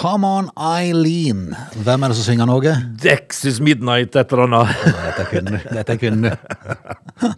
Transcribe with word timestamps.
Come 0.00 0.24
on, 0.24 0.46
Eileen. 0.56 1.50
Hvem 1.84 2.04
er 2.06 2.08
det 2.08 2.14
som 2.16 2.24
synger 2.24 2.46
noe? 2.48 2.70
Dexys 3.02 3.58
Midnight, 3.60 4.14
et 4.16 4.30
eller 4.32 4.46
annet. 4.46 4.70
Dette 4.96 5.26
kunne. 5.28 5.58
Dette 5.76 5.96
kunne. 6.00 6.30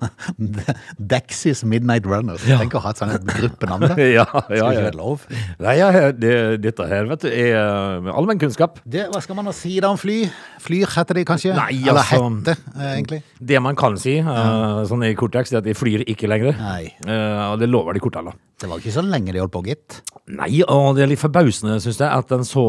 Dexys 1.12 1.64
Midnight 1.66 2.06
Runners. 2.06 2.44
Tenk 2.46 2.76
å 2.78 2.82
ha 2.84 2.92
et 2.94 3.02
sånt 3.02 3.26
gruppenavn. 3.26 3.88
da. 3.90 3.96
ja, 4.20 4.26
Skal 4.30 4.60
ja, 4.60 4.68
ikke 4.68 4.84
være 4.86 5.00
lov. 5.00 5.24
Nei, 5.58 5.74
ja, 5.80 5.88
det, 6.14 6.36
dette 6.62 6.86
her, 6.92 7.10
vet 7.10 7.26
du, 7.26 7.32
er 7.34 7.58
uh, 7.58 8.12
allmennkunnskap. 8.14 8.78
Hva 8.86 9.24
skal 9.26 9.40
man 9.40 9.50
da 9.50 9.56
si 9.58 9.74
da 9.82 9.90
om 9.90 9.98
fly? 9.98 10.20
Flyr 10.62 10.94
heter 10.94 11.18
de 11.18 11.26
kanskje? 11.32 11.56
Nei, 11.58 11.80
Eller 11.82 12.04
altså- 12.04 12.22
hette, 12.30 12.56
eh, 12.76 12.92
egentlig. 12.92 13.24
Det 13.42 13.58
man 13.66 13.74
kan 13.74 13.98
si, 13.98 14.20
uh, 14.22 14.84
sånn 14.86 15.02
i 15.10 15.16
korttekst, 15.18 15.58
er 15.58 15.64
at 15.64 15.66
de 15.66 15.74
flyr 15.74 16.06
ikke 16.06 16.30
lenger. 16.30 16.54
Nei. 16.62 16.94
Uh, 17.10 17.50
og 17.50 17.58
det 17.58 17.72
lover 17.74 17.98
de 17.98 18.06
kortene. 18.06 18.38
Det 18.62 18.68
var 18.70 18.78
ikke 18.78 18.94
så 18.94 19.02
lenge 19.02 19.32
de 19.34 19.40
holdt 19.42 19.52
på, 19.56 19.60
gitt. 19.66 19.96
Nei, 20.30 20.60
og 20.70 20.94
det 20.94 21.02
er 21.02 21.10
litt 21.10 21.18
forbausende, 21.20 21.80
syns 21.82 21.98
jeg, 21.98 22.06
at 22.06 22.30
en 22.34 22.44
så 22.46 22.62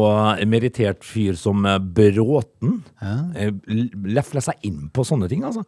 merittert 0.50 1.04
fyr 1.06 1.36
som 1.38 1.62
eh, 1.70 1.76
Bråten 1.78 2.80
ja. 2.98 3.52
lefler 4.02 4.42
seg 4.42 4.66
inn 4.66 4.88
på 4.94 5.04
sånne 5.06 5.28
ting, 5.30 5.44
altså. 5.46 5.62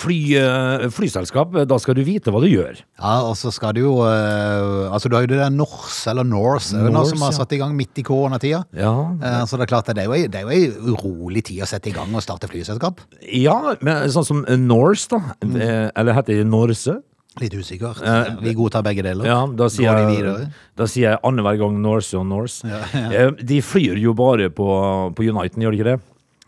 Fly, 0.00 0.16
eh, 0.40 0.86
flyselskap, 0.96 1.58
da 1.68 1.78
skal 1.82 1.98
du 1.98 2.02
vite 2.06 2.32
hva 2.32 2.40
du 2.40 2.48
gjør. 2.48 2.80
Ja, 2.96 3.18
og 3.28 3.36
så 3.36 3.52
skal 3.52 3.76
du 3.76 3.82
jo 3.82 3.92
eh, 4.06 4.88
Altså, 4.90 5.10
du 5.10 5.16
har 5.18 5.26
jo 5.26 5.30
det 5.34 5.42
der 5.42 5.52
Norse, 5.52 6.08
eller 6.10 6.24
Norse, 6.26 6.80
Norse, 6.80 7.12
som 7.12 7.26
har 7.26 7.34
ja. 7.34 7.38
satt 7.42 7.52
i 7.56 7.60
gang 7.60 7.76
midt 7.76 8.00
i 8.00 8.06
koronatida. 8.06 8.64
Ja, 8.76 8.94
Eh, 9.20 9.44
Så 9.46 9.58
det 9.58 9.66
er 9.66 9.70
klart 9.74 9.88
at 9.90 9.96
det 9.96 10.04
er 10.04 10.08
jo 10.08 10.28
det 10.30 10.40
er 10.40 10.46
jo 10.46 10.54
ei 10.54 10.94
urolig 10.94 11.44
tid 11.50 11.62
å 11.64 11.68
sette 11.68 11.90
i 11.90 11.94
gang 11.94 12.12
og 12.14 12.22
starte 12.24 12.48
flyselskap. 12.50 13.00
ja 13.36 13.74
men 13.84 14.08
sånn 14.12 14.26
som 14.26 14.42
Norse, 14.64 15.08
da. 15.12 15.34
Mm. 15.44 15.56
Eller 15.96 16.16
heter 16.16 16.40
det 16.40 16.46
Norse? 16.48 17.00
Litt 17.38 17.54
usikker. 17.54 17.94
Vi 18.42 18.52
godtar 18.58 18.82
begge 18.82 19.04
deler. 19.06 19.24
Ja, 19.30 19.36
da 19.46 19.68
sier, 19.70 19.86
Går 19.92 20.00
de 20.00 20.02
jeg, 20.02 20.16
videre? 20.24 20.48
da 20.76 20.86
sier 20.90 21.12
jeg 21.12 21.20
annenhver 21.22 21.60
gang 21.60 21.76
Norse 21.80 22.18
og 22.18 22.26
Norse. 22.26 22.66
Eh, 22.66 23.30
De 23.46 23.60
flyr 23.62 24.00
jo 24.02 24.12
bare 24.18 24.50
på, 24.50 24.66
på 25.14 25.28
Uniten, 25.30 25.62
gjør 25.62 25.70
de 25.76 25.78
ikke 25.78 25.90
det? 25.92 26.00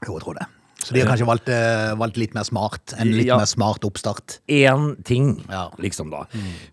Jo, 0.08 0.16
jeg 0.18 0.24
tror 0.24 0.40
det. 0.40 0.48
Så 0.82 0.94
de 0.94 1.00
har 1.00 1.08
kanskje 1.12 1.26
valgt, 1.28 1.48
eh, 1.48 1.92
valgt 1.98 2.16
litt 2.18 2.32
mer 2.34 2.42
smart. 2.44 2.92
En 2.98 3.10
litt 3.14 3.26
Ja. 3.28 3.36
mer 3.38 3.46
smart 3.46 3.84
oppstart. 3.86 4.40
Én 4.48 4.96
ting, 5.04 5.44
Ja. 5.48 5.68
liksom, 5.78 6.10
da. 6.10 6.24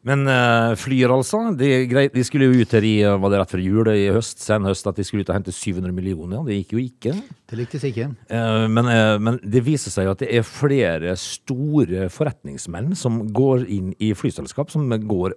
Men 0.04 0.28
uh, 0.28 0.74
flyr, 0.76 1.10
altså. 1.14 1.56
Det 1.56 1.92
er. 1.94 2.10
De 2.10 2.24
skulle 2.24 2.50
jo 2.52 2.62
ut 2.62 2.72
her 2.72 2.82
i 2.84 3.02
eh, 3.04 3.18
var 3.18 3.30
det 3.30 3.40
rett 3.40 3.52
før 3.54 3.64
jul 3.64 3.88
i 3.94 4.10
høst, 4.10 4.40
sen 4.40 4.64
høst, 4.64 4.88
at 4.88 4.96
de 4.96 5.04
skulle 5.04 5.22
ut 5.22 5.30
og 5.30 5.36
hente 5.38 5.54
700 5.54 5.94
millioner. 5.94 6.44
Det 6.46 6.58
gikk 6.66 6.74
jo 6.74 6.80
ikke. 6.80 7.14
Det 7.50 7.60
lyktes 7.60 7.84
ikke. 7.86 8.10
Uh, 8.32 8.68
Men, 8.68 8.86
uh, 8.88 9.18
men 9.20 9.40
det 9.44 9.64
viser 9.64 9.92
seg 9.92 10.06
jo 10.06 10.12
at 10.12 10.20
det 10.26 10.34
er 10.34 10.42
flere 10.44 11.16
store 11.16 12.10
forretningsmenn 12.10 12.96
som 12.98 13.28
går 13.30 13.68
inn 13.70 13.94
i 14.00 14.14
flyselskap, 14.14 14.72
som 14.72 14.90
går 14.90 15.34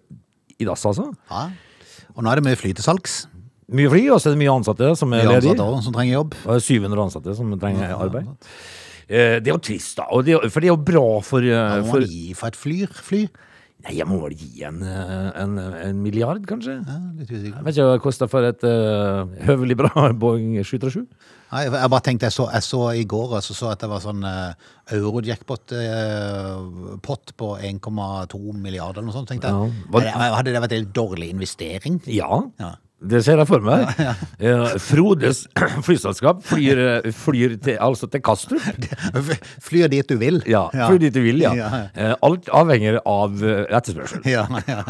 i 0.58 0.64
dass, 0.64 0.84
altså. 0.86 1.12
Ja. 1.30 1.50
Og 2.16 2.24
nå 2.24 2.30
er 2.32 2.36
det 2.40 2.44
mye 2.44 2.56
fly 2.60 2.72
til 2.76 2.84
salgs. 2.84 3.26
Mye 3.70 3.88
fly, 3.92 4.02
og 4.10 4.18
så 4.20 4.26
er 4.30 4.34
det 4.34 4.42
mye 4.42 4.54
ansatte 4.58 4.96
som 4.98 5.12
er 5.12 5.16
Mye 5.22 5.28
ledige. 5.36 5.50
ansatte 5.54 5.70
også 5.70 5.82
som 5.84 5.92
trenger 5.94 6.12
jobb. 6.18 6.34
Og 6.46 6.60
700 6.60 7.02
ansatte 7.06 7.34
som 7.36 7.58
trenger 7.58 7.94
arbeid. 7.96 8.26
Eh, 9.08 9.38
Det 9.40 9.48
er 9.48 9.52
jo 9.54 9.58
trist, 9.58 9.96
da. 9.96 10.04
Og 10.10 10.24
det, 10.24 10.32
er- 10.34 10.48
for 10.50 10.60
det 10.60 10.66
er 10.68 10.74
jo 10.74 10.76
bra 10.76 11.20
for, 11.22 11.40
Hva 11.40 11.52
Hva 11.52 11.82
må 11.82 11.86
for 11.90 12.00
man 12.00 12.08
gi 12.08 12.32
for 12.34 12.46
et 12.48 12.56
flyr? 12.56 12.88
Fly? 12.92 13.28
Nei, 13.82 13.96
jeg 13.98 14.06
må 14.06 14.20
vel 14.22 14.34
gi 14.38 14.62
en, 14.62 14.78
eh, 14.82 15.32
en, 15.42 15.58
en 15.58 16.02
milliard, 16.02 16.46
kanskje? 16.46 16.84
Ja, 16.86 16.98
litt 17.18 17.28
usikker. 17.30 17.56
Jeg 17.56 17.64
vet 17.66 17.74
ikke 17.74 17.84
hva 17.88 17.92
det 17.96 18.02
koster 18.04 18.28
for 18.30 18.42
et 18.46 18.62
uh, 18.62 19.26
høvelig 19.42 19.74
bra 19.76 20.12
Boeing 20.22 20.54
737. 20.62 21.06
Nei, 21.52 21.64
jeg 21.66 21.90
bare 21.90 22.00
tenkte, 22.06 22.24
jeg 22.30 22.32
så, 22.32 22.46
jeg 22.52 22.62
så 22.62 22.92
i 22.94 23.02
går 23.04 23.32
og 23.36 23.42
så, 23.42 23.54
så 23.58 23.70
at 23.72 23.80
det 23.82 23.88
var 23.90 23.98
sånn 24.00 24.22
uh, 24.22 24.54
euro-jackpot-pott 24.94 27.32
på 27.36 27.48
1,2 27.58 28.52
milliarder 28.54 29.00
eller 29.02 29.10
noe 29.10 29.16
sånt. 29.16 29.28
tenkte 29.32 29.50
jeg. 29.50 29.72
Ja. 30.06 30.30
Hadde 30.36 30.52
det 30.54 30.62
vært 30.62 30.76
en 30.78 30.92
dårlig 30.94 31.30
investering? 31.34 31.98
Ja, 32.06 32.38
Ja. 32.60 32.74
Det 33.02 33.20
ser 33.26 33.40
jeg 33.40 33.48
for 33.48 33.64
meg. 33.64 33.88
Eh, 34.42 34.74
Frodes 34.82 35.42
flyselskap 35.86 36.42
flyr, 36.46 36.78
eh, 37.02 37.08
flyr 37.16 37.56
til, 37.62 37.76
altså 37.82 38.06
til 38.10 38.22
Kastrup. 38.24 38.62
Flyr 39.66 39.90
dit 39.92 40.06
du 40.08 40.16
vil. 40.20 40.40
Ja, 40.48 40.66
flyr 40.70 41.00
dit 41.02 41.14
du 41.14 41.20
vil, 41.24 41.40
ja. 41.42 41.52
Ja. 41.56 41.70
Eh, 41.94 42.14
Alt 42.22 42.48
avhenger 42.54 43.00
av 43.08 43.42
etterspørsel. 43.42 44.22
Ja, 44.30 44.44
ja. 44.68 44.82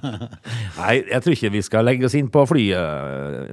Nei, 0.80 0.94
jeg 1.10 1.22
tror 1.24 1.36
ikke 1.36 1.52
vi 1.56 1.62
skal 1.66 1.86
legge 1.88 2.08
oss 2.08 2.16
inn 2.18 2.30
på 2.32 2.44
fly, 2.48 2.66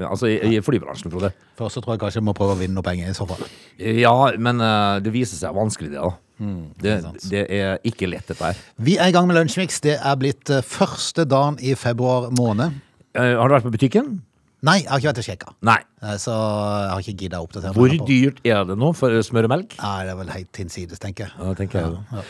altså 0.08 0.30
i, 0.32 0.60
flybransjen, 0.64 1.12
Frode. 1.14 1.34
Først 1.60 1.78
så 1.80 1.84
tror 1.84 1.98
jeg 1.98 2.04
kanskje 2.06 2.22
vi 2.24 2.28
må 2.30 2.36
prøve 2.38 2.56
å 2.56 2.60
vinne 2.60 2.78
noe 2.78 2.86
penger 2.86 3.12
i 3.12 3.18
så 3.18 3.28
fall. 3.30 3.44
Ja, 3.80 4.14
men 4.40 4.62
det 5.04 5.14
viser 5.14 5.40
seg 5.40 5.56
vanskelig, 5.58 5.92
det. 5.94 6.02
da. 6.04 6.14
Mm, 6.44 6.64
det, 6.82 6.96
det 7.30 7.44
er 7.54 7.78
ikke 7.88 8.10
lett, 8.10 8.26
dette 8.32 8.50
her. 8.52 8.64
Vi 8.84 8.98
er 9.00 9.12
i 9.12 9.16
gang 9.16 9.28
med 9.30 9.38
Lunsjmix. 9.38 9.80
Det 9.84 10.00
er 10.00 10.18
blitt 10.20 10.50
første 10.68 11.28
dagen 11.30 11.60
i 11.64 11.76
februar 11.80 12.32
måned. 12.36 12.80
Eh, 13.16 13.36
har 13.38 13.48
du 13.50 13.54
vært 13.56 13.68
på 13.68 13.74
butikken? 13.76 14.22
Nei, 14.64 14.78
jeg 14.80 14.88
har 14.90 15.02
ikke 15.02 15.10
vært 15.12 15.20
og 15.20 15.26
sjekka. 15.28 15.54
Nei. 15.68 15.78
Eh, 16.02 16.16
Så 16.18 16.32
jeg 16.32 16.90
har 16.94 17.02
ikke 17.04 17.18
gidda 17.20 17.42
å 17.42 17.48
oppdatere 17.48 17.74
Hvor 17.76 18.08
dyrt 18.08 18.40
er 18.48 18.64
det 18.64 18.78
nå 18.80 18.94
for 18.96 19.10
smør 19.22 19.44
og 19.50 19.54
melk? 19.58 19.76
Nei, 19.82 20.04
det 20.08 20.14
er 20.14 20.16
vel 20.16 20.32
helt 20.32 20.62
hinsides, 20.64 21.00
tenker 21.04 21.28
jeg. 21.28 21.34
Ja, 21.38 21.54
tenker 21.54 21.82
jeg 21.82 21.98
Ja. 22.14 22.24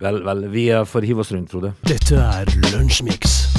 Vel, 0.00 0.22
vel, 0.24 0.48
vi 0.48 0.68
får 0.86 1.04
hive 1.04 1.18
oss 1.20 1.32
rundt, 1.32 1.50
Frode. 1.50 1.74
Dette 1.84 2.14
er 2.16 2.46
Lunsjmix. 2.72 3.49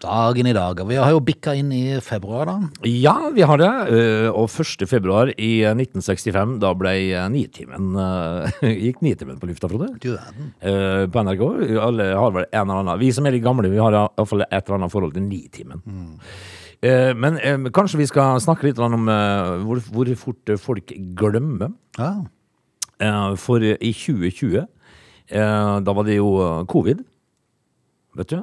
Dagen 0.00 0.46
i 0.48 0.52
dag. 0.56 0.78
Vi 0.88 0.96
har 0.96 1.10
jo 1.12 1.20
bikka 1.20 1.52
inn 1.60 1.68
i 1.76 1.98
februar, 2.00 2.46
da. 2.48 2.54
Ja, 2.88 3.28
vi 3.34 3.42
har 3.44 3.58
det. 3.60 3.68
eh, 3.92 4.28
Og 4.32 4.48
1. 4.48 4.86
februar 4.88 5.28
i 5.36 5.50
1965, 5.68 6.54
da 6.62 6.70
ble 6.74 6.92
eh, 7.12 7.26
Nitimen 7.28 7.90
eh, 8.00 8.62
Gikk 8.86 9.02
Nitimen 9.04 9.36
på 9.40 9.50
lufta, 9.50 9.68
Frode? 9.68 9.90
Du 10.00 10.14
verden. 10.14 10.54
den. 10.62 11.10
På 11.12 11.20
NRK. 11.26 11.42
Alle 11.84 12.06
har 12.16 12.32
vel 12.32 12.46
en 12.48 12.62
eller 12.70 12.80
annen 12.80 13.00
Vi 13.02 13.10
som 13.12 13.26
er 13.28 13.36
litt 13.36 13.44
gamle, 13.44 13.68
vi 13.68 13.76
har 13.82 13.92
iallfall 13.92 14.46
et 14.46 14.56
eller 14.64 14.78
annet 14.78 14.92
forhold 14.94 15.12
til 15.18 15.26
Nitimen. 15.28 15.82
Mm. 15.84 16.14
Men 17.20 17.36
eh, 17.44 17.58
kanskje 17.76 18.00
vi 18.00 18.06
skal 18.08 18.40
snakke 18.40 18.64
litt 18.70 18.78
om 18.80 19.04
eh, 19.04 19.50
hvor, 19.66 19.82
hvor 19.92 20.08
fort 20.16 20.54
folk 20.62 20.94
glemmer. 21.18 21.74
Ja. 21.98 22.14
Eh, 23.04 23.34
For 23.36 23.60
i 23.60 23.92
2020, 23.92 24.64
eh, 25.28 25.76
da 25.84 25.92
var 25.92 26.08
det 26.08 26.16
jo 26.16 26.32
eh, 26.40 26.64
covid. 26.72 27.04
Vet 28.16 28.32
du? 28.32 28.40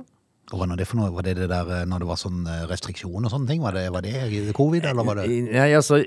Hva 0.47 0.62
var 0.63 0.78
det 0.80 0.85
for 0.88 1.02
noe? 1.02 1.12
Var 1.12 1.25
det 1.28 1.34
det 1.41 1.47
der 1.52 1.72
eh, 1.75 1.88
når 1.90 2.03
det 2.03 2.08
var 2.08 2.19
sånn 2.22 2.46
eh, 2.47 2.62
restriksjon 2.69 3.25
og 3.28 3.34
sånne 3.34 3.50
ting? 3.50 3.63
Var 3.66 3.75
det, 3.75 3.88
var 3.91 4.06
det 4.06 4.53
covid, 4.56 4.85
eller 4.88 5.08
var 5.08 5.19
det 5.19 5.28
Nei, 5.50 5.72
altså, 5.75 6.00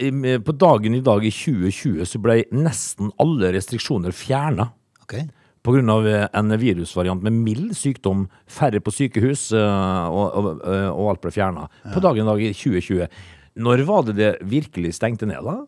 på 0.47 0.55
dagen 0.57 0.97
i 0.97 1.03
dag 1.05 1.27
i 1.29 1.33
2020 1.35 2.09
så 2.09 2.21
ble 2.25 2.39
nesten 2.55 3.13
alle 3.21 3.53
restriksjoner 3.59 4.17
fjerna. 4.17 4.71
Ok. 5.05 5.19
På 5.61 5.75
grunn 5.75 5.93
av 5.93 6.09
eh, 6.09 6.25
en 6.41 6.57
virusvariant 6.57 7.21
med 7.27 7.37
mild 7.37 7.75
sykdom, 7.77 8.25
færre 8.49 8.81
på 8.81 8.95
sykehus, 8.97 9.51
eh, 9.53 10.07
og, 10.09 10.33
og, 10.41 10.65
og 10.65 11.13
alt 11.13 11.23
ble 11.27 11.35
fjerna. 11.37 11.67
På 11.93 12.01
dagen 12.01 12.25
i 12.25 12.31
dag 12.31 12.41
i 12.47 12.55
2020. 12.57 13.21
Når 13.61 13.85
var 13.85 14.09
det 14.09 14.17
det 14.17 14.33
virkelig 14.49 14.95
stengte 14.97 15.29
ned, 15.29 15.45
da? 15.45 15.59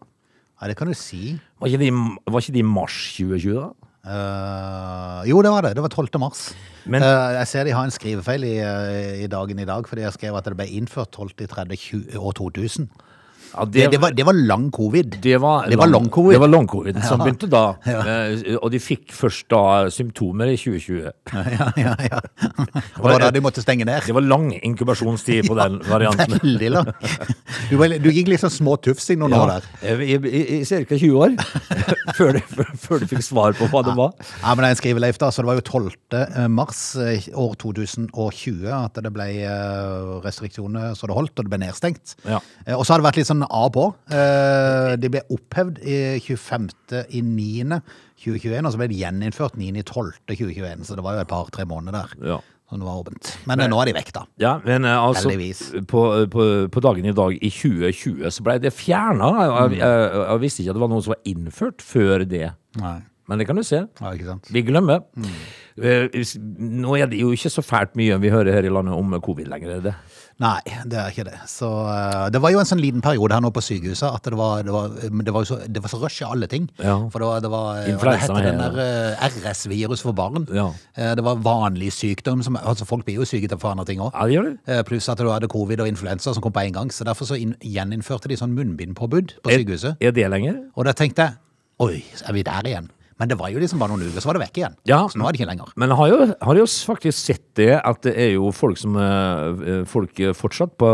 Ja, 0.62 0.71
det 0.71 0.78
kan 0.78 0.89
du 0.89 0.97
si. 0.97 1.34
Var 1.60 1.69
ikke 1.69 2.54
det 2.56 2.62
i 2.62 2.65
mars 2.65 3.03
2020, 3.19 3.53
da? 3.59 3.91
Eh, 4.03 5.23
jo, 5.31 5.43
det 5.43 5.51
var 5.55 5.63
det. 5.63 5.75
Det 5.79 5.83
var 5.83 5.89
12. 5.89 6.19
mars. 6.19 6.55
Men- 6.85 7.03
uh, 7.03 7.39
jeg 7.39 7.47
ser 7.47 7.65
de 7.65 7.71
har 7.71 7.85
en 7.85 7.91
skrivefeil 7.91 8.45
i, 8.45 8.59
eh, 8.59 9.25
i 9.25 9.27
dagen 9.27 9.59
i 9.59 9.65
dag, 9.65 9.87
fordi 9.87 10.03
jeg 10.03 10.13
skrev 10.13 10.37
at 10.37 10.45
det 10.45 10.57
ble 10.57 10.67
innført 10.67 11.13
12. 11.13 11.47
30. 11.47 11.77
20, 11.77 12.19
år 12.19 12.33
2000. 12.33 12.91
Ja, 13.53 13.65
Det, 13.69 13.91
det, 13.93 14.01
var, 14.01 14.11
det 14.17 14.25
var 14.27 14.33
lang 14.39 14.71
covid. 14.73 15.17
Det 15.23 15.37
var, 15.41 15.67
Det 15.69 15.77
var 15.79 15.91
long 15.93 16.09
covid. 16.09 16.33
Det 16.37 16.41
var 16.41 16.49
long 16.53 16.67
covid 16.69 17.01
som 17.05 17.19
Ja. 17.23 17.25
begynte 17.27 17.49
da. 17.53 17.63
Ja. 17.87 18.01
Eh, 18.33 18.57
Og 18.63 18.71
de 18.73 18.79
fikk 18.81 19.13
først 19.13 19.47
da 19.53 19.63
symptomer 19.93 20.49
i 20.53 20.57
2020. 20.57 21.11
ja, 21.35 21.69
ja, 21.77 21.95
ja. 22.09 22.21
Og 22.99 23.05
det 23.05 23.13
var 23.13 23.19
da 23.27 23.31
de 23.35 23.43
måtte 23.45 23.63
stenge 23.65 23.85
ned. 23.89 24.03
Det 24.07 24.15
var 24.17 24.25
lang 24.25 24.51
inkubasjonstid 24.57 25.47
på 25.49 25.57
den 25.59 25.79
varianten. 25.89 26.39
Veldig 26.43 26.71
lang. 26.75 26.91
Du, 27.71 27.77
du 27.77 28.11
gikk 28.13 28.33
sånn 28.41 28.53
små 28.55 28.77
tufs 28.83 29.11
i 29.13 29.17
noen 29.21 29.35
år 29.37 29.55
der. 29.59 29.69
I, 30.03 30.17
i, 30.17 30.43
i 30.59 30.65
ca. 30.65 30.97
20 30.97 31.13
år. 31.21 31.37
før, 32.17 32.39
du, 32.39 32.41
før 32.83 33.03
du 33.03 33.07
fikk 33.11 33.25
svar 33.27 33.55
på 33.59 33.69
hva 33.73 33.83
det 33.87 33.95
var. 33.99 34.13
Ja, 34.43 34.55
men 34.55 34.65
det 34.65 34.71
er 34.71 34.77
en 34.77 34.81
skriveleif 34.81 35.19
da, 35.21 35.31
så 35.34 35.43
det 35.45 35.51
var 35.53 35.60
jo 35.60 35.65
12. 35.69 36.48
mars 36.53 36.83
eh, 37.01 37.28
år 37.39 37.55
2020 37.60 38.66
at 38.72 38.98
det 39.05 39.13
ble 39.15 39.28
eh, 39.45 40.13
restriksjoner 40.25 40.95
så 40.98 41.09
det 41.10 41.16
holdt, 41.16 41.34
og 41.37 41.47
det 41.47 41.53
ble 41.53 41.60
nedstengt. 41.66 42.16
Ja. 42.28 42.41
Eh, 42.66 42.75
Og 42.77 42.84
så 42.87 42.95
har 42.95 43.03
det 43.03 43.09
vært 43.10 43.21
litt 43.22 43.28
sånn 43.31 43.41
av 43.44 43.53
A 43.53 43.68
på. 43.74 43.84
De 45.03 45.10
ble 45.12 45.22
opphevd 45.34 45.80
i 45.84 45.98
25. 46.22 46.71
i 47.10 47.21
9. 47.27 47.80
2021, 48.22 48.66
og 48.68 48.72
så 48.74 48.78
ble 48.78 48.86
de 48.92 48.98
gjeninnført 49.00 49.56
9. 49.59 49.68
i 49.80 49.83
12. 49.83 50.12
2021, 50.30 50.84
så 50.86 50.94
det 50.98 51.03
var 51.04 51.16
jo 51.16 51.24
et 51.24 51.30
par-tre 51.33 51.65
måneder 51.66 51.97
der. 52.04 52.12
Ja. 52.34 52.36
Som 52.71 52.80
det 52.80 52.86
var 52.86 53.00
åpent. 53.03 53.33
Men 53.50 53.60
eh, 53.60 53.68
nå 53.68 53.80
er 53.83 53.91
de 53.91 53.94
vekk, 53.98 54.12
da. 54.16 54.22
Ja, 54.41 54.53
men 54.65 54.86
eh, 54.89 54.97
altså 54.97 55.28
Heldigvis. 55.33 55.65
på, 55.91 56.03
på, 56.33 56.47
på 56.72 56.83
dagen 56.86 57.04
i 57.10 57.12
dag 57.18 57.34
i 57.36 57.50
2020 57.53 58.30
så 58.33 58.47
ble 58.47 58.54
det 58.62 58.72
fjerna. 58.72 59.33
Jeg, 59.42 59.80
jeg, 59.83 60.06
jeg 60.22 60.41
visste 60.45 60.62
ikke 60.62 60.72
at 60.72 60.78
det 60.78 60.84
var 60.86 60.92
noe 60.95 61.04
som 61.04 61.12
var 61.16 61.21
innført 61.34 61.84
før 61.84 62.24
det. 62.30 62.47
Nei. 62.80 62.95
Men 63.28 63.38
det 63.42 63.47
kan 63.50 63.59
du 63.60 63.62
se. 63.66 63.83
Ja? 64.00 64.38
Vi 64.54 64.62
glemmer. 64.71 65.03
Eh, 65.18 65.27
hvis- 65.27 65.61
Nå 65.77 66.97
er 66.98 67.09
det 67.10 67.21
jo 67.21 67.33
ikke 67.34 67.53
så 67.53 67.65
fælt 67.65 67.97
mye 67.98 68.19
vi 68.22 68.33
hører 68.33 68.53
her 68.59 68.69
i 68.69 68.72
landet 68.72 68.97
om 68.97 69.15
covid 69.24 69.48
lenger, 69.53 69.78
er 69.78 69.86
det? 69.91 69.95
Nei, 70.42 70.59
det 70.89 70.97
er 70.98 71.10
ikke 71.13 71.24
det. 71.28 71.36
Så 71.51 71.69
eh, 71.92 72.28
Det 72.34 72.41
var 72.42 72.53
jo 72.54 72.60
en 72.63 72.69
sånn 72.69 72.80
liten 72.83 73.03
periode 73.04 73.36
her 73.36 73.42
nå 73.45 73.53
på 73.54 73.63
sykehuset 73.63 74.09
at 74.09 74.24
det 74.27 74.39
var, 74.39 74.63
det 74.66 74.72
var, 74.74 74.95
det 74.97 75.34
var, 75.34 75.45
så, 75.47 75.59
det 75.69 75.83
var 75.84 75.92
så 75.92 76.01
rush 76.03 76.22
i 76.24 76.27
alle 76.27 76.48
ting. 76.51 76.66
Ja. 76.80 76.97
For 77.13 77.22
det 77.22 77.28
var, 77.28 77.42
det 77.45 77.51
var 77.53 77.83
eh, 77.83 77.91
Influensa 77.92 78.39
det 78.39 78.45
den 78.48 78.63
der 78.63 78.80
eh, 78.83 79.27
RS-virus 79.28 80.03
for 80.07 80.16
barn. 80.16 80.48
Ja. 80.53 80.71
Det 80.97 81.24
var 81.24 81.42
vanlig 81.45 81.92
sykdom. 81.95 82.42
Som, 82.42 82.59
altså 82.59 82.89
Folk 82.89 83.07
blir 83.07 83.21
jo 83.21 83.28
syke 83.28 83.51
for 83.54 83.74
andre 83.74 83.86
ting 83.89 84.03
òg. 84.03 84.16
Ja. 84.33 84.80
Pluss 84.89 85.10
at 85.13 85.21
du 85.21 85.30
hadde 85.30 85.51
covid 85.53 85.84
og 85.84 85.91
influensa 85.91 86.34
som 86.34 86.42
kom 86.45 86.54
på 86.54 86.65
en 86.65 86.80
gang. 86.80 86.91
Så 86.95 87.07
derfor 87.07 87.28
så 87.28 87.39
inn, 87.39 87.54
gjeninnførte 87.60 88.33
de 88.33 88.41
sånn 88.41 88.57
munnbindpåbud 88.57 89.39
på 89.45 89.54
sykehuset. 89.54 90.01
Er, 90.01 90.10
er 90.10 90.16
det 90.16 90.27
lenger? 90.33 90.59
Og 90.74 90.89
da 90.89 90.97
tenkte 90.97 91.28
jeg 91.28 91.39
oi, 91.83 92.03
er 92.27 92.36
vi 92.36 92.45
der 92.47 92.69
igjen? 92.72 92.91
Men 93.22 93.30
det 93.30 93.36
var 93.39 93.53
jo 93.54 93.60
liksom 93.63 93.78
bare 93.78 93.95
noen 93.95 94.09
uker, 94.10 94.19
så 94.24 94.33
var 94.33 94.34
det 94.41 94.42
vekk 94.48 94.59
igjen. 94.59 94.74
Ja. 94.91 94.98
Så 95.07 95.21
nå 95.21 95.28
er 95.28 95.36
det 95.36 95.39
ikke 95.41 95.51
lenger. 95.53 95.71
Men 95.78 95.95
har 95.95 96.09
jo, 96.10 96.16
har 96.42 96.59
jo 96.59 96.65
faktisk 96.66 97.15
sett 97.22 97.45
det 97.60 97.69
at 97.78 98.03
det 98.03 98.16
er 98.19 98.33
jo 98.34 98.51
folk 98.57 98.80
som 98.80 98.97
eh, 98.98 99.84
Folk 99.86 100.19
fortsatt 100.34 100.74
på, 100.80 100.89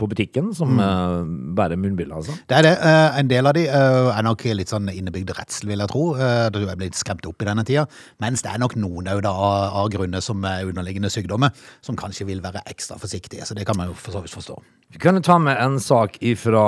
på 0.00 0.08
butikken 0.08 0.52
som 0.56 0.72
mm. 0.78 1.52
bærer 1.58 1.76
munnbind, 1.80 2.12
altså. 2.16 2.34
Det 2.48 2.56
er 2.62 2.66
det. 2.70 2.72
eh, 2.80 3.18
En 3.20 3.28
del 3.28 3.50
av 3.50 3.56
de 3.58 3.66
eh, 3.68 4.08
er 4.16 4.24
nok 4.24 4.44
litt 4.56 4.72
sånn 4.72 4.88
innebygd 4.92 5.34
redsel, 5.36 5.68
vil 5.72 5.82
jeg 5.84 5.92
tro. 5.92 6.04
Eh, 6.16 6.46
Det 6.54 6.62
er 6.64 6.78
blitt 6.80 6.96
skremt 6.98 7.26
opp 7.28 7.42
i 7.44 7.48
denne 7.50 7.64
tida. 7.68 7.84
Mens 8.22 8.44
det 8.46 8.52
er 8.54 8.62
nok 8.62 8.76
noen 8.80 9.10
av, 9.12 9.20
av 9.28 9.90
grunner 9.92 10.24
som 10.24 10.40
er 10.48 10.64
underliggende 10.70 11.10
sykdommer, 11.12 11.52
som 11.84 11.98
kanskje 12.00 12.28
vil 12.30 12.40
være 12.44 12.64
ekstra 12.72 12.96
forsiktige. 13.02 13.44
Så 13.48 13.58
det 13.58 13.66
kan 13.68 13.76
man 13.76 13.90
jo 13.92 13.98
for 13.98 14.14
så 14.16 14.22
vidt 14.24 14.32
forstå. 14.38 14.56
Vi 14.92 15.00
kan 15.00 15.16
jo 15.16 15.22
ta 15.24 15.38
med 15.40 15.56
en 15.56 15.78
sak 15.80 16.18
fra 16.38 16.64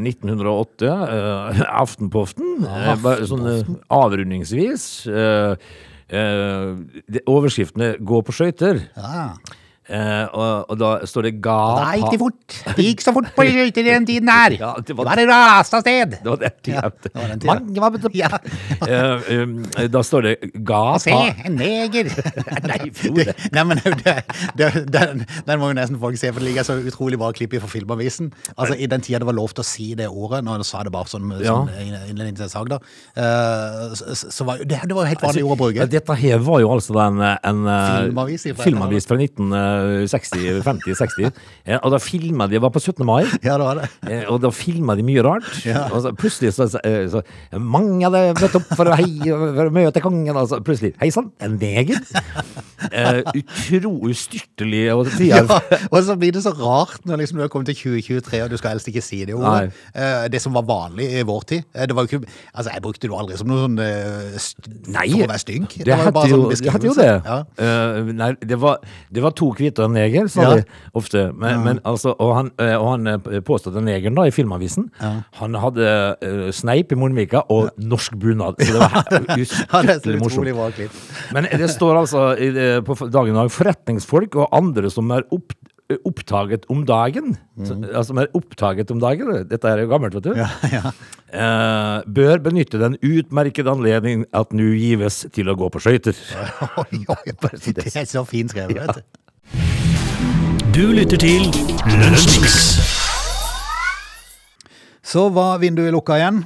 1908, 0.00 0.90
Aftenpoften. 1.66 2.64
Aftenpoften. 2.64 2.66
eh, 2.66 3.24
sånn 3.30 3.46
eh, 3.50 3.72
avrundingsvis. 4.04 4.84
Uh, 5.06 5.54
uh, 6.12 6.78
overskriftene 7.26 7.94
'Gå 8.00 8.22
på 8.26 8.34
skøyter'. 8.36 8.84
Ja. 8.96 9.30
Eh, 9.90 10.26
og, 10.38 10.70
og 10.70 10.76
da 10.78 10.88
står 11.08 11.26
det 11.26 11.32
'ga 11.42 11.56
Da 11.80 11.86
gikk 11.98 12.12
det 12.14 12.18
fort. 12.20 12.56
Det 12.76 12.84
gikk 12.86 13.00
så 13.02 13.12
fort 13.16 13.30
på 13.34 13.42
skøyter 13.50 13.80
i 13.82 13.90
den 13.90 14.06
tiden 14.06 14.28
her. 14.30 14.54
Ja, 14.60 14.72
det 14.78 14.94
var- 14.96 15.16
det 15.18 15.26
raste 15.28 15.76
av 15.76 15.82
sted. 15.82 16.14
Det 16.22 16.30
var 16.30 16.36
den 16.38 16.54
tida. 16.62 16.82
Ja, 16.84 16.90
det 17.58 17.80
var 17.82 17.90
den 17.90 18.04
tida. 18.06 18.14
Ja. 18.14 18.28
Eh, 18.90 19.42
um, 19.42 19.64
da 19.92 20.00
står 20.02 20.22
det 20.22 20.34
'ga 20.64 20.98
Se, 20.98 21.10
en 21.44 21.56
neger. 21.58 22.08
Nei, 22.70 22.90
Frode. 22.94 23.34
Nei, 23.52 23.64
men 23.64 23.76
det, 23.84 24.14
det, 24.56 24.68
den, 24.92 25.24
den 25.46 25.58
må 25.60 25.68
jo 25.70 25.76
nesten 25.78 25.98
folk 26.00 26.16
se, 26.18 26.30
for 26.32 26.40
det 26.40 26.48
ligger 26.48 26.62
så 26.66 26.78
utrolig 26.80 27.18
bra 27.20 27.30
klipp 27.36 27.54
i 27.54 27.60
for 27.60 27.68
Filmavisen. 27.68 28.32
Altså, 28.56 28.74
I 28.78 28.86
den 28.86 29.00
tida 29.04 29.18
det 29.20 29.26
var 29.26 29.36
lov 29.36 29.52
til 29.54 29.62
å 29.62 29.66
si 29.68 29.94
det 29.98 30.08
ordet, 30.08 30.42
når 30.44 30.62
du 30.62 30.64
sa 30.64 30.82
det 30.86 30.92
bare 30.92 31.06
sånn, 31.10 31.30
Ja. 31.42 31.54
sånn 31.60 31.70
innledning 32.08 32.36
til 32.36 32.44
en 32.48 32.52
sak, 32.52 32.68
da, 32.72 32.78
uh, 33.18 33.94
så, 33.94 34.14
så 34.30 34.44
var 34.48 34.58
det, 34.62 34.80
det 34.86 34.94
var 34.96 35.04
jo 35.04 35.10
helt 35.12 35.22
vanlig 35.22 35.44
ord 35.44 35.56
å 35.58 35.60
bruke. 35.64 35.78
Ja, 35.82 35.86
Dette 35.90 36.14
her 36.14 36.38
var 36.46 36.60
jo 36.62 36.70
altså 36.72 36.96
en, 37.04 37.20
en 37.20 37.60
eh, 37.66 38.06
Filmavis 38.06 38.46
fra, 38.54 38.64
filmavis 38.64 39.06
fra 39.10 39.16
1960, 39.80 40.62
50-60. 40.66 41.30
Eh, 41.66 41.78
og 41.82 41.90
da 41.94 41.98
filma 42.02 42.46
de, 42.50 42.60
var 42.62 42.72
på 42.74 42.80
17. 42.82 43.04
mai. 43.06 43.24
Ja, 43.44 43.56
det 43.60 43.66
var 43.66 43.80
det. 43.80 43.88
Eh, 44.10 44.24
Og 44.30 44.40
da 44.42 44.50
filma 44.54 44.96
de 44.98 45.04
mye 45.06 45.22
rart. 45.26 45.46
Og 45.90 45.98
så 46.04 46.12
plutselig 46.16 46.52
så, 46.56 46.68
så, 46.70 46.80
eh, 46.84 47.06
så 47.10 47.22
Mange 47.58 48.04
hadde 48.06 48.34
møtt 48.40 48.56
opp 48.60 48.68
for 48.76 48.90
å, 48.90 48.96
hei, 48.98 49.08
for 49.28 49.66
å 49.68 49.74
møte 49.74 50.02
kongen. 50.04 50.36
Og 50.36 50.48
så 50.50 50.60
plutselig 50.64 50.94
Hei 51.00 51.10
sann, 51.14 51.30
en 51.40 51.56
neger? 51.60 52.00
Uh, 52.80 53.20
utro 53.36 53.92
ustyrtelig. 54.08 54.86
Og 54.94 55.06
Ja, 55.20 55.42
og 55.90 55.98
så 56.06 56.16
blir 56.18 56.32
det 56.32 56.42
så 56.44 56.52
rart 56.56 57.04
når 57.06 57.20
liksom 57.22 57.36
du 57.40 57.42
har 57.44 57.50
kommet 57.52 57.68
til 57.72 57.76
2023 58.00 58.40
og 58.44 58.50
du 58.50 58.56
skal 58.60 58.74
helst 58.74 58.88
ikke 58.88 59.02
si 59.04 59.20
det 59.28 59.34
ordet. 59.36 59.74
Eh, 59.94 60.28
Det 60.32 60.40
som 60.42 60.54
var 60.56 60.64
vanlig 60.68 61.10
i 61.20 61.22
vår 61.28 61.42
tid. 61.50 61.62
eh, 61.74 61.86
Det 61.86 61.96
var 61.96 62.06
jo 62.06 62.18
ikke, 62.18 62.30
altså 62.54 62.70
Jeg 62.74 62.82
brukte 62.82 63.02
det 63.04 63.10
jo 63.12 63.18
aldri 63.20 63.36
som 63.38 63.48
noe 63.50 63.60
sånn 63.66 63.78
eh, 63.84 64.38
st 64.40 64.70
Nei, 64.90 65.06
for 65.12 65.26
å 65.26 65.30
være 65.30 65.38
stygg. 65.44 65.66
Det, 65.84 65.92
var 65.92 66.04
jo 66.08 66.14
bare 66.16 66.28
sånn 66.30 66.48
det 66.50 66.72
heter 66.72 66.88
jo 66.88 66.94
beskrivelse. 66.94 67.02
det. 67.04 67.22
Ja. 67.26 67.38
Eh, 67.60 68.12
nei, 68.20 68.30
det 68.50 68.58
var, 68.60 68.78
det 69.12 69.22
var 69.22 69.30
to 69.36 69.50
hvite 69.52 69.69
og 69.78 69.86
en 69.90 69.94
neger, 69.94 70.26
sa 70.32 70.42
Ja. 70.42 70.56
de 70.56 70.64
ofte. 70.98 71.32
Men, 71.38 71.62
men 71.64 71.80
altså, 71.84 72.16
og 72.18 72.34
han, 72.36 72.50
eh, 72.58 72.74
og 72.74 72.88
han 72.96 73.06
eh, 73.06 73.40
påståtte 73.46 73.82
negeren 73.84 74.16
da 74.18 74.26
i 74.26 74.34
Filmavisen, 74.34 74.90
han 75.00 75.54
hadde 75.54 75.86
uh, 76.24 76.50
sneip 76.50 76.92
i 76.92 76.98
munnvika 76.98 77.44
og 77.52 77.70
norsk 77.78 78.16
bunad. 78.18 78.58
Så 78.58 78.72
det 78.74 78.80
var 78.80 78.98
Ja, 79.86 79.96
utrolig 79.96 80.20
morsomt. 80.56 81.00
Men 81.36 81.46
det 81.52 81.70
står 81.70 82.02
altså 82.02 82.26
i 82.40 82.50
på 82.84 82.96
dagen 83.10 83.34
i 83.34 83.38
dag 83.38 83.50
forretningsfolk 83.54 84.36
og 84.40 84.48
andre 84.56 84.90
som 84.90 85.10
er 85.14 85.22
opp, 85.34 85.54
opptaget 86.06 86.66
om 86.70 86.84
dagen. 86.86 87.36
Så, 87.66 87.76
altså, 87.94 88.14
er 88.22 88.30
opptaget 88.36 88.90
om 88.94 89.00
dagen. 89.02 89.32
Dette 89.50 89.68
er 89.68 89.82
jo 89.82 89.90
gammelt, 89.90 90.14
vet 90.14 90.28
du. 90.28 90.34
Mm. 90.34 90.42
Ja, 90.42 90.50
ja. 90.70 90.92
Eh, 91.30 92.02
bør 92.10 92.40
benytte 92.42 92.78
den 92.80 92.96
utmerkede 93.06 93.70
anledning 93.70 94.24
at 94.34 94.50
nå 94.56 94.72
gives 94.74 95.22
til 95.34 95.50
å 95.50 95.54
gå 95.58 95.68
på 95.70 95.82
skøyter. 95.82 96.16
Det 97.76 97.86
er 97.94 98.08
så 98.08 98.24
fint 98.26 98.50
skrevet, 98.50 98.80
vet 98.80 99.02
du. 100.80 100.92
Lytter 100.96 101.20
til 101.20 101.44
Lunsjmix. 102.00 102.56
Så 105.04 105.26
var 105.34 105.58
vinduet 105.60 105.92
lukka 105.92 106.16
igjen. 106.20 106.44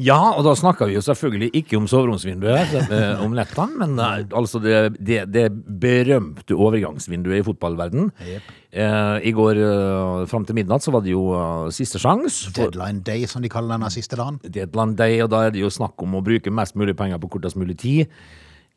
Ja, 0.00 0.16
og 0.32 0.46
da 0.46 0.54
snakker 0.56 0.88
vi 0.88 0.94
jo 0.96 1.02
selvfølgelig 1.04 1.50
ikke 1.60 1.76
om 1.76 1.86
soveromsvinduet 1.90 2.72
eh, 2.80 3.20
om 3.20 3.34
nettene, 3.36 3.82
men 3.82 3.98
eh, 4.00 4.22
altså 4.32 4.56
det, 4.64 4.78
det, 4.96 5.26
det 5.28 5.44
berømte 5.52 6.56
overgangsvinduet 6.56 7.42
i 7.42 7.44
fotballverden. 7.44 8.08
Eh, 8.24 9.16
I 9.28 9.34
går 9.36 9.60
eh, 9.60 10.24
fram 10.30 10.48
til 10.48 10.56
midnatt 10.56 10.86
så 10.86 10.94
var 10.96 11.04
det 11.04 11.12
jo 11.12 11.26
eh, 11.36 11.68
siste 11.76 12.00
sjans. 12.00 12.46
Deadline 12.56 13.04
day, 13.04 13.28
som 13.28 13.44
de 13.44 13.52
kaller 13.52 13.76
denne 13.76 13.92
siste 13.92 14.16
dagen. 14.16 14.40
Deadline 14.48 14.96
Day, 14.96 15.20
og 15.20 15.34
da 15.34 15.44
er 15.44 15.52
det 15.52 15.60
jo 15.66 15.70
snakk 15.74 16.00
om 16.00 16.16
å 16.16 16.24
bruke 16.24 16.54
mest 16.54 16.80
mulig 16.80 16.96
penger 16.96 17.20
på 17.20 17.34
kortest 17.36 17.60
mulig 17.60 17.76
tid. 17.84 18.08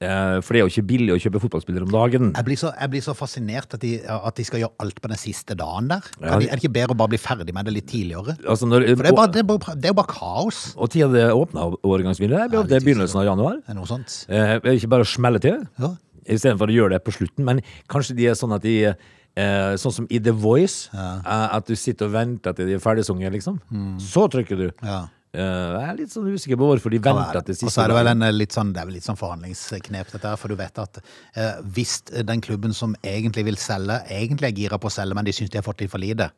Eh, 0.02 0.42
For 0.42 0.54
det 0.54 0.60
er 0.60 0.66
jo 0.66 0.72
ikke 0.74 0.86
billig 0.90 1.14
å 1.16 1.20
kjøpe 1.22 1.40
fotballspillere 1.44 1.86
om 1.86 1.92
dagen. 1.94 2.32
Jeg 2.36 2.46
blir 2.48 2.58
så, 2.60 2.72
jeg 2.80 2.90
blir 2.92 3.04
så 3.06 3.14
fascinert 3.16 3.74
at 3.78 3.80
de, 3.84 3.92
at 4.08 4.36
de 4.36 4.44
skal 4.48 4.60
gjøre 4.64 4.74
alt 4.84 5.00
på 5.04 5.12
den 5.12 5.18
siste 5.22 5.56
dagen 5.56 5.88
der. 5.92 6.02
Ja, 6.20 6.34
er 6.40 6.40
det 6.58 6.60
ikke 6.64 6.74
bedre 6.76 6.96
å 6.96 7.00
bare 7.00 7.14
bli 7.14 7.22
ferdig 7.22 7.54
med 7.56 7.66
det 7.70 7.74
litt 7.78 7.88
tidligere? 7.88 8.36
Altså 8.44 8.68
når, 8.68 8.88
For 8.98 9.04
det 9.06 9.12
er, 9.14 9.18
bare, 9.22 9.32
det 9.32 9.44
er, 9.44 9.48
bare, 9.54 9.76
det 9.80 9.86
er 9.90 9.94
jo 9.94 10.00
bare 10.02 10.14
kaos. 10.16 10.62
Og 10.76 10.90
tida 10.92 11.08
det 11.14 11.26
åpna 11.32 11.70
overgangsvinduet, 11.84 12.52
det 12.52 12.60
er 12.60 12.70
det 12.74 12.80
er 12.82 12.86
begynnelsen 12.88 13.22
av 13.24 13.30
januar. 13.32 13.62
Er 13.70 13.78
noe 13.80 13.88
sånt? 13.88 14.18
Eh, 14.28 14.58
ikke 14.76 14.92
bare 14.92 15.06
å 15.08 15.12
smelle 15.14 15.40
til, 15.44 15.62
Ja. 15.80 15.94
istedenfor 16.26 16.72
å 16.72 16.78
gjøre 16.80 16.96
det 16.98 17.04
på 17.06 17.14
slutten. 17.16 17.46
Men 17.46 17.62
kanskje 17.92 18.16
de 18.18 18.28
er 18.32 18.36
sånn 18.40 18.54
at 18.56 18.62
de 18.66 18.76
eh, 18.92 19.74
Sånn 19.82 19.92
som 19.96 20.08
i 20.14 20.20
The 20.22 20.32
Voice, 20.32 20.90
eh, 20.94 21.20
at 21.26 21.66
du 21.66 21.74
sitter 21.80 22.06
og 22.06 22.14
venter 22.14 22.54
til 22.54 22.68
de 22.70 22.76
er 22.78 22.84
ferdigsunget, 22.84 23.32
liksom. 23.34 23.60
Så 24.04 24.28
trykker 24.30 24.60
du. 24.60 24.68
Ja. 24.86 25.08
Eh, 25.34 25.42
jeg 25.42 25.90
er 25.90 25.96
litt 25.98 26.12
sånn 26.14 26.28
usikker 26.30 26.60
på 26.62 26.68
hvorfor 26.70 26.94
de 26.94 27.00
venter 27.02 27.42
til 27.48 27.56
siste 27.58 27.66
Og 27.66 27.74
så 27.74 27.82
er 27.82 27.90
det 27.90 27.96
vel 27.98 28.10
en 28.12 28.22
eh, 28.28 28.34
litt 28.36 28.54
sånn, 28.54 28.70
det 28.76 28.84
er 28.84 28.86
vel 28.86 28.94
litt 29.00 29.08
sånn 29.08 29.18
forhandlingsknep, 29.18 30.12
dette 30.14 30.30
her, 30.30 30.38
for 30.38 30.54
du 30.54 30.58
vet 30.60 30.78
at 30.84 31.00
eh, 31.02 31.56
hvis 31.74 31.96
den 32.30 32.44
klubben 32.46 32.76
som 32.78 32.94
egentlig 33.02 33.48
vil 33.50 33.58
selge, 33.58 33.98
egentlig 34.14 34.52
er 34.52 34.60
gira 34.62 34.78
på 34.78 34.92
å 34.92 34.94
selge, 34.94 35.18
men 35.18 35.26
de 35.26 35.34
syns 35.34 35.50
de 35.50 35.58
har 35.58 35.66
fått 35.66 35.82
litt 35.82 35.90
for 35.94 36.04
lite, 36.04 36.30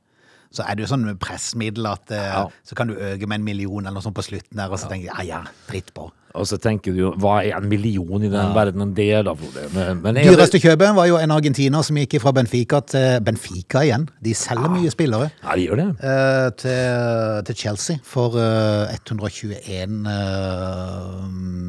så 0.56 0.64
er 0.64 0.78
det 0.78 0.86
jo 0.86 0.92
sånn 0.94 1.10
pressmiddel 1.20 1.90
at 1.92 2.14
eh, 2.16 2.30
Ja. 2.32 2.46
så 2.64 2.78
kan 2.80 2.88
du 2.88 2.96
øke 2.96 3.28
med 3.28 3.42
en 3.42 3.48
million 3.52 3.84
eller 3.84 3.98
noe 4.00 4.06
sånt 4.06 4.16
på 4.16 4.24
slutten 4.30 4.56
der, 4.62 4.72
og 4.72 4.80
så 4.80 4.88
tenker 4.88 5.12
de 5.12 5.28
ja 5.28 5.42
ja, 5.42 5.44
dritt 5.68 5.92
på. 5.98 6.08
Og 6.36 6.48
så 6.50 6.58
tenker 6.62 6.94
du 6.96 7.00
jo, 7.00 7.12
hva 7.22 7.38
er 7.46 7.56
en 7.58 7.68
million 7.72 8.24
i 8.24 8.30
den 8.32 8.54
verdenen 8.56 8.94
det, 8.98 9.10
da, 9.28 9.34
Frode? 9.39 9.65
Er 9.72 10.30
Dyreste 10.30 10.60
kjøpet 10.62 10.96
var 10.98 11.08
jo 11.10 11.18
en 11.22 11.32
argentiner 11.36 11.84
som 11.86 11.98
gikk 12.00 12.18
fra 12.24 12.34
Benfica 12.36 12.82
til 12.92 13.22
Benfica 13.25 13.84
igjen. 13.86 14.08
De 14.24 14.34
selger 14.36 14.72
mye 14.74 14.92
spillere. 14.94 15.30
Ja, 15.44 15.56
de 15.56 15.68
gjør 15.68 15.82
det. 15.82 15.88
eh, 16.04 16.50
til, 16.60 17.46
til 17.48 17.56
Chelsea 17.63 17.98
for 18.04 18.36
eh, 18.39 18.94
121 19.00 20.06
eh, 20.12 21.25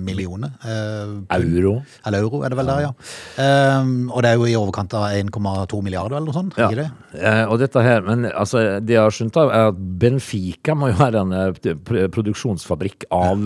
millioner. 0.07 0.51
eh. 0.65 1.15
Euro. 1.37 1.77
Eller 2.07 2.25
euro, 2.25 2.43
er 2.45 2.53
det 2.53 2.59
vel 2.59 2.67
der, 2.71 2.81
ja. 2.87 2.93
Um, 3.81 4.11
og 4.11 4.23
det 4.25 4.31
er 4.33 4.41
jo 4.41 4.47
i 4.51 4.57
overkant 4.59 4.95
av 4.99 5.09
1,2 5.15 5.83
milliarder 5.85 6.17
eller 6.19 6.27
noe 6.31 6.37
sånt, 6.37 6.57
Ja. 6.59 6.69
det? 6.71 6.89
Og 7.51 7.59
dette 7.61 7.81
her, 7.83 8.03
men 8.05 8.27
altså, 8.33 8.81
det 8.81 8.97
jeg 8.97 9.03
har 9.03 9.15
skjønt 9.15 9.37
av, 9.41 9.51
er 9.55 9.71
at 9.71 9.79
Benfica 10.01 10.75
må 10.77 10.91
jo 10.91 10.99
være 10.99 11.23
en 11.23 11.35
produksjonsfabrikk 12.13 13.07
av 13.15 13.45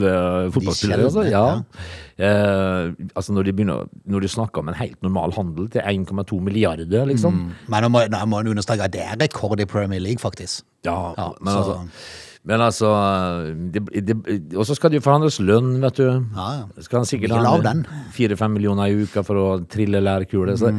fotballspillere. 0.55 1.10
Altså. 1.11 1.31
Ja. 1.31 1.63
Eh, 2.21 2.93
altså 3.17 3.33
når 3.33 3.43
de 3.49 3.53
begynner, 3.53 3.89
når 4.07 4.21
de 4.21 4.29
snakker 4.29 4.61
om 4.63 4.69
en 4.69 4.75
helt 4.75 5.03
normal 5.03 5.33
handel 5.37 5.69
til 5.73 5.81
1,2 5.81 6.41
milliarder, 6.41 7.05
liksom. 7.09 7.53
Men 7.69 7.83
nå 7.83 7.89
må, 7.89 8.05
nå 8.13 8.25
må 8.31 8.43
understreke 8.45 8.85
at 8.89 8.93
det 8.93 9.03
er 9.03 9.17
rekord 9.21 9.61
i 9.61 9.65
Premier 9.65 10.01
League, 10.01 10.19
faktisk. 10.23 10.63
Ja, 10.85 11.15
Ja, 11.19 11.31
men 11.41 11.53
så- 11.53 11.59
altså 11.59 11.79
men 12.49 12.63
altså 12.65 12.89
Og 14.57 14.65
så 14.65 14.75
skal 14.77 14.91
det 14.93 15.01
jo 15.01 15.05
forhandles 15.05 15.37
lønn, 15.45 15.75
vet 15.83 15.99
du. 16.01 16.07
Ja, 16.37 16.47
ja. 16.57 16.83
Skal 16.87 17.01
han 17.03 17.09
sikkert 17.09 17.35
ha 17.37 17.53
den. 17.65 17.83
fire-fem 18.17 18.55
millioner 18.57 18.89
i 18.89 19.03
uka 19.05 19.23
for 19.27 19.37
å 19.37 19.47
trille 19.71 20.01
lærkule. 20.01 20.55
Mm. 20.57 20.79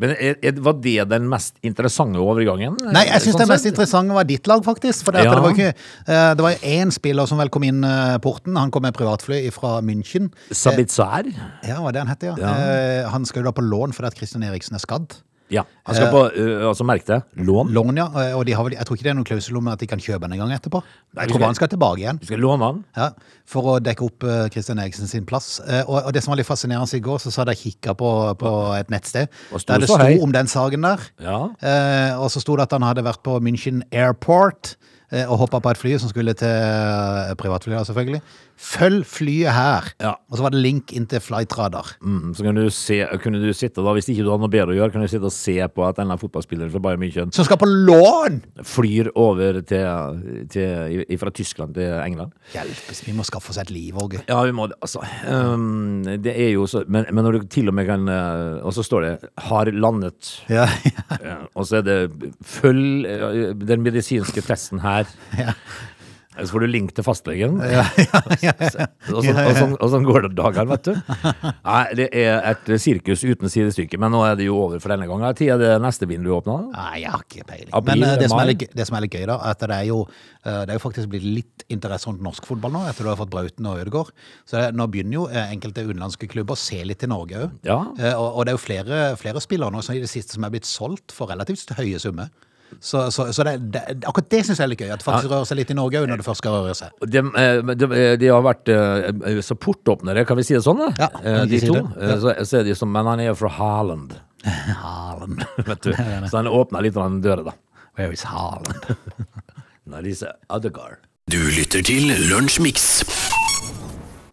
Men 0.00 0.14
er, 0.16 0.38
er, 0.42 0.60
var 0.64 0.78
det 0.82 0.94
den 1.10 1.28
mest 1.30 1.58
interessante 1.62 2.20
overgangen? 2.22 2.78
Nei, 2.94 3.04
jeg 3.10 3.26
syns 3.26 3.36
Sånn 3.36 3.44
det 3.44 3.48
mest 3.52 3.66
sett? 3.66 3.74
interessante 3.74 4.16
var 4.16 4.28
ditt 4.28 4.48
lag, 4.50 4.64
faktisk. 4.64 5.04
For 5.04 5.12
det, 5.16 5.26
Ja. 5.26 5.34
det 5.36 5.42
var 5.44 5.52
ikke 5.56 5.68
eh, 5.72 6.30
Det 6.38 6.46
var 6.46 6.64
én 6.76 6.94
spiller 6.96 7.28
som 7.28 7.38
vel 7.42 7.52
kom 7.52 7.64
inn 7.68 7.84
eh, 7.84 8.16
porten. 8.24 8.56
Han 8.56 8.70
kom 8.72 8.82
med 8.88 8.96
privatfly 8.96 9.42
fra 9.52 9.80
München. 9.84 10.30
Sabitzer? 10.50 11.28
Ja, 11.68 11.80
var 11.84 11.92
det 11.92 12.00
han 12.06 12.08
het, 12.14 12.22
ja. 12.30 12.34
Ja. 12.40 12.54
Eh, 12.56 13.10
han 13.12 13.24
skal 13.28 13.42
jo 13.44 13.50
da 13.50 13.54
på 13.56 13.64
lån 13.68 13.92
fordi 13.96 14.16
Christian 14.16 14.42
Eriksen 14.48 14.74
er 14.80 14.82
skadd. 14.84 15.20
Ja, 15.52 15.62
han 15.86 15.94
skal 15.98 16.08
på, 16.14 16.22
uh, 16.32 16.64
altså 16.70 16.84
merk 16.88 17.04
det, 17.06 17.20
lån. 17.36 17.70
Lån, 17.76 17.96
ja. 18.00 18.06
Og 18.38 18.46
de 18.48 18.52
har 18.56 18.64
vel, 18.64 18.72
jeg 18.78 18.86
tror 18.88 18.96
ikke 18.96 19.04
det 19.06 19.12
er 19.12 19.18
noen 19.18 19.28
klausul 19.28 19.58
om 19.60 19.68
at 19.68 19.78
de 19.82 19.86
kan 19.90 20.00
kjøpe 20.00 20.22
den 20.24 20.32
en 20.38 20.42
gang 20.46 20.54
etterpå. 20.56 20.80
Nei, 20.82 21.22
Jeg 21.22 21.28
vi 21.28 21.32
tror 21.34 21.38
skal- 21.42 21.46
han 21.52 21.58
skal 21.60 21.68
tilbake 21.74 21.98
igjen. 22.02 22.18
Du 22.22 22.26
skal 22.30 22.40
låne 22.40 22.64
han. 22.70 22.84
Ja, 22.96 23.10
For 23.52 23.62
å 23.62 23.80
dekke 23.84 24.06
opp 24.06 24.24
eh, 24.24 24.48
Christian 24.54 24.78
Eriksen 24.78 25.06
sin 25.10 25.26
plass. 25.28 25.60
Eh, 25.66 25.82
Og, 25.86 26.06
og 26.06 26.12
det 26.14 26.22
som 26.24 26.32
var 26.32 26.38
litt 26.40 26.46
fascinerende 26.48 26.94
i 26.96 27.00
går, 27.04 27.18
så 27.20 27.34
hadde 27.42 27.52
jeg 27.56 27.74
kikka 27.76 27.94
på, 27.98 28.10
på 28.38 28.52
et 28.78 28.88
nettsted 28.88 29.28
Og 29.52 29.60
sto 29.60 29.72
der 29.74 29.80
det 29.84 29.88
så 29.90 29.98
sto 29.98 30.06
høy. 30.08 30.22
om 30.22 30.32
den 30.32 30.46
saken 30.46 30.80
der. 30.88 31.00
Ja. 31.20 31.38
Eh, 31.60 32.14
og 32.22 32.30
så 32.32 32.40
sto 32.40 32.56
det 32.56 32.62
at 32.62 32.72
han 32.78 32.82
hadde 32.82 33.04
vært 33.04 33.22
på 33.22 33.36
München 33.44 33.82
Airport 33.92 34.76
eh, 35.12 35.26
og 35.28 35.36
hoppa 35.42 35.60
på 35.60 35.70
et 35.74 35.76
fly 35.82 35.98
som 36.00 36.08
skulle 36.08 36.32
til 36.38 36.48
eh, 36.48 37.34
privatfly, 37.36 37.74
da, 37.76 37.84
selvfølgelig. 37.84 38.22
Følg 38.62 39.02
flyet 39.08 39.50
her! 39.52 39.88
Ja. 40.02 40.12
Og 40.30 40.38
så 40.38 40.44
var 40.44 40.54
det 40.54 40.60
link 40.62 40.92
inn 40.94 41.08
til 41.10 41.20
Flightradar. 41.22 41.96
Mm, 42.00 42.30
så 42.36 42.44
kan 42.46 42.58
du 42.58 42.68
se, 42.70 43.00
kunne 43.24 43.40
du 43.42 43.50
sitte 43.56 43.82
da, 43.82 43.94
hvis 43.96 44.08
ikke 44.12 44.22
du 44.22 44.30
har 44.30 44.38
noe 44.40 44.52
bedre 44.52 44.74
å 44.74 44.76
gjøre, 44.76 44.94
kan 44.94 45.02
du 45.02 45.10
sitte 45.10 45.26
og 45.26 45.34
se 45.34 45.56
på 45.74 45.84
at 45.86 45.98
denne 45.98 46.14
fotballspilleren 46.20 46.70
fra 46.70 46.82
Bayern 46.84 47.02
München 47.02 47.32
Som 47.34 47.48
skal 47.48 47.58
på 47.60 47.68
lån! 47.68 48.40
flyr 48.68 49.10
over 49.18 49.58
til, 49.66 50.46
til, 50.52 51.02
fra 51.18 51.32
Tyskland 51.34 51.74
til 51.76 51.90
England. 52.04 52.32
Hjelpes, 52.54 53.02
vi 53.06 53.16
må 53.16 53.26
skaffe 53.26 53.50
oss 53.52 53.58
et 53.60 53.72
liv, 53.74 53.98
Åge. 53.98 54.22
Ja, 54.30 54.38
vi 54.46 54.54
må 54.54 54.68
det, 54.70 54.78
altså. 54.84 55.02
Um, 55.26 56.02
det 56.22 56.36
er 56.36 56.52
jo 56.54 56.68
så 56.70 56.84
men, 56.86 57.08
men 57.10 57.26
når 57.26 57.40
du 57.40 57.48
til 57.52 57.70
og 57.70 57.76
med 57.76 57.86
kan 57.88 58.06
uh, 58.08 58.62
Og 58.66 58.72
så 58.76 58.84
står 58.86 59.04
det 59.04 59.12
'har 59.48 59.70
landet'. 59.74 60.30
Ja, 60.48 60.68
Ja, 61.22 61.36
og 61.54 61.66
så 61.66 61.76
er 61.80 61.82
det 61.82 61.98
'følg 62.44 63.06
uh, 63.06 63.52
den 63.66 63.82
medisinske 63.82 64.40
testen 64.40 64.80
her'. 64.80 65.08
Så 66.32 66.48
får 66.48 66.64
du 66.64 66.68
link 66.70 66.92
til 66.96 67.04
fastlegen. 67.04 67.58
Og, 69.12 69.18
sånn, 69.26 69.36
og, 69.36 69.56
sånn, 69.56 69.72
og 69.76 69.90
sånn 69.92 70.04
går 70.06 70.24
det 70.24 70.30
dagene, 70.38 70.64
vet 70.70 70.86
du. 70.86 71.16
Nei, 71.68 71.82
det 71.98 72.06
er 72.16 72.38
et 72.52 72.70
sirkus 72.80 73.24
uten 73.26 73.50
sidestykke. 73.52 73.98
Men 74.00 74.14
nå 74.14 74.22
er 74.24 74.38
det 74.38 74.46
jo 74.46 74.56
over 74.62 74.80
for 74.80 74.94
denne 74.94 75.08
gangen. 75.10 75.36
Tid 75.36 75.52
er 75.56 75.60
det 75.60 75.72
neste 75.82 76.08
vindu 76.08 76.30
åpna? 76.38 76.54
Nei, 76.72 77.02
jeg 77.02 77.12
har 77.12 77.24
ikke 77.26 77.46
peiling. 77.50 77.72
Men 77.88 78.04
uh, 78.06 78.14
det 78.20 78.30
som, 78.32 78.40
litt, 78.48 78.64
det 78.72 78.86
som 78.88 78.96
er 78.96 79.04
litt 79.04 79.16
gøy, 79.18 79.26
da, 79.28 79.36
at 79.50 79.64
det 79.66 79.76
er 79.76 79.88
jo 79.90 79.98
uh, 80.06 80.62
det 80.62 80.70
er 80.70 80.78
jo 80.78 80.84
faktisk 80.84 81.10
blitt 81.12 81.26
litt 81.26 81.66
interesse 81.74 82.08
rundt 82.08 82.24
norsk 82.24 82.46
fotball 82.48 82.72
nå, 82.76 82.84
etter 82.88 83.04
du 83.04 83.10
har 83.12 83.18
fått 83.20 83.32
Brauten 83.34 83.68
og 83.68 83.82
Ødegaard. 83.82 84.14
Så 84.48 84.56
det, 84.56 84.70
nå 84.78 84.86
begynner 84.92 85.18
jo 85.18 85.26
eh, 85.28 85.52
enkelte 85.52 85.84
utenlandske 85.84 86.30
klubber 86.32 86.56
å 86.56 86.62
se 86.62 86.80
litt 86.86 87.02
til 87.02 87.12
Norge 87.12 87.44
òg. 87.44 87.58
Ja. 87.66 87.80
Og, 88.14 88.28
og 88.28 88.46
det 88.46 88.54
er 88.54 88.56
jo 88.56 88.62
flere, 88.62 89.02
flere 89.20 89.42
spillere 89.44 89.74
nå 89.74 89.84
som 89.84 89.98
i 89.98 90.02
det 90.02 90.10
siste 90.10 90.38
som 90.38 90.46
er 90.46 90.54
blitt 90.54 90.68
solgt 90.68 91.14
for 91.16 91.32
relativt 91.32 91.74
høye 91.76 92.00
summer. 92.02 92.32
Så, 92.80 93.10
så, 93.12 93.26
så 93.32 93.44
det, 93.44 93.56
det, 93.74 93.82
akkurat 94.08 94.28
det 94.30 94.40
syns 94.46 94.58
jeg 94.58 94.64
er 94.64 94.70
litt 94.72 94.80
gøy, 94.84 94.90
at 94.94 95.02
det 95.02 95.06
faktisk 95.06 95.30
rører 95.32 95.44
seg 95.50 95.58
litt 95.60 95.70
i 95.70 95.76
Norge 95.78 96.00
òg 96.00 96.08
når 96.08 96.22
det 96.22 96.26
først 96.26 96.42
skal 96.42 96.56
røre 96.62 96.74
seg. 96.78 96.90
De, 97.12 97.22
eh, 97.42 97.60
de, 97.74 97.88
de 98.22 98.30
har 98.32 98.42
vært 98.46 98.72
eh, 98.72 99.40
så 99.44 99.54
portåpnere, 99.58 100.24
kan 100.28 100.36
vi 100.40 100.46
si 100.48 100.54
det 100.56 100.62
sånn? 100.64 100.80
da? 100.82 100.90
Ja, 100.98 101.10
Eh, 101.22 101.44
de 101.50 101.60
si 101.60 101.68
to. 101.70 101.82
Eh, 102.00 102.16
Så, 102.22 102.34
så 102.48 102.58
er 102.62 102.64
de 102.70 102.74
som, 102.78 102.90
men 102.94 103.06
han 103.10 103.20
er 103.20 103.30
jo 103.32 103.36
fra 103.42 103.52
Haaland, 103.58 104.16
Haaland. 104.82 105.44
vet 105.68 105.82
du. 105.86 105.92
Så 106.30 106.36
han 106.40 106.48
åpna 106.50 106.80
litt 106.82 106.96
av 106.96 107.08
den 107.10 107.20
døra, 107.24 107.44
da. 107.50 107.56
Where 107.98 108.12
is 108.16 108.22
Haaland? 108.24 108.96
Narisa 109.86 110.32
Adegar. 110.48 110.98
Du 111.30 111.38
lytter 111.54 111.82
til 111.86 112.08
Lunsjmix. 112.30 113.02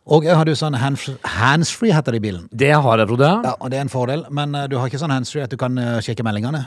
Og 0.09 0.25
jeg 0.25 0.33
har 0.33 0.47
du 0.47 0.55
sånn 0.57 0.73
hands- 0.81 1.19
handsfree, 1.37 1.91
heter 1.93 2.15
det 2.15 2.17
i 2.17 2.23
bilen. 2.23 2.47
Det 2.49 2.71
har 2.73 2.97
jeg, 2.97 3.07
Frode. 3.11 3.27
Ja, 3.45 3.51
og 3.61 3.69
det 3.69 3.77
er 3.77 3.83
en 3.85 3.91
fordel, 3.93 4.23
men 4.33 4.55
eh, 4.57 4.65
du 4.71 4.77
har 4.79 4.89
ikke 4.89 4.97
sånn 5.01 5.13
handsfree 5.13 5.43
at 5.45 5.51
du 5.53 5.57
kan 5.61 5.77
eh, 5.77 5.99
sjekke 6.01 6.25
meldingene. 6.25 6.63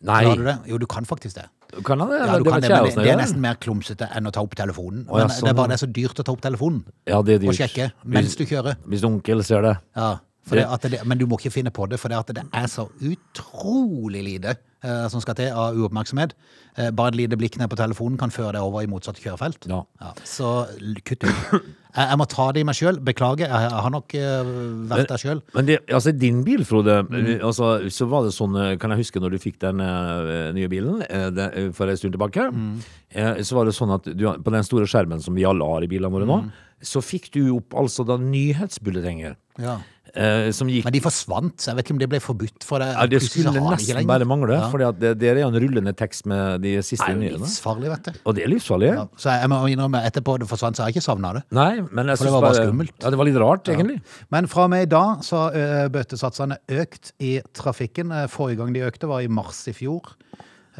Nei, 0.00 0.22
Klarer 0.24 0.40
du 0.40 0.44
det? 0.48 0.54
Jo, 0.70 0.78
du 0.80 0.86
kan 0.88 1.04
faktisk 1.04 1.36
det. 1.36 1.46
kan 1.84 2.00
han 2.00 2.08
det? 2.08 2.18
Ja, 2.18 2.38
du 2.38 2.44
det 2.44 2.52
kan 2.52 2.62
det, 2.62 2.70
men 2.96 3.04
det, 3.04 3.10
er 3.12 3.18
nesten 3.20 3.40
mer 3.42 3.58
klumsete 3.60 4.08
enn 4.16 4.26
å 4.26 4.32
ta 4.32 4.40
opp 4.40 4.54
telefonen. 4.56 5.04
Å, 5.06 5.18
ja, 5.20 5.26
men 5.28 5.34
sånn, 5.36 5.44
det 5.44 5.52
er 5.52 5.58
bare 5.58 5.68
det 5.68 5.76
er 5.76 5.82
så 5.84 5.90
dyrt 6.00 6.22
å 6.22 6.24
ta 6.24 6.32
opp 6.32 6.40
telefonen 6.40 6.80
Ja, 7.06 7.20
det 7.22 7.36
er 7.36 7.46
og 7.46 7.54
sjekke 7.58 7.90
mens 8.04 8.34
du 8.38 8.46
kjører. 8.48 8.80
Hvis 8.88 9.04
onkel 9.04 9.44
ser 9.44 9.62
det. 9.66 9.76
Ja, 9.96 10.08
for 10.48 10.56
Det- 10.56 10.66
at 10.72 10.82
det, 10.90 11.04
men 11.06 11.18
du 11.18 11.26
må 11.26 11.36
ikke 11.38 11.52
finne 11.52 11.70
på 11.70 11.86
det, 11.88 12.00
for 12.00 12.08
det, 12.08 12.16
at 12.18 12.26
det 12.34 12.44
er 12.52 12.66
så 12.66 12.88
utrolig 12.98 14.24
lite 14.24 14.56
eh, 14.82 15.08
som 15.12 15.20
skal 15.20 15.34
til 15.38 15.50
av 15.52 15.76
uoppmerksomhet. 15.76 16.32
Eh, 16.76 16.90
bare 16.90 17.08
et 17.14 17.18
lite 17.22 17.36
blikk 17.40 17.58
ned 17.58 17.68
på 17.72 17.76
telefonen 17.80 18.18
kan 18.18 18.30
føre 18.30 18.52
deg 18.56 18.62
over 18.62 18.82
i 18.82 18.86
motsatt 18.90 19.18
kjørefelt. 19.20 19.66
Ja. 19.70 19.82
så 20.24 20.66
l- 20.80 21.00
kutt 21.04 21.24
ut. 21.24 21.60
Jeg, 21.90 22.06
jeg 22.06 22.18
må 22.20 22.26
ta 22.30 22.44
det 22.54 22.60
i 22.62 22.66
meg 22.68 22.76
sjøl. 22.78 23.00
Beklager, 23.02 23.48
jeg, 23.50 23.64
jeg 23.66 23.82
har 23.82 23.90
nok 23.90 24.14
eh, 24.14 24.50
vært 24.92 25.08
der 25.10 25.18
sjøl. 25.18 25.40
Men 25.56 25.66
det, 25.66 25.78
altså 25.90 26.12
din 26.14 26.44
bil, 26.46 26.62
Frode, 26.64 27.00
altså, 27.42 27.72
så 27.90 28.06
var 28.06 28.28
det 28.28 28.30
sånn, 28.36 28.54
eh, 28.62 28.76
kan 28.78 28.94
jeg 28.94 29.02
huske 29.02 29.18
når 29.24 29.34
du 29.34 29.38
fikk 29.42 29.58
den 29.64 29.82
eh, 29.82 30.52
nye 30.54 30.70
bilen 30.70 31.02
eh, 31.08 31.28
det, 31.34 31.48
eh, 31.58 31.70
for 31.74 31.90
en 31.90 31.98
stund 31.98 32.14
tilbake, 32.14 32.46
Mm. 32.54 32.76
eh, 33.10 33.42
så 33.42 33.58
var 33.58 33.66
det 33.66 33.74
sånn 33.74 33.90
at 33.96 34.06
du, 34.06 34.22
på 34.38 34.54
den 34.54 34.62
store 34.66 34.86
skjermen 34.86 35.20
som 35.20 35.34
vi 35.34 35.42
alle 35.44 35.66
har 35.66 35.82
i 35.82 35.90
bilene 35.90 36.12
våre 36.14 36.26
nå, 36.30 36.38
Mm. 36.46 36.52
så 36.80 37.02
fikk 37.04 37.26
du 37.34 37.42
opp 37.58 37.74
altså 37.76 38.06
da 38.06 38.16
nyhetsbulletenger. 38.22 39.34
Ja. 39.60 39.80
Eh, 40.14 40.50
som 40.50 40.66
gikk 40.68 40.84
Men 40.84 40.92
de 40.92 41.00
forsvant, 41.04 41.54
så 41.60 41.70
jeg 41.70 41.76
vet 41.78 41.84
ikke 41.86 41.94
om 41.94 41.98
det 42.02 42.08
ble 42.10 42.20
forbudt. 42.20 42.64
For 42.66 42.82
det, 42.82 42.88
ja, 42.96 43.06
Det 43.06 43.20
skulle 43.22 43.52
nesten 43.62 44.06
bare 44.08 44.26
mangle, 44.26 44.56
Ja. 44.56 44.68
for 44.70 44.78
det, 44.78 45.18
det 45.20 45.28
er 45.30 45.40
jo 45.42 45.48
en 45.48 45.58
rullende 45.62 45.92
tekst 45.94 46.26
med 46.26 46.62
de 46.62 46.76
siste 46.82 47.06
Det 47.06 47.16
er 47.28 47.36
jo 47.36 47.38
livsfarlig, 47.38 47.90
vet 47.92 48.02
du. 48.02 48.12
Og 48.26 48.34
det 48.34 48.44
er 48.44 48.48
livsfarlig. 48.48 48.90
Ja, 48.94 49.06
så 49.16 49.30
jeg 49.40 49.48
må 49.48 49.60
innrømme, 49.70 50.02
etterpå 50.04 50.38
det 50.40 50.48
forsvant, 50.50 50.76
så 50.76 50.82
har 50.82 50.90
jeg 50.90 50.96
ikke 50.98 51.06
savna 51.06 51.32
det. 51.34 51.42
Nei, 51.52 51.80
men 51.92 52.06
jeg 52.10 52.18
For 52.18 52.24
det 52.24 52.32
var 52.32 52.40
bare 52.48 52.66
skummelt. 52.66 52.94
Ja, 53.02 53.10
det 53.10 53.18
var 53.18 53.24
litt 53.30 53.40
rart, 53.40 53.64
egentlig. 53.68 54.00
Men 54.30 54.46
fra 54.50 54.64
og 54.64 54.70
med 54.70 54.82
i 54.82 54.90
dag 54.90 55.22
så 55.22 55.44
har 55.52 55.88
bøtesatsene 55.88 56.58
økt 56.68 57.12
i 57.20 57.40
trafikken. 57.54 58.10
Eh, 58.12 58.26
Forrige 58.26 58.58
gang 58.58 58.72
de 58.74 58.80
økte 58.80 59.06
var 59.06 59.20
i 59.20 59.28
mars 59.28 59.66
i 59.68 59.72
fjor. 59.72 60.14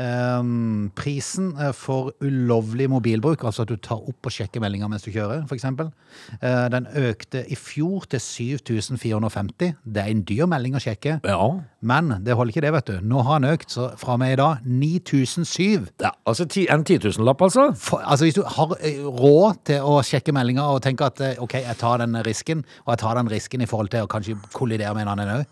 Ehm, 0.00 0.90
prisen 0.96 1.50
eh, 1.60 1.72
for 1.76 2.12
ulovlig 2.24 2.86
mobilbruk, 2.90 3.42
altså 3.44 3.64
at 3.66 3.72
du 3.72 3.76
tar 3.76 4.00
opp 4.00 4.28
og 4.28 4.32
sjekker 4.32 4.62
meldinger 4.62 4.88
mens 4.88 5.04
du 5.04 5.10
kjører, 5.12 5.42
f.eks., 5.44 5.66
uh, 5.66 6.68
den 6.72 6.86
økte 6.96 7.42
i 7.50 7.58
fjor 7.58 8.06
til 8.10 8.22
7450. 8.22 9.74
Det 9.84 10.02
er 10.02 10.12
en 10.12 10.22
dyr 10.26 10.48
melding 10.50 10.78
å 10.78 10.82
sjekke. 10.82 11.18
Ja. 11.26 11.50
Men 11.80 12.14
det 12.24 12.36
holder 12.38 12.54
ikke 12.54 12.64
det, 12.64 12.72
vet 12.78 12.90
du. 12.92 12.96
Nå 13.12 13.24
har 13.26 13.42
den 13.42 13.52
økt, 13.52 13.74
så 13.74 13.90
fra 14.00 14.16
med 14.20 14.36
i 14.36 14.40
dag 14.40 14.64
9007. 14.64 15.90
ja 16.00 16.14
altså 16.28 16.46
ti, 16.48 16.66
en 16.70 16.84
10 16.84 17.00
000-lapp, 17.18 17.42
altså. 17.48 17.70
For, 17.76 18.00
altså 18.00 18.28
Hvis 18.28 18.38
du 18.38 18.44
har 18.46 18.76
eh, 18.80 19.04
råd 19.04 19.64
til 19.72 19.86
å 19.86 20.00
sjekke 20.06 20.34
meldinger 20.36 20.76
og 20.76 20.82
tenker 20.86 21.10
at 21.10 21.24
eh, 21.26 21.38
ok, 21.42 21.60
jeg 21.60 21.80
tar 21.80 22.00
den 22.04 22.16
risken, 22.26 22.64
og 22.86 22.94
jeg 22.94 23.04
tar 23.04 23.20
den 23.20 23.32
risken 23.32 23.64
i 23.64 23.70
forhold 23.70 23.92
til 23.92 24.06
å 24.06 24.10
kanskje 24.10 24.38
kollidere 24.56 24.94
med 24.96 25.08
en 25.08 25.16
annen 25.16 25.40
òg 25.40 25.48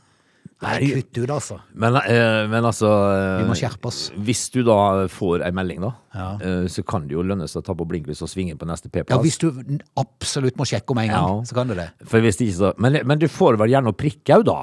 Nei, 0.61 0.79
kutt 0.91 1.19
ut, 1.23 1.31
altså. 1.31 1.61
Men, 1.79 1.95
eh, 2.03 2.47
men 2.51 2.65
altså 2.67 2.89
eh, 3.15 3.43
Vi 3.45 3.49
må 3.51 3.55
skjerpe 3.55 3.87
oss. 3.93 4.11
Hvis 4.19 4.49
du 4.51 4.65
da 4.67 5.07
får 5.07 5.45
ei 5.47 5.53
melding, 5.55 5.81
da, 5.85 5.93
Ja. 6.17 6.31
eh, 6.43 6.65
så 6.67 6.83
kan 6.85 7.07
det 7.07 7.15
jo 7.15 7.23
lønne 7.23 7.47
seg 7.47 7.63
å 7.63 7.67
ta 7.69 7.75
på 7.79 7.87
blinklys 7.87 8.23
og 8.27 8.29
svinge 8.33 8.57
på 8.59 8.67
neste 8.67 8.91
P-plass. 8.91 9.15
Ja, 9.15 9.23
Hvis 9.23 9.39
du 9.39 9.53
absolutt 9.97 10.57
må 10.59 10.67
sjekke 10.67 10.91
om 10.91 10.99
en 10.99 11.09
gang, 11.13 11.29
Ja. 11.39 11.43
så 11.47 11.55
kan 11.55 11.69
du 11.71 11.75
det. 11.79 11.91
For 12.05 12.19
hvis 12.21 12.41
ikke 12.43 12.57
så 12.59 12.73
men, 12.79 12.99
men 13.07 13.19
du 13.23 13.29
får 13.29 13.57
vel 13.57 13.71
gjerne 13.71 13.93
å 13.93 13.97
prikke 13.97 14.41
òg, 14.41 14.45
da? 14.51 14.59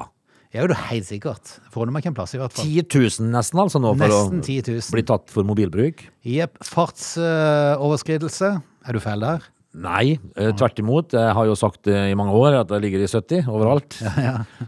Ja, 0.53 0.67
det 0.67 0.75
er 0.77 0.83
helt 0.87 1.07
sikkert. 1.07 1.59
Får 1.71 1.85
du 1.87 1.91
meg 1.91 2.05
en 2.07 2.13
plass, 2.15 2.33
i 2.35 2.37
hvert 2.39 2.51
fall. 2.53 2.63
10 2.65 2.83
000 3.19 3.31
nesten, 3.31 3.59
altså, 3.59 3.79
nå, 3.79 3.95
for 3.97 4.07
Nesten 4.07 4.39
å 4.39 4.43
10 4.43 4.61
000. 4.71 4.91
bli 4.91 5.03
tatt 5.03 5.29
for 5.31 5.43
mobilbruk? 5.43 6.05
Jepp. 6.23 6.59
Fartsoverskridelse. 6.63 8.61
er 8.87 8.93
du 8.93 8.99
feil 8.99 9.19
der? 9.19 9.41
Nei, 9.75 10.15
eh, 10.39 10.53
tvert 10.55 10.79
imot. 10.79 11.13
Jeg 11.17 11.33
har 11.35 11.47
jo 11.49 11.55
sagt 11.59 11.89
eh, 11.91 12.11
i 12.11 12.15
mange 12.15 12.31
år 12.37 12.61
at 12.61 12.71
jeg 12.71 12.83
ligger 12.85 13.03
i 13.03 13.09
70 13.11 13.49
overalt. 13.51 13.97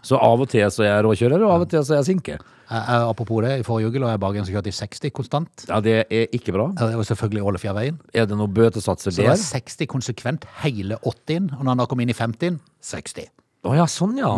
Så 0.03 0.19
av 0.19 0.43
og 0.43 0.49
til 0.51 0.67
så 0.73 0.83
er 0.83 0.89
jeg 0.91 1.05
råkjører, 1.07 1.45
og 1.47 1.53
av 1.53 1.65
og 1.65 1.71
til 1.71 1.85
så 1.87 1.95
er 1.95 2.01
jeg 2.01 2.09
sinke. 2.09 2.37
Apropos 2.67 3.39
det, 3.45 3.53
i 3.61 3.63
forrige 3.63 3.87
uke 3.93 4.01
lå 4.03 4.09
jeg 4.11 4.19
bak 4.19 4.35
en 4.35 4.47
som 4.47 4.57
kjørte 4.57 4.73
i 4.73 4.75
60 4.75 5.13
konstant. 5.15 5.65
Ja, 5.69 5.79
det 5.83 5.95
er 6.03 6.27
ikke 6.35 6.51
bra. 6.51 6.67
Ja, 6.75 6.89
Det 6.91 6.99
var 6.99 7.07
selvfølgelig 7.07 7.45
Ålefjærveien. 7.53 8.01
Er 8.11 8.27
det 8.27 8.35
noen 8.35 8.51
bøtesatser 8.51 9.13
der? 9.15 9.15
Så 9.15 9.23
det 9.23 9.61
er 9.63 9.63
60 9.63 9.87
konsekvent 9.95 10.47
hele 10.65 10.99
80-en, 10.99 11.53
og 11.55 11.63
når 11.63 11.71
han 11.71 11.83
da 11.85 11.87
kom 11.87 12.03
inn 12.03 12.11
i 12.11 12.17
50-en 12.17 12.59
60. 12.83 13.31
Å 13.65 13.71
ja, 13.75 13.85
sånn 13.89 14.13
ja. 14.19 14.29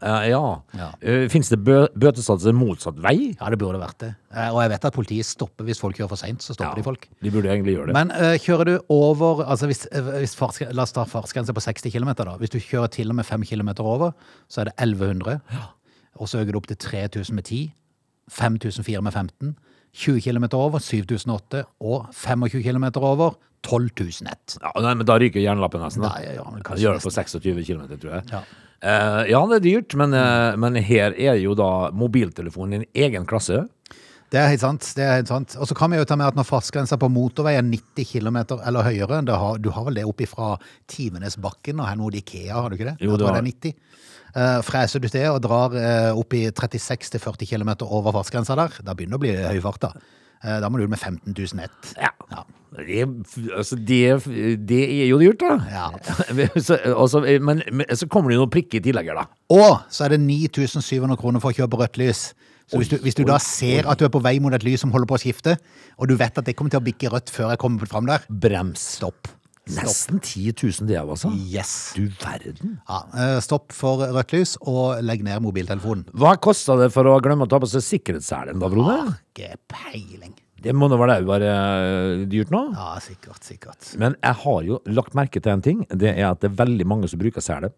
Eh, 0.00 0.28
ja. 0.30 0.38
Ja. 0.78 0.86
Eh, 1.02 1.24
Finnes 1.28 1.48
det 1.50 1.58
bø 1.66 1.80
bøtesatser 1.98 2.54
motsatt 2.56 2.96
vei? 3.02 3.34
Ja, 3.40 3.48
det 3.50 3.58
burde 3.58 3.80
vært 3.82 3.98
det. 4.04 4.12
Eh, 4.32 4.48
Og 4.54 4.60
jeg 4.62 4.70
vet 4.70 4.84
at 4.88 4.94
politiet 4.94 5.26
stopper 5.26 5.66
hvis 5.66 5.80
folk 5.82 5.96
kjører 5.98 6.08
for 6.08 6.16
seint. 6.20 6.40
Så 6.40 6.54
stopper 6.54 6.78
de 6.78 6.84
folk. 6.86 7.08
De 7.20 7.30
burde 7.34 7.50
egentlig 7.50 7.74
gjøre 7.74 7.90
det. 7.90 7.96
Men 7.98 8.12
eh, 8.14 8.38
kjører 8.38 8.64
du 8.64 8.74
over 8.94 9.42
altså 9.44 9.66
hvis, 9.68 9.82
eh, 9.92 10.12
hvis 10.22 10.36
farts, 10.38 10.62
La 10.72 10.86
oss 10.86 10.92
ta 10.96 11.04
fartsgrense 11.04 11.52
på 11.52 11.60
60 11.66 11.90
km. 11.92 12.14
da. 12.22 12.36
Hvis 12.38 12.54
du 12.54 12.60
kjører 12.62 12.88
til 12.94 13.10
og 13.10 13.18
med 13.18 13.26
5 13.26 13.44
km 13.50 13.74
over, 13.84 14.14
så 14.48 14.62
er 14.62 14.70
det 14.70 14.76
1100. 14.78 15.40
Og 16.18 16.28
så 16.30 16.40
øker 16.40 16.52
du 16.52 16.58
opp 16.62 16.66
til 16.70 16.76
3000 16.78 17.34
med 17.34 17.44
10. 17.44 17.74
5004 18.30 19.02
med 19.02 19.12
15. 19.12 19.56
20 19.94 20.24
km 20.24 20.48
over 20.58 20.82
7008. 20.82 21.64
Og 21.80 22.08
25 22.14 22.62
km 22.64 22.88
over 23.00 23.36
12001. 23.66 24.58
Ja, 24.62 24.72
nei, 24.84 24.94
men 24.94 25.06
da 25.08 25.18
ryker 25.18 25.42
jernlappen 25.42 25.82
nesten. 25.82 26.04
Da. 26.06 26.14
Nei, 26.14 26.36
ja, 26.38 26.46
men 26.46 26.64
kanskje 26.66 26.86
gjør 26.86 26.98
det 26.98 27.06
på 27.06 27.14
26 27.14 27.64
km, 27.66 27.86
tror 27.96 28.18
jeg. 28.18 28.26
Ja. 28.32 28.42
Uh, 28.78 29.24
ja, 29.26 29.40
det 29.50 29.56
er 29.58 29.64
dyrt, 29.64 29.96
men, 29.98 30.14
uh, 30.14 30.54
men 30.60 30.78
her 30.86 31.16
er 31.18 31.40
jo 31.42 31.56
da 31.58 31.88
mobiltelefonen 31.98 32.76
i 32.76 32.78
en 32.78 33.08
egen 33.08 33.26
klasse. 33.26 33.64
Det 34.28 34.40
er 34.40 34.50
helt 34.52 34.60
sant. 34.60 34.84
det 34.96 35.04
er 35.04 35.14
helt 35.20 35.30
sant. 35.30 35.56
Og 35.56 35.68
så 35.70 35.76
kan 35.76 35.92
vi 35.92 36.00
jo 36.00 36.04
ta 36.08 36.18
med 36.20 36.28
at 36.28 36.36
når 36.36 36.48
fartsgrensa 36.48 36.98
på 37.00 37.08
motorvei 37.12 37.54
er 37.56 37.64
90 37.64 38.10
km 38.10 38.38
eller 38.58 38.84
høyere 38.84 39.22
har, 39.24 39.58
Du 39.58 39.70
har 39.72 39.88
vel 39.88 40.00
det 40.00 40.04
opp 40.04 40.20
ifra 40.20 40.56
Timenesbakken 40.86 41.80
og 41.80 41.88
her 41.88 41.96
mot 41.96 42.14
Ikea, 42.14 42.54
har 42.60 42.68
du 42.68 42.76
ikke 42.76 42.90
det? 42.90 42.98
Jo, 43.00 43.16
tror 43.16 43.32
har 43.32 43.40
det 43.40 43.44
er 43.46 43.72
90. 43.72 43.74
Uh, 44.28 44.60
freser 44.62 45.00
du 45.00 45.08
til 45.08 45.24
og 45.32 45.40
drar 45.42 45.72
uh, 45.72 46.18
opp 46.20 46.34
i 46.36 46.44
36-40 46.52 47.48
km 47.48 47.72
over 47.88 48.12
fartsgrensa 48.12 48.58
der, 48.60 48.76
da 48.84 48.94
begynner 48.94 49.16
det 49.16 49.20
å 49.20 49.24
bli 49.24 49.36
høy 49.56 49.62
fart. 49.64 49.88
Da 49.88 50.18
Eh, 50.44 50.60
Da 50.60 50.68
må 50.68 50.78
du 50.78 50.86
ut 50.86 50.92
med 50.92 50.98
15 50.98 51.34
000 51.34 51.64
ett. 51.64 51.94
Ja. 51.98 52.12
Det, 52.78 53.06
altså, 53.56 53.76
det, 53.76 54.02
det 54.68 54.82
er 55.02 55.06
jo 55.08 55.18
dyrt, 55.18 55.40
da. 55.40 55.56
Ja. 55.72 55.86
så, 56.66 56.78
også, 56.94 57.24
men, 57.40 57.62
men 57.72 57.86
så 57.96 58.06
kommer 58.06 58.30
det 58.30 58.38
jo 58.38 58.44
noen 58.44 58.52
prikker 58.54 58.78
i 58.78 58.84
tillegg 58.84 59.10
da. 59.16 59.24
Og 59.54 59.80
så 59.90 60.06
er 60.06 60.14
det 60.14 60.20
9700 60.22 61.18
kroner 61.18 61.42
for 61.42 61.50
å 61.50 61.58
kjøre 61.58 61.72
på 61.72 61.80
rødt 61.82 61.98
lys. 62.00 62.22
Så 62.68 62.80
hvis 62.80 62.90
du, 62.92 62.98
hvis 63.00 63.16
du 63.16 63.24
da 63.28 63.38
ser 63.40 63.88
at 63.88 64.00
du 64.00 64.04
er 64.04 64.12
på 64.12 64.20
vei 64.24 64.36
mot 64.44 64.52
et 64.52 64.64
lys 64.66 64.82
som 64.84 64.92
holder 64.92 65.08
på 65.08 65.16
å 65.16 65.22
skifte, 65.22 65.56
og 65.96 66.10
du 66.10 66.14
vet 66.20 66.36
at 66.36 66.44
det 66.44 66.54
kommer 66.58 66.74
til 66.74 66.82
å 66.82 66.84
bikke 66.84 67.12
rødt 67.14 67.32
før 67.32 67.54
jeg 67.54 67.60
kommer 67.62 67.88
fram 67.88 68.08
der, 68.10 68.24
Brems. 68.28 68.84
stopp. 68.98 69.30
Stopp. 69.68 69.84
Nesten 69.84 70.20
10 70.24 70.52
000 70.80 70.88
det, 70.88 70.96
altså. 70.96 71.28
Yes. 71.52 71.92
Du 71.96 72.06
verden. 72.22 72.78
Ja, 72.88 73.00
eh, 73.12 73.38
stopp 73.44 73.74
for 73.76 74.00
rødt 74.00 74.32
lys, 74.32 74.54
og 74.64 75.02
legg 75.04 75.24
ned 75.24 75.42
mobiltelefonen. 75.44 76.06
Hva 76.16 76.36
kosta 76.40 76.76
det 76.80 76.88
for 76.94 77.08
å 77.08 77.18
glemme 77.24 77.44
å 77.44 77.50
ta 77.52 77.60
på 77.60 77.68
seg 77.68 77.84
sikkerhetsselen, 77.84 78.60
da, 78.60 78.70
broder? 78.72 79.10
Ikke 79.32 79.58
peiling. 79.68 80.36
Det 80.58 80.72
må 80.74 80.88
da 80.90 80.96
være 80.98 81.20
eh, 81.48 82.24
dyrt 82.30 82.50
nå? 82.50 82.62
Ja, 82.74 82.94
sikkert, 83.02 83.44
sikkert. 83.46 83.92
Men 84.00 84.16
jeg 84.24 84.40
har 84.40 84.62
jo 84.66 84.80
lagt 84.90 85.14
merke 85.14 85.40
til 85.40 85.52
en 85.54 85.62
ting. 85.62 85.84
Det 85.92 86.16
er 86.16 86.32
at 86.32 86.40
det 86.42 86.50
er 86.50 86.56
veldig 86.64 86.88
mange 86.88 87.10
som 87.10 87.20
bruker 87.20 87.44
sele. 87.44 87.70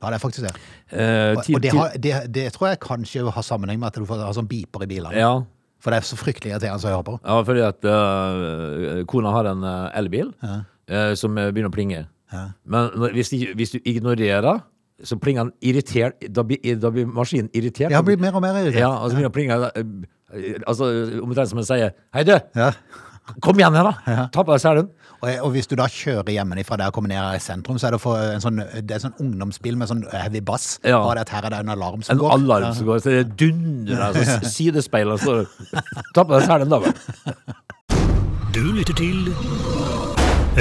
Ja, 0.00 0.10
det 0.10 0.16
er 0.16 0.22
faktisk 0.22 0.46
det. 0.46 0.52
Eh, 0.92 1.30
Og, 1.36 1.42
og 1.54 1.60
det, 1.62 1.72
har, 1.76 1.96
det, 1.96 2.12
det 2.32 2.44
tror 2.54 2.70
jeg 2.70 2.80
kanskje 2.80 3.24
har 3.36 3.44
sammenheng 3.44 3.80
med 3.80 3.90
at 3.90 3.98
du 4.00 4.06
får 4.08 4.22
ha 4.24 4.30
sånn 4.36 4.48
beeper 4.48 4.86
i 4.86 4.88
bilene. 4.90 5.12
Ja, 5.20 5.34
For 5.80 5.92
det 5.92 6.00
er 6.00 6.08
så 6.08 6.16
fryktelig 6.20 6.54
irriterende 6.54 6.88
å 6.88 6.94
høre 6.94 7.06
på. 7.06 7.18
ja 7.24 7.36
fordi 7.48 7.62
at 7.66 7.86
uh, 7.88 9.04
kona 9.08 9.32
har 9.36 9.48
en 9.52 9.62
eh, 9.64 9.98
elbil 10.00 10.32
uh, 10.44 11.12
som 11.16 11.36
begynner 11.36 11.68
å 11.70 11.74
plinge. 11.76 12.06
Men 12.64 12.92
når, 12.96 13.12
hvis, 13.18 13.32
de, 13.32 13.40
hvis 13.58 13.72
du 13.74 13.78
ignorerer, 13.84 14.60
så 15.02 15.16
plinger 15.18 15.48
den 15.48 15.52
irritert. 15.64 16.20
Da 16.30 16.44
blir, 16.46 16.60
da 16.78 16.90
blir 16.94 17.08
maskinen 17.08 17.48
irritert. 17.56 17.90
Ja, 17.90 18.02
blir 18.04 18.20
mer 18.20 18.36
og 18.36 18.44
mer 18.44 18.58
irritert. 18.60 18.82
Ja, 18.84 18.90
og 19.00 19.10
så 19.10 19.16
begynner 19.16 19.32
å 19.32 19.34
plinge. 19.34 19.56
Altså, 20.68 20.90
omtrent 21.24 21.50
som 21.50 21.58
en 21.58 21.66
sier 21.66 21.94
Hei, 22.14 22.22
du! 22.28 22.36
Ja. 22.54 22.70
Kom 23.44 23.58
igjen 23.60 23.76
her, 23.78 23.86
da! 23.90 24.26
Ta 24.34 24.42
på 24.42 24.52
deg 24.54 24.60
selen. 24.62 24.88
Og, 25.20 25.28
og 25.44 25.50
hvis 25.52 25.68
du 25.68 25.74
da 25.76 25.84
kjører 25.92 26.32
hjemmefra 26.32 26.78
der 26.80 26.88
og 26.90 26.96
kommer 26.96 27.12
ned 27.12 27.18
her 27.20 27.36
i 27.36 27.42
sentrum, 27.44 27.76
så 27.78 27.90
er 27.90 27.96
det, 27.96 28.00
for 28.00 28.16
en 28.16 28.40
sånn, 28.40 28.56
det 28.80 28.96
er 28.96 29.02
sånn 29.04 29.14
ungdomsbil 29.20 29.76
med 29.76 29.90
sånn 29.90 30.00
heavy 30.14 30.40
bass. 30.40 30.78
Ja. 30.82 31.02
Bare 31.04 31.20
det 31.20 31.26
at 31.28 31.34
her 31.36 31.46
er 31.50 31.54
det 31.56 31.60
en 31.66 31.74
alarm 31.76 32.02
som 32.02 32.14
En 32.16 32.22
går. 32.22 32.32
alarm 32.38 32.72
som 32.74 32.88
går, 32.88 33.02
så 33.04 33.14
det 33.18 33.36
dundrer. 33.36 34.00
Altså, 34.10 34.40
sidespeilet 34.48 35.20
står 35.20 35.44
Ta 36.16 36.24
på 36.24 36.32
deg 36.34 36.48
selen, 36.48 36.72
da 36.72 36.80
vel. 36.80 36.92
Du 38.56 38.62
lytter 38.74 38.96
til 38.96 39.28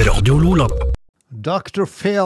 Radio 0.06 0.38
Lola. 0.44 0.68
Dr. 1.30 1.86
Phil. 1.86 2.26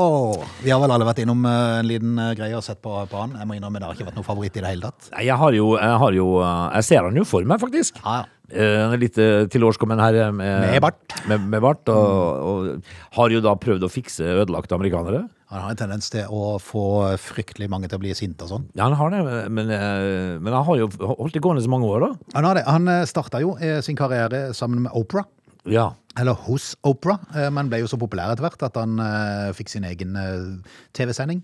Vi 0.63 0.71
har 0.71 0.79
vel 0.79 0.91
alle 0.95 1.03
vært 1.03 1.19
innom 1.25 1.43
eh, 1.43 1.79
en 1.81 1.87
liten 1.89 2.19
eh, 2.23 2.31
greie 2.39 2.55
og 2.55 2.63
sett 2.63 2.79
på, 2.83 2.93
på 3.11 3.19
han. 3.19 3.33
Jeg 3.35 3.49
må 3.49 3.57
innrømme 3.57 3.81
det 3.81 3.89
har 3.89 3.97
ikke 3.97 4.07
vært 4.07 4.19
noe 4.21 4.27
favoritt 4.27 4.55
i 4.55 4.63
det 4.63 4.71
hele 4.71 4.87
tatt. 4.87 5.09
Nei, 5.11 5.25
jeg 5.27 5.35
har 5.41 5.57
jo 5.57 5.73
Jeg, 5.75 5.97
har 6.05 6.15
jo, 6.15 6.27
eh, 6.39 6.61
jeg 6.77 6.87
ser 6.87 7.09
han 7.09 7.19
jo 7.19 7.25
for 7.27 7.49
meg, 7.49 7.59
faktisk. 7.59 7.99
Ja, 7.99 8.21
ja. 8.21 8.29
Eh, 8.53 8.93
litt 9.01 9.15
tilårskommen 9.51 9.99
her 9.99 10.15
med, 10.35 10.67
Med 10.69 10.79
bart. 10.83 11.15
Med, 11.27 11.43
med 11.51 11.63
bart 11.63 11.89
og, 11.91 12.47
og 12.47 13.17
har 13.17 13.33
jo 13.33 13.43
da 13.43 13.55
prøvd 13.59 13.87
å 13.87 13.91
fikse 13.91 14.23
ødelagte 14.23 14.77
amerikanere. 14.77 15.25
Han 15.51 15.65
har 15.65 15.73
en 15.73 15.79
tendens 15.83 16.07
til 16.13 16.31
å 16.31 16.55
få 16.63 16.85
fryktelig 17.21 17.67
mange 17.71 17.89
til 17.89 17.99
å 17.99 18.03
bli 18.03 18.15
sinte 18.17 18.45
og 18.47 18.53
sånn. 18.53 18.67
Ja, 18.77 18.87
han 18.87 18.95
har 18.97 19.11
det, 19.13 19.21
men, 19.53 19.69
men 19.69 20.49
han 20.53 20.65
har 20.65 20.79
jo 20.79 20.87
holdt 20.97 21.35
det 21.35 21.43
gående 21.43 21.63
så 21.65 21.71
mange 21.71 21.91
år, 21.91 22.07
da. 22.07 22.31
Han, 22.37 22.47
har 22.47 22.57
det. 22.57 22.65
han 22.65 22.89
starta 23.09 23.41
jo 23.43 23.53
sin 23.85 23.99
karriere 23.99 24.47
sammen 24.57 24.87
med 24.87 24.95
Opera. 24.97 25.27
Ja. 25.69 25.93
Eller 26.19 26.37
hos 26.45 26.73
Opera, 26.85 27.17
eh, 27.33 27.49
men 27.53 27.69
ble 27.71 27.81
jo 27.81 27.89
så 27.89 27.97
populær 28.01 28.33
etter 28.33 28.45
hvert 28.45 28.65
at 28.67 28.77
han 28.77 28.99
eh, 29.01 29.53
fikk 29.57 29.71
sin 29.71 29.87
egen 29.87 30.17
eh, 30.19 30.75
TV-sending. 30.93 31.41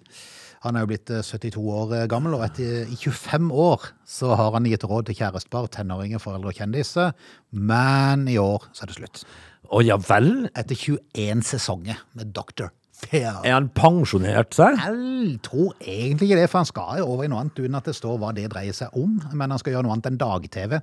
Han 0.66 0.76
er 0.76 0.84
jo 0.84 0.90
blitt 0.92 1.12
eh, 1.14 1.24
72 1.26 1.62
år 1.64 1.94
gammel, 2.12 2.36
og 2.38 2.44
etter 2.46 2.90
i 2.92 2.98
25 3.00 3.48
år 3.56 3.88
så 4.08 4.34
har 4.36 4.52
han 4.58 4.68
gitt 4.70 4.86
råd 4.86 5.08
til 5.10 5.20
kjærestepar, 5.22 5.70
tenåringer, 5.74 6.22
foreldre 6.22 6.52
og 6.52 6.60
kjendiser. 6.60 7.16
Men 7.56 8.28
i 8.30 8.38
år 8.42 8.68
så 8.74 8.86
er 8.86 8.92
det 8.92 9.00
slutt. 9.00 9.24
Å 9.70 9.82
ja 9.86 9.98
vel? 10.02 10.50
Etter 10.58 10.78
21 10.78 11.46
sesonger 11.48 12.04
med 12.18 12.36
Dr. 12.36 12.70
Fair. 13.00 13.40
Er 13.48 13.56
han 13.56 13.70
pensjonert 13.72 14.56
seg? 14.58 14.76
Jeg 14.76 15.38
tror 15.46 15.76
egentlig 15.80 16.30
ikke 16.30 16.40
det, 16.42 16.50
for 16.52 16.60
han 16.60 16.68
skal 16.68 17.00
jo 17.00 17.08
over 17.14 17.26
i 17.26 17.32
noe 17.32 17.46
annet 17.46 17.62
uten 17.62 17.78
at 17.80 17.88
det 17.88 17.96
står 17.96 18.18
hva 18.20 18.34
det 18.36 18.50
dreier 18.52 18.76
seg 18.76 18.96
om. 19.00 19.16
Men 19.32 19.54
han 19.54 19.62
skal 19.62 19.78
gjøre 19.78 19.88
noe 19.88 19.96
annet 19.96 20.10
enn 20.12 20.20
dag-TV. 20.20 20.76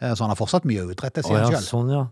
Eh, 0.00 0.12
Så 0.12 0.24
han 0.24 0.32
har 0.32 0.36
fortsatt 0.36 0.66
mye 0.68 0.84
å 0.84 0.90
utrette, 0.92 1.22
sier 1.24 1.40
han 1.40 1.52
sjøl. 1.52 1.62
sånn, 1.64 1.92
ja. 1.94 2.02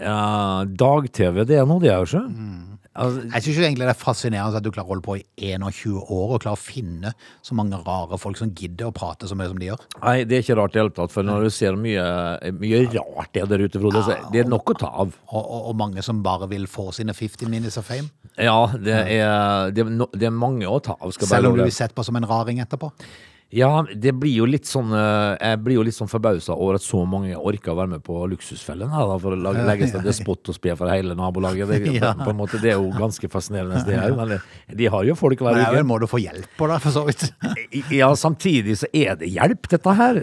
ja 0.00 0.64
Dag-TV, 0.68 1.44
det 1.48 1.60
er 1.60 1.68
noe, 1.68 1.80
det 1.80 1.94
òg, 1.94 2.08
sjø. 2.10 2.24
ikke? 2.26 2.72
Altså, 2.96 3.22
Jeg 3.28 3.44
syns 3.44 3.58
egentlig 3.60 3.84
det 3.84 3.92
er 3.92 3.98
fascinerende 4.00 4.56
at 4.56 4.64
du 4.64 4.70
klarer 4.72 4.88
å 4.88 4.92
holde 4.94 5.04
på 5.04 5.16
i 5.18 5.24
21 5.52 5.98
år 6.00 6.30
og 6.32 6.40
klarer 6.40 6.56
å 6.56 6.60
finne 6.60 7.10
så 7.44 7.56
mange 7.58 7.76
rare 7.84 8.16
folk 8.20 8.38
som 8.40 8.54
gidder 8.56 8.88
å 8.88 8.94
prate 8.96 9.28
så 9.28 9.36
mye 9.36 9.50
som 9.50 9.60
de 9.60 9.68
gjør. 9.68 9.82
Nei, 10.00 10.14
det 10.24 10.38
er 10.38 10.44
ikke 10.46 10.56
rart 10.56 10.72
i 10.72 10.78
det 10.78 10.82
hele 10.84 10.94
tatt, 10.96 11.12
for 11.12 11.28
når 11.28 11.44
du 11.44 11.50
ser 11.52 11.76
mye, 11.76 12.06
mye 12.56 12.80
rart 12.94 13.34
det 13.36 13.42
er 13.44 13.50
der 13.52 13.66
ute, 13.66 13.82
Frode, 13.82 14.00
så 14.06 14.16
det 14.32 14.46
er 14.46 14.48
nok 14.48 14.72
å 14.72 14.78
ta 14.80 14.88
av. 15.04 15.12
Og, 15.28 15.36
og, 15.42 15.60
og 15.72 15.76
mange 15.76 16.04
som 16.06 16.22
bare 16.24 16.48
vil 16.48 16.64
få 16.72 16.88
sine 16.96 17.12
15 17.12 17.50
minutes 17.52 17.76
of 17.76 17.84
fame. 17.84 18.08
Ja, 18.40 18.56
det 18.72 18.96
er, 18.96 19.70
det 19.76 19.84
er, 19.84 19.94
det 20.16 20.30
er 20.30 20.36
mange 20.36 20.64
å 20.68 20.80
ta 20.80 20.96
av. 20.96 21.12
Selv 21.20 21.52
om 21.52 21.56
du 21.60 21.66
blir 21.66 21.76
sett 21.76 21.92
på 21.96 22.04
som 22.04 22.16
en 22.16 22.24
raring 22.28 22.64
etterpå. 22.64 22.92
Ja, 23.54 23.84
det 23.94 24.10
blir 24.18 24.32
jo 24.40 24.46
litt 24.50 24.66
sånn 24.66 24.90
eh, 24.90 25.36
Jeg 25.38 25.60
blir 25.62 25.76
jo 25.76 25.82
litt 25.86 25.94
sånn 25.94 26.08
forbausa 26.10 26.50
over 26.58 26.74
at 26.80 26.82
så 26.82 27.04
mange 27.06 27.30
orker 27.38 27.70
å 27.70 27.76
være 27.78 27.92
med 27.92 28.02
på 28.02 28.16
Luksusfellen 28.26 28.90
her, 28.90 29.04
da, 29.06 29.18
for 29.22 29.36
å 29.36 29.38
lage, 29.38 29.62
legge 29.68 29.86
seg 29.92 30.02
despot 30.02 30.48
og 30.50 30.56
spe 30.56 30.74
for 30.76 30.90
hele 30.90 31.14
nabolaget. 31.14 31.68
Det, 31.70 31.92
Ja. 31.94 32.10
på, 32.18 32.24
på 32.26 32.32
en 32.34 32.40
måte, 32.40 32.58
det 32.60 32.72
er 32.72 32.80
jo 32.80 32.90
ganske 32.98 33.30
fascinerende, 33.30 33.84
det 33.86 34.00
her. 34.00 34.16
Men 34.18 34.28
det- 34.34 34.40
de 34.76 34.88
har 34.90 35.04
jo 35.06 35.14
folk 35.14 35.38
hver 35.38 35.54
er 35.54 35.70
vel 35.70 35.78
uke. 35.78 35.84
en 35.84 35.86
måte 35.86 36.08
å 36.08 36.10
få 36.10 36.18
hjelp 36.18 36.48
på, 36.58 36.66
det, 36.72 36.80
for 36.82 36.90
så 36.90 37.04
vidt. 37.06 37.22
Ja, 37.94 38.08
samtidig 38.18 38.74
så 38.82 38.90
er 38.92 39.14
det 39.20 39.30
hjelp, 39.30 39.68
dette 39.70 39.94
her. 39.94 40.18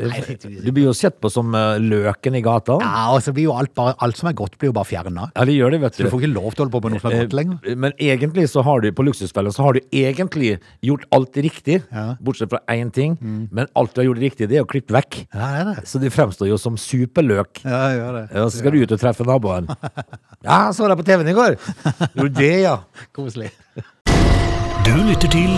Du 0.66 0.72
blir 0.76 0.84
jo 0.90 0.94
sett 0.94 1.22
på 1.24 1.32
som 1.32 1.56
eh, 1.56 1.80
løken 1.80 2.36
i 2.36 2.44
gata. 2.44 2.76
Ja, 2.84 3.06
og 3.16 3.24
så 3.24 3.32
blir 3.34 3.48
jo 3.48 3.56
alt, 3.56 3.72
bare, 3.74 3.96
alt 4.04 4.20
som 4.20 4.28
er 4.30 4.36
godt, 4.36 4.60
blir 4.60 4.74
jo 4.74 4.76
bare 4.76 4.90
fjerna. 4.92 5.30
Ja, 5.32 5.48
det 5.48 5.56
gjør 5.56 5.72
det, 5.78 5.82
vet 5.86 5.96
Så 5.96 6.04
du 6.04 6.10
du. 6.10 6.12
får 6.18 6.26
ikke 6.26 6.34
lov 6.36 6.52
til 6.52 6.60
å 6.60 6.68
holde 6.68 6.76
på 6.76 6.84
med 6.84 6.98
noe 6.98 7.06
som 7.08 7.16
er 7.16 7.24
godt 7.24 7.38
lenger. 7.40 7.60
Eh, 7.72 7.80
Men 7.88 7.96
egentlig 8.04 8.50
så 8.52 8.66
har 8.68 8.84
du 8.84 8.92
på 8.92 9.08
Luksusfellen 9.08 9.56
så 9.56 9.64
har 9.64 9.80
du 9.80 9.82
egentlig 9.96 10.58
gjort 10.84 11.08
alt 11.16 11.40
riktig, 11.40 11.80
Ja. 11.94 12.18
Bortsett 12.22 12.52
fra 12.52 12.60
én 12.68 12.92
ting. 12.92 13.13
Men 13.22 13.70
alt 13.78 13.94
du 13.94 14.02
har 14.02 14.08
gjort 14.10 14.22
riktig, 14.24 14.48
det 14.52 14.60
er 14.60 14.66
å 14.66 14.70
klippe 14.70 14.96
vekk. 14.96 15.20
Ja, 15.34 15.50
det 15.54 15.62
er 15.62 15.70
det. 15.70 15.86
Så 15.90 16.02
du 16.02 16.08
fremstår 16.14 16.50
jo 16.50 16.58
som 16.62 16.78
superløk. 16.80 17.64
Ja, 17.66 17.80
jeg 17.92 18.00
gjør 18.02 18.18
det. 18.20 18.26
Ja, 18.32 18.46
så 18.48 18.62
skal 18.62 18.76
du 18.76 18.82
ut 18.84 18.96
og 18.96 19.02
treffe 19.04 19.28
naboen. 19.28 19.70
Ja, 20.44 20.74
så 20.76 20.90
deg 20.92 21.00
på 21.00 21.06
TV-en 21.08 21.30
i 21.32 21.36
går. 21.38 21.54
Gjorde 22.18 22.34
det, 22.36 22.50
ja? 22.66 22.74
Koselig. 23.16 23.54
Du 24.84 24.92
lytter 25.08 25.32
til 25.32 25.54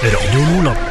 Radio 0.00 0.44
Nordland. 0.48 0.88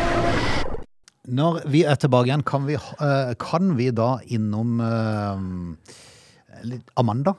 Når 1.31 1.57
vi 1.73 1.81
er 1.89 1.97
tilbake 1.97 2.29
igjen, 2.29 2.43
kan 2.45 2.67
vi, 2.69 2.75
eh, 2.77 3.33
kan 3.41 3.73
vi 3.79 3.89
da 3.97 4.11
innom 4.29 4.77
eh, 4.85 6.77
Amanda? 7.01 7.33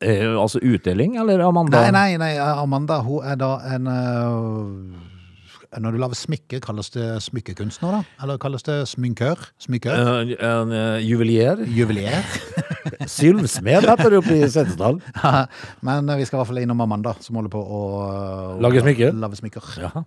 Eh, 0.00 0.24
altså 0.40 0.58
utdeling, 0.64 1.18
eller 1.20 1.44
Amanda? 1.44 1.84
Nei, 1.84 1.92
nei, 2.16 2.16
nei, 2.20 2.32
Amanda 2.40 3.02
hun 3.04 3.28
er 3.28 3.36
da 3.40 3.52
en 3.74 3.92
Når 5.80 5.94
du 5.94 6.00
lager 6.02 6.18
smykke, 6.18 6.58
kalles 6.60 6.90
det 6.92 7.06
smykkekunstner, 7.24 7.94
da? 7.96 8.00
Eller 8.24 8.40
kalles 8.40 8.64
det 8.66 8.74
sminkør? 8.90 9.40
Smykkør? 9.62 9.94
En, 9.96 10.32
en 10.36 10.74
eh, 10.76 10.98
juvelier. 11.06 11.62
Juvelier. 11.64 12.26
Sylvsmed 13.08 13.86
heter 13.88 14.12
det 14.12 14.20
oppe 14.20 14.36
i 14.36 14.48
Setesdal. 14.52 15.00
Men 15.80 16.12
øh, 16.12 16.18
vi 16.20 16.26
skal 16.28 16.36
i 16.36 16.40
hvert 16.42 16.50
fall 16.50 16.60
innom 16.60 16.84
Amanda, 16.84 17.14
som 17.24 17.40
holder 17.40 17.54
på 17.54 17.62
å 17.62 17.82
Lage 18.62 18.84
smykker? 18.84 19.16
Lage 19.16 19.40
smykker. 19.40 19.70
Ja. 19.80 20.04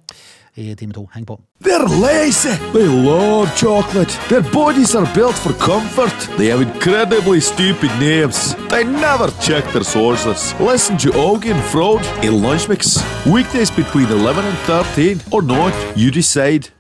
I 0.57 0.73
time 0.75 0.93
to. 0.93 1.05
Heng 1.11 1.25
på. 1.25 1.35
They're 1.61 1.87
lazy. 1.99 2.55
They 2.73 2.87
love 2.87 3.49
chocolate. 3.57 4.07
Their 4.29 4.41
bodies 4.53 4.95
are 4.95 5.05
built 5.13 5.35
for 5.35 5.51
comfort. 5.53 6.15
They 6.37 6.47
have 6.49 6.61
incredibly 6.61 7.39
stupid 7.41 7.91
names. 7.99 8.55
They 8.69 8.83
never 8.85 9.27
check 9.41 9.63
their 9.73 9.83
sources. 9.83 10.55
Listen 10.59 10.97
to 10.99 11.09
Augie 11.11 11.51
and 11.51 11.61
Frode 11.73 12.05
in 12.23 12.41
Lunch 12.41 12.69
Mix. 12.69 12.97
Weekdays 13.25 13.69
between 13.69 14.07
11 14.07 14.45
and 14.45 14.57
13 14.59 15.19
or 15.31 15.41
not, 15.41 15.73
you 15.97 16.09
decide. 16.11 16.71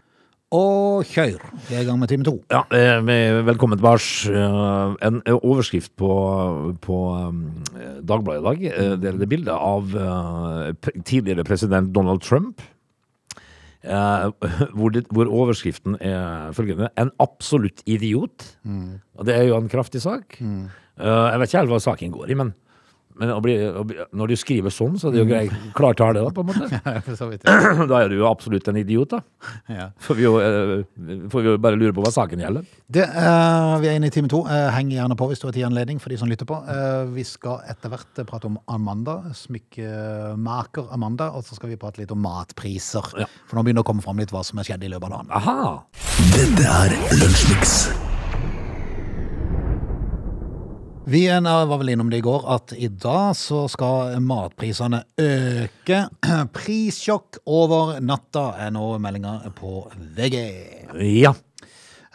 Og 0.51 1.03
kjør! 1.11 1.41
Vi 1.67 1.75
er 1.75 1.81
i 1.81 1.85
gang 1.87 1.99
med 1.99 2.07
time 2.07 2.23
to. 2.23 2.37
Ja, 2.51 2.61
eh, 2.71 3.01
velkommen 3.45 3.77
tilbake. 3.77 4.31
Eh, 4.31 5.07
En 5.07 5.21
eh, 5.25 5.33
overskrift 5.43 5.91
på, 5.97 6.75
på 6.81 6.97
eh, 7.75 7.89
Dagbladet 8.07 8.39
i 8.39 8.45
dag. 8.45 8.97
Det 9.01 9.09
er 9.11 9.17
det 9.19 9.29
bildet 9.29 9.51
av 9.51 9.83
tidligere 11.03 11.43
president 11.43 11.91
Donald 11.95 12.21
Trump. 12.21 12.61
Eh, 13.85 14.49
Hvor, 14.75 14.89
det, 14.91 15.05
hvor 15.13 15.29
overskriften 15.29 15.95
er 16.01 16.51
følgende 16.57 16.89
En 16.97 17.11
absolutt 17.21 17.81
idiot. 17.85 18.45
Og 19.17 19.25
det 19.25 19.35
er 19.37 19.47
jo 19.49 19.57
en 19.57 19.69
kraftig 19.71 20.01
sak. 20.01 20.37
Eh, 20.41 20.67
Jeg 21.31 21.39
vet 21.39 21.49
ikke 21.49 21.59
helt 21.63 21.69
hva 21.73 21.79
saken 21.83 22.11
går 22.11 22.29
i, 22.31 22.37
men, 22.41 22.53
men 23.15 23.31
å 23.31 23.37
bli, 23.43 23.55
å 23.63 23.83
bli, 23.87 23.97
når 24.15 24.31
du 24.31 24.35
skriver 24.39 24.73
sånn, 24.73 24.97
så 24.99 25.07
er 25.07 25.15
det 25.15 25.21
jo 25.21 25.27
grei, 25.29 25.45
klar 25.77 25.95
tale, 25.95 26.19
da, 26.25 26.31
på 26.35 26.43
en 26.43 26.49
måte. 26.49 26.67
For 27.05 27.15
så 27.15 27.29
vidt. 27.29 27.45
Da 27.91 28.01
er 28.01 28.11
du 28.11 28.17
jo 28.17 28.27
absolutt 28.27 28.67
en 28.71 28.79
idiot, 28.81 29.15
da. 29.15 29.21
Ja. 29.71 29.87
Får 30.03 30.17
vi 30.19 30.25
jo, 30.25 30.33
eh, 30.43 30.83
vi 31.31 31.43
jo 31.45 31.55
bare 31.61 31.79
lure 31.79 31.95
på 31.95 32.03
hva 32.03 32.11
saken 32.11 32.43
gjelder. 32.43 32.65
Det, 32.91 33.05
uh, 33.07 33.75
vi 33.83 33.89
er 33.91 33.99
inne 33.99 34.09
i 34.11 34.13
time 34.13 34.31
to. 34.31 34.41
Uh, 34.47 34.67
heng 34.75 34.91
gjerne 34.91 35.17
på 35.19 35.29
hvis 35.31 35.41
du 35.41 35.47
har 35.47 35.55
tid 35.55 35.63
og 35.63 35.71
anledning 35.71 36.01
for 36.03 36.11
de 36.11 36.19
som 36.19 36.31
lytter 36.31 36.49
på. 36.49 36.59
Uh, 36.67 37.05
vi 37.15 37.23
skal 37.27 37.63
etter 37.71 37.93
hvert 37.93 38.23
prate 38.27 38.49
om 38.51 38.57
Amanda, 38.71 39.21
smykkemaker 39.45 40.91
Amanda, 40.95 41.31
og 41.35 41.47
så 41.47 41.57
skal 41.57 41.71
vi 41.71 41.79
prate 41.79 42.03
litt 42.03 42.11
om 42.15 42.23
matpriser. 42.25 43.13
Ja. 43.21 43.29
For 43.47 43.59
nå 43.59 43.63
begynner 43.63 43.83
det 43.83 43.87
å 43.87 43.91
komme 43.93 44.05
fram 44.05 44.19
litt 44.19 44.33
hva 44.35 44.43
som 44.45 44.59
har 44.59 44.67
skjedd 44.67 44.83
i 44.83 44.91
løpet 44.91 45.07
av 45.07 45.21
dagen. 45.21 45.31
Aha! 45.39 45.71
Dette 46.35 46.75
er 46.83 46.99
Lunsjmix. 47.21 47.79
Vi 51.07 51.27
var 51.29 51.77
vel 51.77 51.89
innom 51.89 52.09
det 52.09 52.17
i 52.17 52.25
går 52.25 52.45
at 52.49 52.71
i 52.73 52.87
dag 52.89 53.35
så 53.37 53.67
skal 53.69 54.15
matprisene 54.25 55.03
øke. 55.21 55.99
Prissjokk 56.57 57.37
over 57.45 57.99
natta 58.01 58.47
er 58.57 58.71
nå 58.73 58.87
meldinga 59.03 59.35
på 59.53 59.83
VG. 60.17 60.39
Ja. 61.21 61.35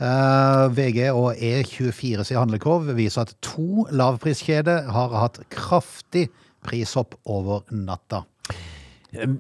Eh, 0.01 0.65
VG 0.75 1.07
og 1.13 1.39
E24 1.39 2.27
sin 2.27 2.41
handlekov 2.41 2.91
viser 2.99 3.29
at 3.29 3.37
to 3.47 3.87
lavpriskjeder 3.95 4.91
har 4.91 5.15
hatt 5.23 5.39
kraftig 5.55 6.27
prishopp 6.67 7.15
over 7.31 7.63
natta. 7.71 8.25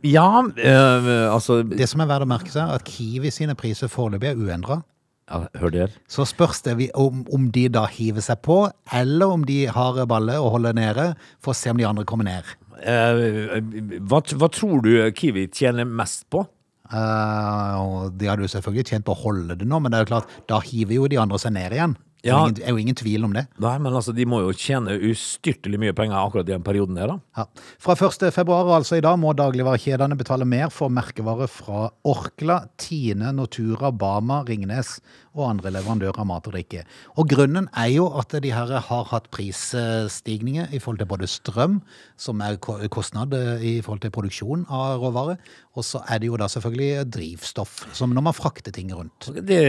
Ja, 0.06 0.44
øh, 0.46 1.10
altså 1.26 1.62
Det 1.62 1.90
som 1.90 2.02
er 2.02 2.10
verdt 2.10 2.26
å 2.26 2.30
merke 2.30 2.54
seg, 2.54 2.68
er 2.68 2.78
at 2.78 2.86
Kiwi 2.86 3.34
sine 3.34 3.58
priser 3.58 3.90
foreløpig 3.90 4.30
er 4.30 4.38
uendra. 4.38 4.82
Hør 5.30 5.70
der. 5.70 5.92
Så 6.10 6.24
spørs 6.26 6.62
det 6.66 6.90
om, 6.98 7.22
om 7.30 7.50
de 7.54 7.68
da 7.70 7.84
hiver 7.86 8.24
seg 8.24 8.40
på, 8.42 8.64
eller 8.92 9.36
om 9.36 9.44
de 9.46 9.62
har 9.70 10.00
balle 10.10 10.38
og 10.42 10.56
holder 10.56 10.74
nede, 10.74 11.04
for 11.38 11.54
å 11.54 11.58
se 11.58 11.70
om 11.70 11.78
de 11.78 11.86
andre 11.86 12.06
kommer 12.08 12.26
ned. 12.26 12.48
Eh, 12.80 13.60
hva, 14.00 14.22
hva 14.24 14.48
tror 14.50 14.82
du 14.82 14.90
Kiwi 15.14 15.46
tjener 15.54 15.86
mest 15.86 16.26
på? 16.32 16.42
Eh, 16.90 18.10
de 18.18 18.30
hadde 18.30 18.46
jo 18.46 18.50
selvfølgelig 18.50 18.88
tjent 18.90 19.06
på 19.06 19.14
å 19.14 19.22
holde 19.22 19.58
det 19.60 19.68
nå, 19.68 19.78
men 19.78 19.92
det 19.92 20.00
er 20.00 20.06
jo 20.06 20.12
klart, 20.16 20.38
da 20.50 20.58
hiver 20.64 20.96
jo 20.96 21.10
de 21.10 21.20
andre 21.22 21.38
seg 21.38 21.54
ned 21.54 21.76
igjen. 21.76 21.94
Det 22.22 22.28
er 22.30 22.34
Ja. 22.34 22.40
ingen, 22.46 22.62
er 22.62 22.68
jo 22.70 22.76
ingen 22.76 22.94
tvil 22.94 23.24
om 23.24 23.32
det. 23.32 23.46
Nei, 23.58 23.78
men 23.78 23.92
altså, 23.92 24.12
De 24.14 24.24
må 24.26 24.40
jo 24.42 24.52
tjene 24.52 24.98
ustyrtelig 25.10 25.78
mye 25.80 25.94
penger 25.96 26.16
akkurat 26.20 26.48
i 26.48 26.52
den 26.52 26.62
perioden 26.62 26.94
der, 26.98 27.06
da. 27.06 27.18
Ja. 27.36 27.44
Fra 27.78 27.94
1. 27.96 28.30
februar, 28.32 28.66
altså 28.76 28.98
i 28.98 29.00
dag, 29.00 29.16
må 29.18 29.32
dagligvarekjedene 29.34 30.18
betale 30.20 30.44
mer 30.44 30.68
for 30.70 30.88
merkevare 30.92 31.48
fra 31.48 31.90
Orkla, 32.04 32.66
Tine, 32.76 33.32
Nortura, 33.32 33.90
Bama, 33.90 34.42
Ringnes 34.48 34.98
og 35.38 35.46
andre 35.48 35.70
leverandører 35.70 36.18
av 36.18 36.26
mat 36.26 36.46
og 36.48 36.52
drikke. 36.56 36.82
Og 37.16 37.28
grunnen 37.30 37.68
er 37.78 37.86
jo 37.94 38.08
at 38.18 38.34
de 38.42 38.50
her 38.50 38.66
har 38.82 39.04
hatt 39.12 39.30
prisstigninger 39.30 40.72
i 40.74 40.80
forhold 40.82 40.98
til 40.98 41.06
både 41.10 41.28
strøm, 41.30 41.76
som 42.18 42.40
er 42.42 42.56
kostnad 42.90 43.32
eh, 43.38 43.62
i 43.62 43.80
forhold 43.84 44.02
til 44.02 44.10
produksjon 44.10 44.66
av 44.68 44.98
råvarer, 44.98 45.38
og 45.78 45.86
så 45.86 46.00
er 46.10 46.18
det 46.18 46.26
jo 46.26 46.36
da 46.40 46.48
selvfølgelig 46.50 47.04
drivstoff, 47.14 47.84
som 47.94 48.10
når 48.10 48.24
man 48.26 48.34
frakter 48.34 48.74
ting 48.74 48.90
rundt. 48.92 49.30
Det, 49.36 49.60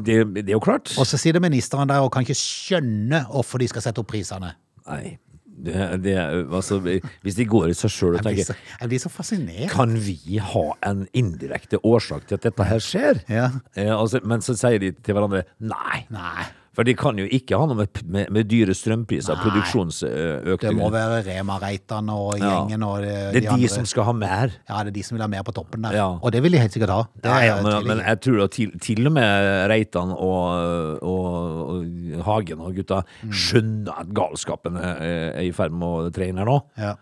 det, 0.00 0.16
det 0.38 0.46
er 0.48 0.54
jo 0.56 0.62
klart. 0.64 0.94
Og 0.96 1.04
så 1.04 1.20
sitter 1.20 1.44
ministeren 1.44 1.75
der 1.84 2.06
og 2.06 2.12
kan 2.14 2.24
ikke 2.24 2.38
skjønne 2.38 3.26
hvorfor 3.28 3.62
de 3.62 3.68
skal 3.68 3.84
sette 3.84 4.00
opp 4.02 4.08
prisene. 4.10 4.54
Nei, 4.86 5.16
det, 5.56 5.76
det, 6.04 6.16
altså, 6.52 6.78
hvis 6.80 7.36
de 7.38 7.46
går 7.48 7.70
i 7.72 7.76
seg 7.76 7.92
sjøl 7.92 8.16
og 8.18 8.20
Jeg 8.20 8.36
blir 8.36 8.48
så, 8.48 8.56
jeg 8.80 8.90
blir 8.92 9.02
så 9.02 9.12
fascinert. 9.12 9.70
Kan 9.72 9.96
vi 10.04 10.36
ha 10.42 10.66
en 10.86 11.06
indirekte 11.16 11.80
årsak 11.80 12.28
til 12.28 12.38
at 12.38 12.44
dette 12.48 12.66
her 12.68 12.82
skjer? 12.84 13.22
Ja. 13.32 13.48
Eh, 13.74 13.92
altså, 13.92 14.20
men 14.24 14.44
så 14.44 14.56
sier 14.58 14.82
de 14.82 14.92
til 14.96 15.16
hverandre 15.16 15.46
nei. 15.58 16.04
Nei. 16.12 16.48
For 16.76 16.84
de 16.84 16.92
kan 16.98 17.16
jo 17.16 17.24
ikke 17.32 17.56
ha 17.56 17.64
noe 17.70 17.78
med, 17.78 18.00
med, 18.04 18.28
med 18.36 18.44
dyre 18.50 18.74
strømpriser 18.76 19.32
og 19.40 20.60
Det 20.60 20.72
må 20.76 20.90
være 20.92 21.22
Rema-Reitan 21.24 22.10
og 22.12 22.36
Ja. 22.38 22.58
og 22.60 22.68
de, 23.02 23.06
Det 23.32 23.36
er 23.36 23.40
de 23.40 23.48
andre. 23.54 23.68
som 23.72 23.86
skal 23.88 24.04
ha 24.04 24.12
mer. 24.12 24.52
Ja, 24.68 24.82
det 24.84 24.92
er 24.92 24.96
de 24.98 25.02
som 25.08 25.16
vil 25.16 25.22
ha 25.24 25.28
mer 25.32 25.42
på 25.46 25.54
toppen 25.56 25.82
der. 25.88 25.96
Ja. 25.96 26.06
Og 26.20 26.32
det 26.32 26.42
vil 26.44 26.52
de 26.52 26.58
helt 26.60 26.72
sikkert 26.76 26.92
ha. 26.92 27.00
Nei, 27.24 27.46
ja, 27.46 27.56
men, 27.62 27.86
men 27.88 27.98
jeg 28.04 28.20
tror 28.20 28.44
at 28.44 28.50
til, 28.58 28.76
til 28.78 29.06
og 29.08 29.12
med 29.16 29.70
Reitan 29.72 30.12
og, 30.12 31.00
og, 31.02 31.34
og 31.72 32.24
Hagen 32.28 32.60
og 32.60 32.74
gutta 32.76 33.02
Mm. 33.22 33.30
skjønner 33.32 34.00
at 34.00 34.08
galskapen 34.14 34.76
er, 34.76 34.96
er 35.36 35.42
i 35.46 35.52
ferd 35.52 35.72
med 35.72 35.86
å 36.08 36.12
tre 36.14 36.28
inn 36.28 36.36
her 36.40 36.44
nå. 36.48 36.60
ja. 36.78 36.94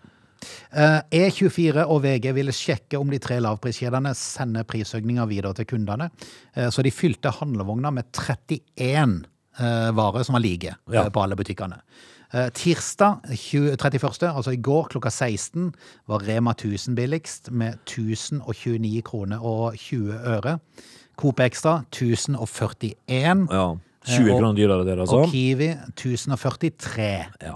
Eh, 0.75 0.99
E24 1.11 1.85
og 1.89 2.01
VG 2.03 2.27
ville 2.35 2.51
sjekke 2.53 2.99
om 2.99 3.09
de 3.09 3.17
tre 3.23 3.39
lavpriskjedene 3.41 4.11
sender 4.13 4.63
prisøkninger 4.67 5.25
videre 5.31 5.53
til 5.57 5.65
kundene. 5.65 6.09
Eh, 6.55 6.67
Så 6.69 6.83
de 6.85 6.91
fylte 6.93 7.31
handlevogna 7.33 7.89
med 7.95 8.11
31 8.13 8.61
eh, 8.77 9.15
varer 9.59 10.23
som 10.23 10.33
var 10.33 10.41
like 10.41 10.75
Ja. 10.91 11.03
eh, 11.05 11.09
på 11.09 11.21
alle 11.23 11.35
butikkene. 11.35 11.79
Eh, 12.33 12.49
Tirsdag 12.49 13.21
20, 13.31 13.77
31., 13.77 14.27
altså 14.35 14.51
i 14.51 14.55
går 14.61 14.87
klokka 14.89 15.09
16, 15.09 15.73
var 16.07 16.19
Rema 16.27 16.51
1000 16.53 16.95
billigst 16.95 17.51
med 17.51 17.77
1029 17.85 19.01
kroner 19.03 19.39
og 19.45 19.75
20 19.77 20.13
øre. 20.25 20.59
Coop 21.17 21.39
Extra 21.39 21.83
1041. 21.91 23.47
Ja. 23.51 23.75
20 24.05 24.31
og- 24.33 24.39
kroner 24.39 24.53
dyrere 24.55 24.85
der, 24.85 24.99
altså. 25.01 25.15
Og 25.23 25.29
Kiwi 25.31 25.75
1043. 25.95 27.25
Ja. 27.41 27.55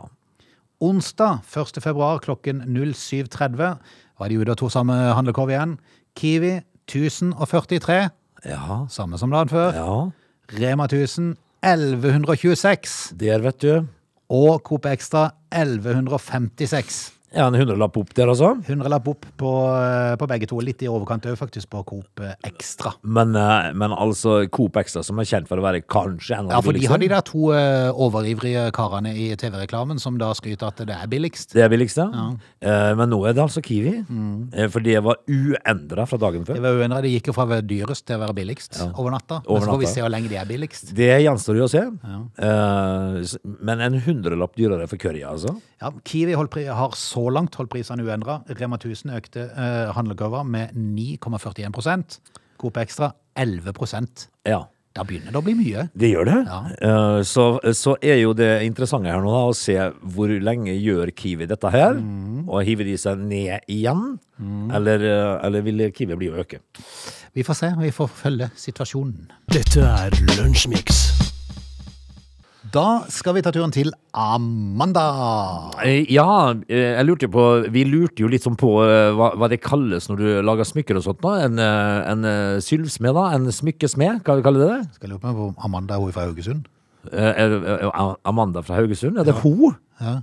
Onsdag 0.81 1.39
1. 1.43 1.81
februar 1.83 2.19
klokken 2.19 2.61
07.30 2.65 3.77
var 4.19 4.27
de 4.29 4.39
ute 4.39 4.49
og 4.51 4.57
tok 4.57 4.71
samme 4.71 4.93
handlekorv 4.93 5.49
igjen. 5.49 5.77
Kiwi 6.15 6.61
1043, 6.87 8.09
ja. 8.45 8.85
samme 8.89 9.17
som 9.19 9.29
dagen 9.31 9.49
før. 9.49 9.73
Ja. 9.75 10.09
Rema 10.59 10.87
1000 10.87 11.35
1126. 11.63 13.13
Der, 13.19 13.39
vet 13.43 13.61
du. 13.61 13.87
Og 14.29 14.61
Coop 14.63 14.85
Extra 14.85 15.33
1156. 15.51 17.18
Ja, 17.29 17.45
en 17.45 17.53
hundrelapp 17.53 17.97
opp 17.99 18.13
der, 18.17 18.29
altså. 18.31 18.55
Hundrelapp 18.65 19.07
opp 19.11 19.25
på, 19.37 19.51
eh, 19.77 20.15
på 20.17 20.27
begge 20.31 20.47
to. 20.49 20.57
Litt 20.65 20.81
i 20.81 20.89
overkant 20.89 21.27
òg, 21.29 21.37
faktisk, 21.37 21.69
på 21.69 21.83
Coop 21.85 22.23
eh, 22.25 22.33
Extra. 22.47 22.95
Men, 23.03 23.35
eh, 23.37 23.69
men 23.77 23.93
altså 23.93 24.41
Coop 24.49 24.79
Extra, 24.81 25.03
som 25.05 25.19
er 25.21 25.29
kjent 25.29 25.49
for 25.49 25.61
å 25.61 25.65
være 25.65 25.83
kanskje 25.85 26.39
en 26.39 26.49
av 26.49 26.55
Ja, 26.55 26.61
for 26.65 26.73
de 26.73 26.79
billigste. 26.79 26.93
har 26.95 27.03
de 27.03 27.11
der 27.13 27.25
to 27.29 27.51
overivrige 28.09 28.63
karene 28.73 29.13
i 29.13 29.29
TV-reklamen 29.37 29.99
som 30.01 30.17
da 30.17 30.31
skryter 30.37 30.71
at 30.71 30.81
det 30.89 30.95
er 30.95 31.09
billigst. 31.11 31.53
Det 31.53 31.63
er 31.65 31.69
billigst, 31.69 32.01
ja 32.01 32.29
men 32.99 33.09
nå 33.11 33.19
er 33.27 33.35
det 33.35 33.41
altså 33.41 33.61
Kiwi. 33.63 34.01
Mm. 34.09 34.49
For 34.73 34.83
det 34.83 34.97
var 35.03 35.19
uendra 35.29 36.05
fra 36.09 36.17
dagen 36.19 36.43
før. 36.47 36.57
Det 36.57 36.63
var 36.63 36.79
uendret. 36.79 37.05
Det 37.05 37.11
gikk 37.13 37.29
jo 37.29 37.35
fra 37.35 37.45
å 37.47 37.51
være 37.53 37.65
dyrest 37.69 38.05
til 38.07 38.17
å 38.17 38.23
være 38.23 38.35
billigst 38.35 38.79
over 38.89 39.13
natta. 39.15 39.39
Over 39.45 39.61
Men 39.61 39.67
så 39.67 39.73
får 39.73 39.81
vi 39.83 39.91
se 39.93 40.03
hvor 40.03 40.11
lenge 40.11 40.31
de 40.31 40.39
er 40.39 40.49
billigst. 40.49 40.91
Det 40.97 41.09
gjenstår 41.23 41.59
jo 41.61 41.67
å 41.67 41.71
se. 41.71 41.85
Ja. 41.85 42.19
men 43.69 43.85
en 43.85 43.99
hundrelapp 44.03 44.57
dyrere 44.59 44.87
for 44.89 44.99
curry, 45.01 45.23
altså. 45.27 45.55
Ja, 45.79 45.93
Kiwi 46.03 46.35
har 46.35 46.95
så 46.99 47.18
langt 47.33 47.55
holdt 47.59 47.71
prisene 47.73 48.05
uendra. 48.05 48.39
Rema 48.59 48.79
1000 48.79 49.15
økte 49.17 49.47
uh, 49.51 49.91
handlekurva 49.95 50.43
med 50.47 50.75
9,41 50.75 52.19
Coop 52.59 52.77
Extra 52.81 53.13
11% 53.39 54.27
Ja. 54.49 54.65
Da 54.97 55.03
begynner 55.05 55.31
det 55.31 55.37
å 55.37 55.45
bli 55.45 55.53
mye. 55.53 55.85
Det 55.93 56.09
gjør 56.09 56.25
det. 56.27 56.37
Ja. 56.49 56.57
Uh, 56.81 57.19
så, 57.27 57.45
så 57.77 57.93
er 58.01 58.17
jo 58.23 58.33
det 58.35 58.49
interessante 58.65 59.11
her 59.13 59.21
nå 59.21 59.31
da, 59.31 59.43
å 59.47 59.55
se 59.55 59.77
hvor 60.15 60.33
lenge 60.43 60.73
gjør 60.73 61.13
Kiwi 61.15 61.47
dette 61.49 61.71
her. 61.75 61.99
Mm. 62.01 62.49
Og 62.49 62.65
hiver 62.67 62.89
de 62.89 62.97
seg 62.99 63.21
ned 63.21 63.69
igjen? 63.69 64.17
Eller, 64.73 65.03
eh, 65.03 65.33
eller 65.45 65.63
vil 65.65 65.89
Kiwi 65.93 66.17
bli 66.17 66.31
å 66.31 66.39
øke? 66.41 66.63
Vi 67.35 67.45
får 67.45 67.61
se. 67.61 67.73
Vi 67.79 67.91
får 67.93 68.13
følge 68.23 68.51
situasjonen. 68.57 69.27
Dette 69.53 69.83
er 69.85 70.15
Lunsjmix. 70.39 71.28
Da 72.69 73.05
skal 73.09 73.33
vi 73.37 73.41
ta 73.41 73.51
turen 73.55 73.71
til 73.73 73.89
Amanda. 74.13 75.05
Eh, 75.83 76.05
Ja, 76.11 76.53
eh, 76.67 76.97
jeg 76.97 77.05
lurte 77.07 77.29
på 77.31 77.45
Vi 77.71 77.83
lurte 77.85 78.21
jo 78.21 78.27
litt 78.27 78.43
sånn 78.45 78.57
på 78.59 78.83
eh, 78.83 79.11
hva, 79.15 79.31
hva 79.39 79.49
det 79.49 79.61
kalles 79.63 80.09
når 80.09 80.17
du 80.19 80.27
lager 80.45 80.67
smykker 80.67 80.99
og 80.99 81.05
sånt. 81.05 81.21
da 81.23 81.45
En, 81.47 81.57
en 81.59 82.61
sylvsmed, 82.61 83.15
da? 83.15 83.29
En 83.37 83.49
smykkesmed, 83.51 84.21
hva 84.25 84.41
kaller 84.45 84.59
vi 84.59 84.67
det? 84.73 84.81
Skal 84.97 85.09
jeg 85.09 85.15
lure 85.15 85.23
på 85.23 85.47
Amanda 85.65 85.65
Amanda 85.69 85.95
er 85.95 86.03
hun 86.03 86.13
fra 86.13 86.27
Haugesund? 86.27 86.67
Amanda 88.27 88.61
fra 88.61 88.81
Haugesund? 88.81 89.17
Er 89.17 89.29
det 89.29 89.39
hun? 89.41 89.75
Ja. 89.99 90.19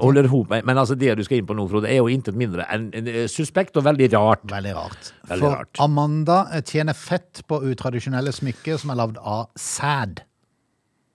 Holder 0.00 0.26
ho 0.30 0.44
Men 0.48 0.78
altså 0.78 0.94
det 0.96 1.16
du 1.18 1.24
skal 1.24 1.42
inn 1.42 1.48
på 1.48 1.56
nå, 1.56 1.66
Frode, 1.68 1.90
er 1.90 1.98
jo 1.98 2.08
intet 2.08 2.36
mindre 2.38 2.64
enn 2.72 2.88
suspekt 3.28 3.76
og 3.76 3.84
veldig 3.84 4.08
rart. 4.14 4.46
Veldig 4.48 4.76
rart. 4.76 5.12
Veldig 5.28 5.44
For 5.44 5.58
rart. 5.58 5.82
Amanda 5.82 6.38
tjener 6.62 6.96
fett 6.96 7.42
på 7.48 7.60
utradisjonelle 7.72 8.32
smykker 8.32 8.80
som 8.80 8.94
er 8.94 9.02
lagd 9.02 9.20
av 9.20 9.48
sæd. 9.58 10.27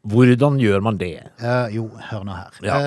Hvordan 0.04 0.58
gjør 0.60 0.82
man 0.84 0.98
det? 1.00 1.14
Uh, 1.40 1.70
jo, 1.72 1.86
hør 2.10 2.24
nå 2.28 2.34
her. 2.36 2.58
Ja. 2.66 2.78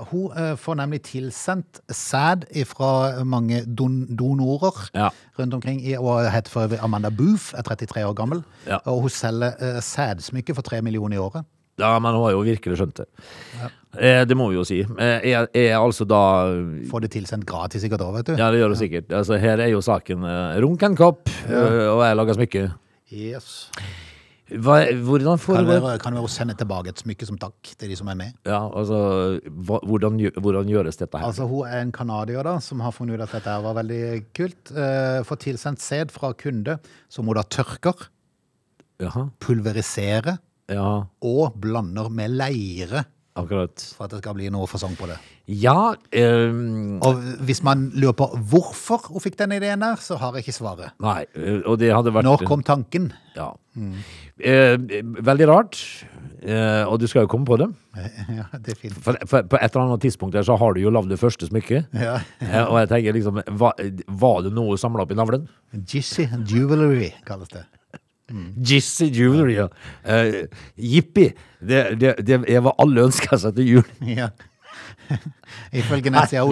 Uh, 0.00 0.06
hun 0.08 0.30
uh, 0.32 0.54
får 0.56 0.78
nemlig 0.80 1.02
tilsendt 1.04 1.82
sæd 1.92 2.46
fra 2.70 3.22
mange 3.28 3.60
don 3.68 4.06
donorer 4.16 4.86
Ja. 4.96 5.10
rundt 5.38 5.54
omkring. 5.54 5.82
i- 5.84 5.96
Og 6.00 6.30
heter 6.32 6.48
for 6.50 6.68
Amanda 6.82 7.10
Booth, 7.10 7.52
er 7.54 7.62
33 7.62 8.06
år 8.08 8.14
gammel. 8.16 8.42
Ja. 8.66 8.78
Og 8.86 9.02
hun 9.02 9.10
selger 9.10 9.52
uh, 9.60 9.80
sædsmykker 9.84 10.54
for 10.54 10.62
3 10.62 10.80
millioner 10.82 11.16
i 11.16 11.20
året. 11.20 11.44
Ja, 11.78 11.98
men 11.98 12.12
hun 12.14 12.22
har 12.24 12.30
jo 12.30 12.40
virkelig 12.44 12.76
skjønt 12.78 12.96
det. 13.00 13.06
Eh, 14.00 14.24
det 14.28 14.36
må 14.36 14.48
vi 14.50 14.54
jo 14.56 14.64
si. 14.64 14.80
Eh, 14.80 15.20
er, 15.32 15.46
er 15.54 15.76
altså 15.78 16.04
da 16.08 16.18
Får 16.90 17.00
det 17.00 17.10
tilsendt 17.12 17.46
gratis 17.48 17.82
sikkert 17.82 18.00
òg, 18.04 18.14
vet 18.16 18.26
du. 18.26 18.32
Ja, 18.36 18.50
det 18.52 18.60
gjør 18.60 18.68
hun 18.72 18.76
sikkert. 18.80 19.12
Altså, 19.12 19.36
her 19.40 19.60
er 19.60 19.68
jo 19.72 19.80
saken 19.84 20.24
eh, 20.24 20.60
runk 20.64 20.82
en 20.88 20.96
kopp, 20.96 21.28
og 21.48 22.00
jeg 22.04 22.16
lager 22.16 22.34
smykke. 22.38 22.64
Yes. 23.12 23.70
Hva, 24.60 24.76
hvordan 25.06 25.38
Kan 25.38 25.42
foregår 25.44 25.80
være, 25.80 26.00
kan 26.02 26.16
være 26.16 26.28
å 26.28 26.30
sende 26.30 26.56
tilbake 26.58 26.92
et 26.92 27.00
smykke 27.00 27.28
som 27.28 27.38
takk 27.40 27.72
til 27.78 27.92
de 27.92 27.96
som 27.98 28.10
er 28.12 28.18
med. 28.18 28.34
Ja, 28.48 28.60
altså, 28.68 28.98
hva, 29.48 29.80
hvordan, 29.88 30.18
hvordan 30.36 30.72
gjøres 30.72 31.00
dette 31.00 31.18
her? 31.18 31.28
Altså, 31.30 31.46
Hun 31.48 31.68
er 31.68 31.80
en 31.84 31.92
canadier 31.94 32.50
som 32.64 32.82
har 32.84 32.94
funnet 32.96 33.16
ut 33.16 33.24
at 33.26 33.36
dette 33.38 33.56
var 33.64 33.78
veldig 33.80 34.02
kult. 34.36 34.74
Eh, 34.74 35.22
får 35.28 35.42
tilsendt 35.46 35.84
sæd 35.84 36.12
fra 36.14 36.32
kunde 36.36 36.78
som 37.12 37.28
hun 37.28 37.38
da 37.38 37.46
tørker, 37.46 38.08
Jaha, 39.02 39.26
pulveriserer 39.42 40.36
ja, 40.70 40.90
og 41.26 41.56
blander 41.60 42.10
med 42.12 42.36
leire 42.36 43.06
akkurat. 43.36 43.84
for 43.96 44.04
at 44.04 44.10
det 44.10 44.18
skal 44.22 44.34
bli 44.34 44.48
noe 44.52 44.66
fasong 44.70 44.96
på 44.98 45.06
det. 45.10 45.18
Ja, 45.48 45.94
Um, 46.14 46.98
Og 47.02 47.16
hvis 47.46 47.62
man 47.64 47.90
lurer 47.94 48.12
på 48.14 48.28
hvorfor 48.50 49.08
hun 49.10 49.20
fikk 49.20 49.36
den 49.40 49.52
ideen 49.56 49.80
der, 49.80 49.96
så 49.96 50.16
har 50.20 50.32
jeg 50.36 50.44
ikke 50.46 50.54
svaret. 50.58 50.92
nei, 51.00 51.24
eh, 51.34 51.60
og 51.66 51.78
det 51.78 51.92
hadde 51.92 52.12
vært 52.14 52.24
Når 52.28 52.44
kom 52.46 52.62
tanken? 52.62 53.12
Ja. 53.36 53.50
Eh, 54.38 54.76
veldig 55.24 55.48
rart, 55.48 55.78
eh, 56.42 56.84
og 56.84 56.98
du 57.00 57.06
skal 57.08 57.24
jo 57.26 57.30
komme 57.32 57.46
på 57.48 57.56
det. 57.58 57.68
Ja, 58.38 58.44
det 58.58 58.74
er 58.76 58.78
fint. 58.80 58.94
For, 59.02 59.16
for 59.26 59.42
på 59.42 59.58
et 59.60 59.74
eller 59.74 59.86
annet 59.88 60.00
tidspunkt 60.04 60.32
der 60.36 60.42
så 60.46 60.56
har 60.58 60.74
du 60.74 60.80
jo 60.80 60.90
lagd 60.94 61.08
det 61.12 61.18
første 61.20 61.48
smykket. 61.48 61.88
Ja. 61.94 62.20
Eh, 62.40 62.64
og 62.68 62.78
jeg 62.82 62.88
tenker 62.92 63.12
liksom, 63.18 63.42
var, 63.58 63.74
var 64.08 64.42
det 64.46 64.52
noe 64.56 64.76
samla 64.80 65.02
opp 65.04 65.12
i 65.12 65.18
navlen? 65.18 65.48
Jizzy 65.88 66.28
jewelry 66.48 67.12
kalles 67.26 67.48
det. 67.52 67.64
Jizzy 68.30 69.10
Jewelry. 69.12 69.54
ja. 69.58 69.68
Eh, 70.04 70.46
Jippi. 70.76 71.32
Det, 71.60 72.00
det, 72.00 72.14
det 72.26 72.60
var 72.64 72.74
alle 72.78 73.08
ønska 73.08 73.38
seg 73.38 73.54
til 73.58 73.68
jul. 73.76 73.90
Ja. 74.06 74.30
Ifølge 75.80 76.12
nettsida 76.12 76.44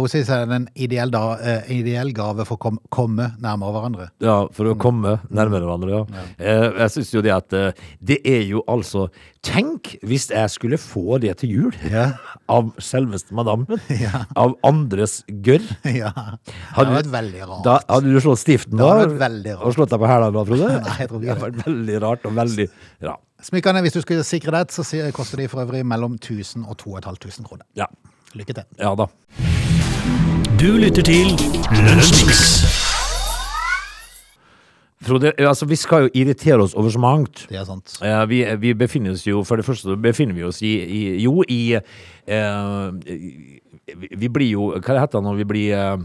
hennes 0.00 0.30
er 0.32 0.44
det 0.48 0.56
en 0.58 0.68
ideell, 0.74 1.12
da, 1.12 1.22
uh, 1.38 1.70
ideell 1.72 2.12
gave 2.16 2.46
for 2.48 2.58
å 2.58 2.62
kom, 2.62 2.78
komme 2.94 3.30
nærmere 3.42 3.74
hverandre. 3.76 4.08
Ja, 4.24 4.38
for 4.54 4.70
å 4.70 4.76
komme 4.80 5.18
nærmere 5.28 5.66
hverandre, 5.66 6.00
ja. 6.00 6.24
Eh, 6.38 6.66
jeg 6.84 6.94
syns 6.96 7.12
jo 7.14 7.22
det 7.24 7.32
at 7.34 7.54
uh, 7.56 7.70
Det 8.00 8.18
er 8.26 8.42
jo 8.48 8.62
altså 8.70 9.08
Tenk 9.44 9.94
hvis 10.06 10.28
jeg 10.32 10.50
skulle 10.50 10.78
få 10.80 11.18
det 11.22 11.36
til 11.42 11.52
jul 11.54 11.76
Ja. 11.94 12.10
av 12.54 12.72
selveste 12.82 13.36
madammen. 13.36 13.78
Ja. 13.92 14.24
Av 14.38 14.56
andres 14.66 15.20
gørr. 15.44 15.64
Ja. 15.84 16.12
Det 16.48 16.56
hadde 16.76 16.96
vært 16.96 17.12
veldig 17.12 17.44
rart. 17.44 17.62
Da 17.66 17.78
hadde 17.86 18.12
du 18.12 18.20
slått 18.24 18.42
stiften 18.42 18.80
da? 18.80 18.90
rart. 19.04 19.54
Og 19.58 19.76
slått 19.76 19.94
deg 19.94 20.02
på 20.02 20.10
hælene 20.10 20.34
da, 20.34 20.44
Frode? 20.48 20.74
Nei, 20.88 20.98
jeg 21.02 21.10
tror 21.10 21.22
ikke 21.22 21.26
det 21.26 21.34
hadde 21.34 21.46
vært 21.46 21.66
veldig 21.66 22.02
rart 22.04 22.28
og 22.28 22.38
veldig 22.38 22.68
ja. 23.04 23.16
Smykkene, 23.42 23.80
hvis 23.80 23.94
du 23.94 24.00
skulle 24.02 24.24
sikre 24.26 24.50
det, 24.50 24.72
så 24.74 24.82
koster 25.14 25.38
de 25.38 25.48
for 25.48 25.62
øvrig 25.62 25.84
mellom 25.86 26.12
1000 26.18 26.64
og 26.66 26.76
2500 26.78 27.46
kroner. 27.48 27.64
ja. 27.76 27.86
Lykke 28.34 28.52
til. 28.52 28.64
Ja 28.78 28.94
da. 28.94 29.06
Du 30.60 30.76
lytter 30.76 31.02
til 31.02 31.30
Lunsjmix. 31.70 32.42
Frode, 35.00 35.32
altså 35.38 35.66
vi 35.66 35.76
skal 35.76 36.02
jo 36.02 36.08
irritere 36.14 36.62
oss 36.62 36.74
over 36.74 36.90
så 36.90 36.98
mangt. 36.98 37.46
Det 37.48 37.56
er 37.56 37.64
sant. 37.64 37.94
Eh, 38.04 38.28
vi, 38.28 38.42
vi 38.58 38.74
befinner 38.74 39.14
oss 39.14 39.26
jo, 39.26 39.44
for 39.44 39.56
det 39.56 39.64
første 39.64 39.96
befinner 39.96 40.34
vi 40.34 40.44
oss 40.44 40.60
i, 40.62 40.74
i 40.82 41.22
jo 41.22 41.44
i 41.48 41.78
eh, 42.26 42.90
vi, 44.18 44.28
blir 44.28 44.50
jo, 44.50 44.72
hva 44.76 44.98
heter 45.00 45.18
det 45.18 45.24
når 45.24 45.38
vi 45.38 45.48
blir 45.54 45.78
eh, 45.78 45.96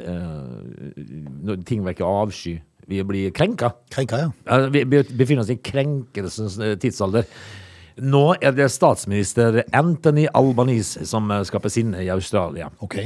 eh, 0.00 1.04
når 1.44 1.60
ting 1.66 1.84
vekker 1.84 2.06
avsky? 2.06 2.60
Vi 2.86 3.02
blir 3.06 3.30
krenka. 3.34 3.72
Krenka, 3.90 4.18
ja. 4.26 4.58
Vi 4.70 4.84
befinner 4.86 5.42
oss 5.42 5.50
i 5.50 5.58
krenkelsens 5.58 6.58
eh, 6.62 6.76
tidsalder. 6.80 7.26
Nå 8.06 8.24
er 8.44 8.52
det 8.52 8.68
statsminister 8.74 9.62
Anthony 9.74 10.26
Albanese 10.36 11.06
som 11.08 11.30
eh, 11.32 11.44
skaper 11.48 11.72
sinne 11.72 12.02
i 12.04 12.10
Australia. 12.12 12.70
Ok. 12.84 13.00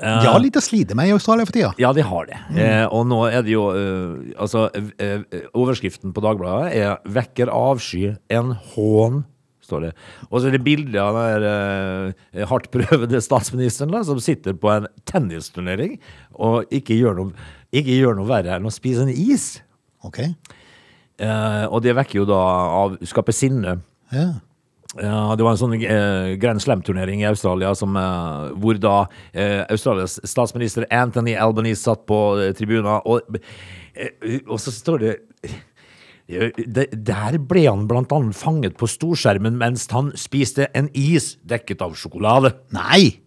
De 0.00 0.26
har 0.26 0.40
litt 0.40 0.56
å 0.56 0.62
slite 0.64 0.96
med 0.96 1.10
i 1.10 1.12
Australia 1.12 1.44
for 1.44 1.52
tida. 1.52 1.72
Ja, 1.80 1.90
de 1.96 2.04
har 2.06 2.28
det. 2.28 2.38
Eh, 2.56 2.86
og 2.88 3.04
nå 3.10 3.20
er 3.28 3.42
det 3.44 3.52
jo 3.52 3.66
eh, 3.76 4.30
Altså, 4.40 4.68
eh, 4.72 5.20
eh, 5.28 5.50
overskriften 5.52 6.14
på 6.16 6.24
Dagbladet 6.24 6.72
er 6.72 6.96
'Vekker 7.04 7.52
avsky 7.52 8.14
en 8.32 8.54
hån'. 8.72 9.24
Står 9.60 9.84
det. 9.84 9.90
Og 10.30 10.40
så 10.40 10.48
er 10.48 10.56
det 10.56 10.64
bilde 10.64 10.98
av 10.98 11.14
den 11.14 12.14
eh, 12.32 12.46
hardt 12.48 12.70
prøvede 12.72 13.20
statsministeren 13.22 13.92
da, 13.92 14.00
som 14.02 14.18
sitter 14.18 14.56
på 14.56 14.72
en 14.72 14.88
tennisturnering 15.06 15.98
og 16.34 16.64
ikke 16.74 16.96
gjør 16.96 17.20
noe, 17.20 17.50
ikke 17.72 17.96
gjør 18.00 18.16
noe 18.18 18.28
verre 18.28 18.56
enn 18.56 18.66
å 18.66 18.72
spise 18.74 19.04
en 19.06 19.12
is. 19.12 19.60
Ok. 20.06 20.18
Eh, 21.20 21.64
og 21.68 21.82
det 21.84 21.94
vekker 21.98 22.22
jo 22.22 22.28
da 22.28 22.38
av 22.84 22.96
skaper 23.06 23.36
sinne. 23.36 23.78
Ja. 24.14 24.28
Ja, 24.98 25.36
det 25.38 25.44
var 25.46 25.52
en 25.54 25.60
sånn 25.60 25.74
eh, 25.78 26.32
Grand 26.42 26.58
Slam-turnering 26.58 27.20
i 27.22 27.28
Australia 27.28 27.70
som, 27.78 27.94
eh, 27.94 28.48
hvor 28.58 28.74
da 28.82 29.04
eh, 29.30 29.60
Australias 29.70 30.16
statsminister 30.26 30.88
Anthony 30.90 31.36
Albanese 31.38 31.84
satt 31.84 32.02
på 32.10 32.18
eh, 32.42 32.50
tribunen, 32.58 32.88
og, 33.06 33.38
eh, 33.94 34.40
og 34.48 34.58
så 34.58 34.74
står 34.74 34.98
det 35.04 35.12
eh, 35.46 36.50
det- 36.66 36.88
Der 37.06 37.38
ble 37.38 37.68
han 37.68 37.86
blant 37.86 38.10
annet 38.16 38.34
fanget 38.34 38.74
på 38.80 38.88
storskjermen 38.90 39.54
mens 39.60 39.86
han 39.94 40.10
spiste 40.18 40.66
en 40.74 40.90
is 40.92 41.36
dekket 41.46 41.82
av 41.86 41.94
sjokolade. 41.94 42.56
Nei! 42.74 43.20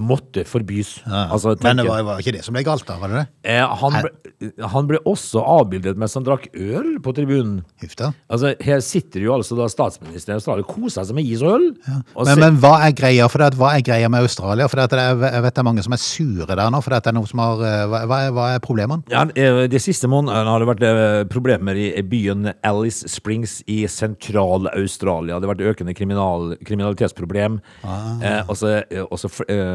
Måtte 0.00 0.44
forbys. 0.48 0.96
Ja. 1.06 1.26
Altså, 1.34 1.54
Men 1.62 1.80
det 1.80 1.86
var, 1.88 2.02
var 2.06 2.20
ikke 2.22 2.34
det 2.36 2.44
som 2.46 2.56
ble 2.56 2.62
galt, 2.66 2.86
da? 2.88 2.96
var 3.00 3.12
det 3.12 3.20
det? 3.20 3.26
eh, 3.52 3.74
han, 3.82 3.96
ble, 4.00 4.50
han 4.72 4.88
ble 4.88 5.00
også 5.08 5.42
avbildet 5.44 5.98
mens 6.00 6.14
han 6.16 6.24
drakk 6.26 6.48
øl 6.54 6.96
på 7.04 7.14
tribunen. 7.16 7.60
Huff. 7.82 7.96
Altså, 8.30 8.54
Her 8.64 8.80
sitter 8.84 9.24
jo 9.24 9.34
altså 9.36 9.56
da 9.58 9.66
statsministeren 9.72 10.36
i 10.36 10.40
Australia 10.40 10.64
og 10.66 10.70
koser 10.74 11.04
seg 11.08 11.16
med 11.18 11.28
is 11.28 11.42
og 11.44 11.56
øl. 11.58 11.66
Og 12.14 12.26
Men, 12.28 12.40
men 12.44 12.60
hva 12.62 12.74
er 12.86 12.94
greia 12.96 13.28
for 13.30 13.42
det? 13.42 13.52
Hva 13.60 13.74
er 13.76 13.84
greia 13.86 14.08
med 14.12 14.24
Australia? 14.26 14.68
For 14.70 14.80
det 14.80 14.98
er, 15.00 15.24
jeg 15.36 15.44
vet 15.46 15.56
det 15.58 15.62
er 15.64 15.68
mange 15.70 15.84
som 15.86 15.96
er 15.96 16.02
sure 16.02 16.48
der 16.50 16.72
nå. 16.72 16.80
For 16.84 16.94
det 16.96 17.12
er 17.12 17.16
noe 17.16 17.28
som 17.30 17.42
har, 17.44 17.64
eh, 17.68 17.84
hva, 17.90 18.20
hva 18.36 18.48
er, 18.54 18.62
problemene? 18.64 19.04
Ja, 19.12 19.24
eh, 19.34 19.62
De 19.70 19.80
siste 19.82 20.08
månedene 20.10 20.50
har 20.54 20.62
det 20.64 20.70
vært 20.70 20.84
eh, 20.88 21.24
problemer 21.30 21.78
i 21.80 22.02
byen 22.06 22.50
Alice 22.66 23.08
Springs 23.10 23.60
i 23.70 23.82
sentral-Australia. 23.90 25.38
Det 25.40 25.48
har 25.48 25.54
vært 25.54 25.66
økende 25.74 25.94
kriminal, 25.96 26.54
kriminalitetsproblem. 26.66 27.60
Ah. 27.84 28.18
eh, 28.22 28.40
også, 28.50 28.72
også, 29.10 29.30
eh, 29.48 29.69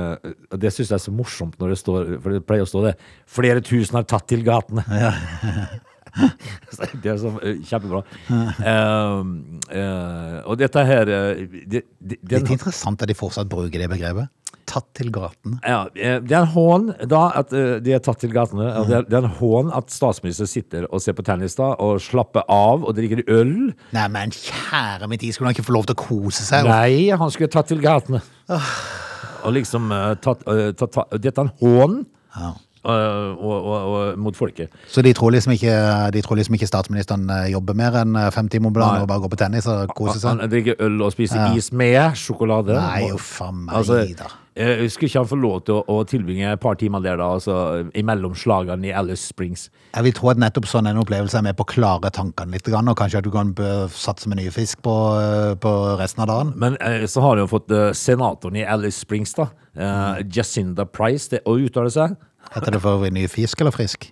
det 0.56 0.72
syns 0.74 0.92
jeg 0.92 0.98
er 0.98 1.04
så 1.04 1.14
morsomt 1.16 1.58
når 1.62 1.74
det 1.74 1.80
står 1.82 2.14
For 2.24 2.36
det 2.36 2.46
pleier 2.48 2.66
å 2.66 2.70
stå 2.70 2.86
det. 2.88 2.96
Flere 3.30 3.64
tusen 3.66 4.00
har 4.00 4.08
tatt 4.10 4.30
til 4.32 4.46
gatene. 4.46 4.86
Ja. 5.06 5.12
det 7.04 7.10
er 7.12 7.18
så 7.20 7.34
eh, 7.44 7.58
kjempebra. 7.68 8.00
Uh, 8.32 9.26
uh, 9.68 10.38
og 10.48 10.56
dette 10.62 10.84
her 10.88 11.12
eh, 11.12 11.42
det, 11.44 11.82
det, 12.00 12.20
det, 12.22 12.40
Litt 12.40 12.54
interessant 12.56 13.04
at 13.04 13.12
de 13.12 13.18
fortsatt 13.18 13.50
bruker 13.52 13.84
det 13.84 13.90
begrepet. 13.92 14.32
Tatt 14.66 14.88
til 14.98 15.12
gatene. 15.14 15.60
Ja, 15.62 15.84
eh, 15.94 16.18
det 16.26 16.34
er 16.34 16.42
en 16.42 16.54
hån 16.56 16.88
da 17.12 17.28
at 17.38 17.54
eh, 17.54 17.76
de 17.86 17.94
er 17.94 18.02
tatt 18.04 18.24
til 18.24 18.34
gatene. 18.34 18.66
Mm. 18.66 18.88
Det 18.90 19.18
er, 19.18 19.28
en 19.28 19.38
hån 19.38 19.70
at 19.78 19.94
statsministeren 19.94 20.50
sitter 20.50 20.88
og 20.90 21.04
ser 21.04 21.14
på 21.18 21.26
tennis 21.26 21.58
da, 21.60 21.74
og 21.82 22.00
slapper 22.02 22.48
av 22.50 22.86
og 22.88 22.96
drikker 22.98 23.22
øl. 23.30 23.54
Nei, 23.94 24.08
men 24.14 24.34
kjære 24.34 25.10
min 25.12 25.22
tid, 25.22 25.36
skulle 25.36 25.52
han 25.52 25.58
ikke 25.58 25.68
få 25.68 25.78
lov 25.78 25.90
til 25.90 25.98
å 25.98 26.02
kose 26.02 26.48
seg? 26.48 26.66
Nei, 26.70 27.12
han 27.14 27.34
skulle 27.34 27.52
tatt 27.54 27.70
til 27.70 27.84
gatene. 27.84 28.24
Og 29.46 29.56
liksom 29.56 29.90
eh, 29.94 30.14
tatt, 30.22 30.46
eh, 30.52 30.70
tatt, 30.78 30.94
tatt 30.96 31.18
Dette 31.22 31.42
er 31.42 31.50
en 31.50 31.52
hån 31.62 31.98
Ja. 32.36 32.52
eh, 32.86 33.34
og, 33.36 33.56
og, 33.56 33.76
og, 33.96 34.18
mot 34.22 34.38
folket. 34.38 34.74
Så 34.92 35.02
de 35.06 35.14
tror 35.18 35.34
liksom 35.36 35.56
ikke, 35.56 35.76
de 36.14 36.24
tror 36.26 36.40
liksom 36.40 36.58
ikke 36.58 36.70
statsministeren 36.70 37.30
jobber 37.52 37.78
mer 37.78 38.00
enn 38.04 38.18
fem 38.36 38.50
timer 38.52 38.72
om 38.72 38.80
dagen 38.80 39.06
og 39.06 39.12
bare 39.12 39.24
går 39.26 39.34
på 39.36 39.42
tennis 39.46 39.70
og 39.72 39.94
koser 39.98 40.22
seg? 40.22 40.34
Han 40.36 40.52
drikker 40.52 40.82
øl 40.86 41.06
og 41.06 41.14
spiser 41.16 41.56
is 41.58 41.72
med 41.72 42.18
sjokolade. 42.20 42.76
Nei, 42.78 43.08
jo 43.10 43.22
faen 43.22 43.66
meg 43.66 43.80
Altså, 43.82 44.02
da. 44.18 44.34
Eh, 44.56 44.86
skulle 44.90 45.10
ikke 45.12 45.22
han 45.22 45.30
få 45.30 45.38
lov 45.40 45.62
til 45.68 45.76
å, 45.78 45.84
å 45.92 46.04
tilbringe 46.08 46.52
et 46.56 46.62
par 46.64 46.76
timer 46.80 47.04
der 47.04 47.18
da, 47.22 47.28
altså, 47.38 47.56
imellom 47.98 48.36
slagene 48.40 48.88
i 48.90 48.94
Alice 48.96 49.24
Springs? 49.30 49.68
Jeg 49.96 50.04
vil 50.08 50.16
tro 50.18 50.32
at 50.34 50.42
nettopp 50.42 50.68
sånn 50.72 50.88
en 50.90 51.00
opplevelse 51.02 51.38
er 51.40 51.46
med 51.48 51.58
på 51.60 51.66
å 51.68 51.72
klare 51.74 52.12
tankene 52.16 52.56
litt, 52.58 52.68
og 52.72 52.96
kanskje 53.00 53.22
at 53.22 53.28
du 53.28 53.32
kan 53.34 53.54
bø- 53.58 53.88
satse 53.92 54.28
med 54.32 54.40
nye 54.42 54.52
fisk 54.56 54.82
på, 54.86 54.96
eh, 55.22 55.56
på 55.60 55.74
resten 56.00 56.24
av 56.26 56.32
dagen. 56.32 56.54
Men 56.60 56.78
eh, 56.82 57.06
så 57.12 57.24
har 57.26 57.36
de 57.36 57.46
jo 57.46 57.52
fått 57.52 57.72
eh, 57.76 57.92
senatoren 57.96 58.56
i 58.60 58.66
Alice 58.66 59.00
Springs, 59.04 59.34
da. 59.38 59.50
eh, 59.76 60.24
Jacinda 60.32 60.86
Price, 60.86 61.30
det, 61.32 61.44
å 61.46 61.58
uttale 61.60 61.92
seg. 61.94 62.16
Heter 62.54 62.76
det 62.78 62.82
for 62.84 63.00
øvrig 63.00 63.14
ny 63.16 63.28
fisk 63.32 63.62
eller 63.64 63.74
frisk? 63.76 64.12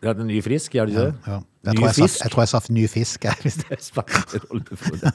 Det 0.00 0.08
er 0.14 0.22
ny 0.24 0.38
frisk, 0.40 0.72
gjør 0.74 0.88
det 0.88 0.94
ikke 0.96 1.06
det? 1.10 1.14
Ja, 1.26 1.32
Ja. 1.38 1.40
Jeg, 1.60 1.76
tror 1.76 1.86
jeg, 1.90 1.94
fisk? 1.94 2.20
jeg 2.24 2.30
tror 2.32 2.40
jeg 2.42 2.48
sa 2.48 2.60
ny 2.72 2.84
fisk. 2.88 3.24
jeg, 3.24 3.34
hvis 3.44 3.54
det- 3.60 3.78
spiller. 3.84 5.12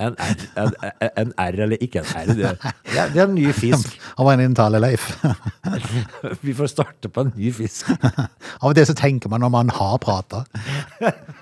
En, 0.00 0.16
en, 0.58 0.72
en 1.16 1.32
R 1.38 1.60
eller 1.62 1.76
ikke 1.80 2.02
en 2.02 2.08
R, 2.16 2.26
det, 2.26 2.36
det, 2.36 2.98
er, 2.98 3.08
det 3.14 3.20
er 3.22 3.28
en 3.28 3.34
ny 3.36 3.52
fisk. 3.54 3.92
Han 4.18 4.26
var 4.26 4.32
en 4.34 4.40
inntale, 4.48 4.80
Leif. 4.82 5.06
Vi 6.46 6.54
får 6.54 6.66
starte 6.72 7.08
på 7.08 7.24
en 7.24 7.32
ny 7.36 7.52
fisk. 7.54 7.90
Av 7.94 8.70
og 8.70 8.74
til 8.74 8.86
så 8.90 8.96
tenker 8.98 9.30
man 9.30 9.44
når 9.44 9.52
man 9.54 9.70
har 9.74 9.96
prata. 10.02 10.42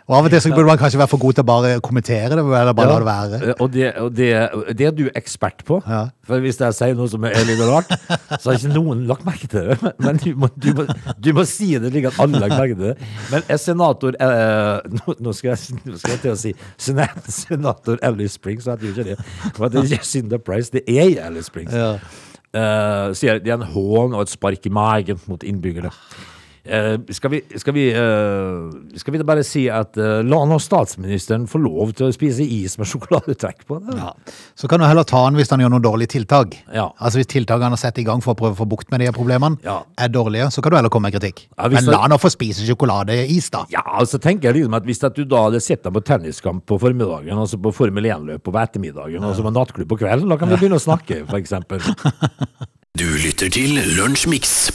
Og 0.08 0.16
av 0.18 0.26
og 0.26 0.30
til 0.34 0.42
så 0.44 0.52
burde 0.52 0.68
man 0.68 0.80
kanskje 0.80 1.00
være 1.00 1.12
for 1.14 1.22
god 1.22 1.38
til 1.38 1.44
å 1.46 1.48
bare 1.48 1.72
kommentere 1.84 2.28
det, 2.36 2.44
eller 2.44 2.76
bare 2.76 2.92
la 2.92 2.98
det 3.00 3.08
være. 3.08 3.40
Eh, 3.42 3.54
Og, 3.62 3.72
det, 3.72 3.88
og 4.02 4.12
det, 4.16 4.30
det 4.78 4.86
er 4.90 4.96
du 4.96 5.06
ekspert 5.16 5.64
på. 5.68 5.80
Ja. 5.88 6.04
For 6.28 6.42
hvis 6.44 6.60
jeg 6.60 6.76
sier 6.76 6.94
noe 6.98 7.08
som 7.10 7.24
er 7.28 7.40
litt 7.48 7.60
rart, 7.66 7.90
så 8.38 8.50
har 8.52 8.58
ikke 8.60 8.74
noen 8.76 9.06
lagt 9.08 9.24
merke 9.26 9.48
til 9.50 9.72
det. 9.72 9.92
Men, 10.02 10.20
du, 10.22 10.28
må, 10.38 10.48
du, 10.60 10.70
må, 10.76 10.86
du 11.18 11.32
må 11.36 11.44
si 11.48 11.72
det 11.80 11.92
slik 11.92 12.10
at 12.12 12.20
alle 12.22 12.40
legger 12.42 12.60
merke 12.60 12.76
til 12.78 12.92
det. 12.92 13.10
Men 13.32 13.46
er 13.50 13.60
senator 13.62 14.16
eh, 14.42 14.98
nå, 14.98 15.14
nå, 15.22 15.34
skal 15.36 15.54
jeg, 15.54 15.78
nå 15.86 16.00
skal 16.00 16.16
jeg 16.16 16.22
til 16.24 16.34
å 16.34 16.40
si 16.40 16.52
senator 16.80 18.02
Alice 18.02 18.36
Springs, 18.38 18.66
jeg 18.66 18.82
tror 18.82 18.92
ikke 18.92 19.08
det. 19.12 19.16
For 19.56 19.72
det 19.72 19.84
er 19.84 19.96
Jacinda 19.96 20.40
Price, 20.42 20.72
det 20.74 20.84
er 20.90 21.22
Alice 21.26 21.50
Springs. 21.50 21.74
Ja. 21.74 21.96
Uh, 22.52 23.14
sier 23.16 23.38
det 23.40 23.48
er 23.48 23.56
en 23.56 23.70
hån 23.72 24.12
og 24.12 24.26
et 24.26 24.32
spark 24.34 24.66
i 24.68 24.72
magen 24.72 25.20
mot 25.24 25.44
innbyggerne. 25.46 25.92
Eh, 26.64 26.94
skal, 27.10 27.30
vi, 27.32 27.40
skal, 27.58 27.74
vi, 27.74 27.88
eh, 27.90 28.98
skal 29.00 29.12
vi 29.14 29.18
da 29.18 29.24
bare 29.26 29.42
si 29.42 29.64
at 29.72 29.96
eh, 29.98 30.20
la 30.22 30.38
nå 30.46 30.60
statsministeren 30.62 31.48
få 31.50 31.58
lov 31.58 31.90
til 31.98 32.06
å 32.06 32.14
spise 32.14 32.44
is 32.46 32.76
med 32.78 32.86
sjokoladetrekk 32.90 33.64
på? 33.66 33.80
Det? 33.82 33.96
Ja. 33.98 34.12
Så 34.54 34.70
kan 34.70 34.78
du 34.78 34.86
heller 34.86 35.02
ta 35.08 35.24
han 35.24 35.34
hvis 35.34 35.50
han 35.50 35.64
gjør 35.64 35.72
noen 35.74 35.82
dårlige 35.82 36.12
tiltak. 36.14 36.54
Ja. 36.70 36.86
Altså 37.02 37.18
Hvis 37.18 37.32
tiltakene 37.34 37.66
han 37.66 37.74
har 37.74 37.82
satt 37.82 37.98
i 37.98 38.06
gang 38.06 38.22
for 38.22 38.36
å 38.36 38.38
prøve 38.38 38.54
å 38.54 38.60
få 38.62 38.68
bukt 38.70 38.94
med 38.94 39.02
de 39.02 39.10
problemene, 39.16 39.58
Ja. 39.66 39.80
er 39.98 40.12
dårlige, 40.14 40.52
så 40.54 40.62
kan 40.62 40.70
du 40.70 40.78
heller 40.78 40.92
komme 40.94 41.10
med 41.10 41.18
kritikk. 41.18 41.48
Ja, 41.58 41.66
Men 41.72 41.90
la 41.90 42.04
han 42.06 42.14
få 42.22 42.30
spise 42.30 42.62
sjokoladeis, 42.68 43.50
da. 43.50 43.64
Ja, 43.74 43.82
altså 43.98 44.22
tenker 44.22 44.52
jeg 44.52 44.62
liksom 44.62 44.78
at 44.78 44.86
Hvis 44.86 45.02
at 45.02 45.18
du 45.18 45.24
da 45.26 45.42
hadde 45.48 45.60
sett 45.60 45.82
ham 45.84 45.98
på 45.98 46.04
tenniskamp 46.06 46.62
på 46.66 46.78
formiddagen, 46.78 47.34
altså 47.42 47.58
på 47.58 47.74
Formel 47.74 48.06
1-løp 48.06 48.46
på 48.46 48.54
ettermiddagen, 48.54 49.24
og 49.26 49.34
så 49.34 49.42
på 49.42 49.50
nattklubb 49.50 49.90
på 49.90 49.98
kvelden, 50.04 50.30
da 50.30 50.38
kan 50.38 50.48
vi 50.52 50.62
begynne 50.62 50.78
å 50.78 50.86
snakke, 50.86 51.24
for 51.26 51.42
eksempel. 51.42 51.82
Du 52.92 53.08
lytter 53.08 53.48
til 53.48 53.80
Lunsjmix. 53.96 54.68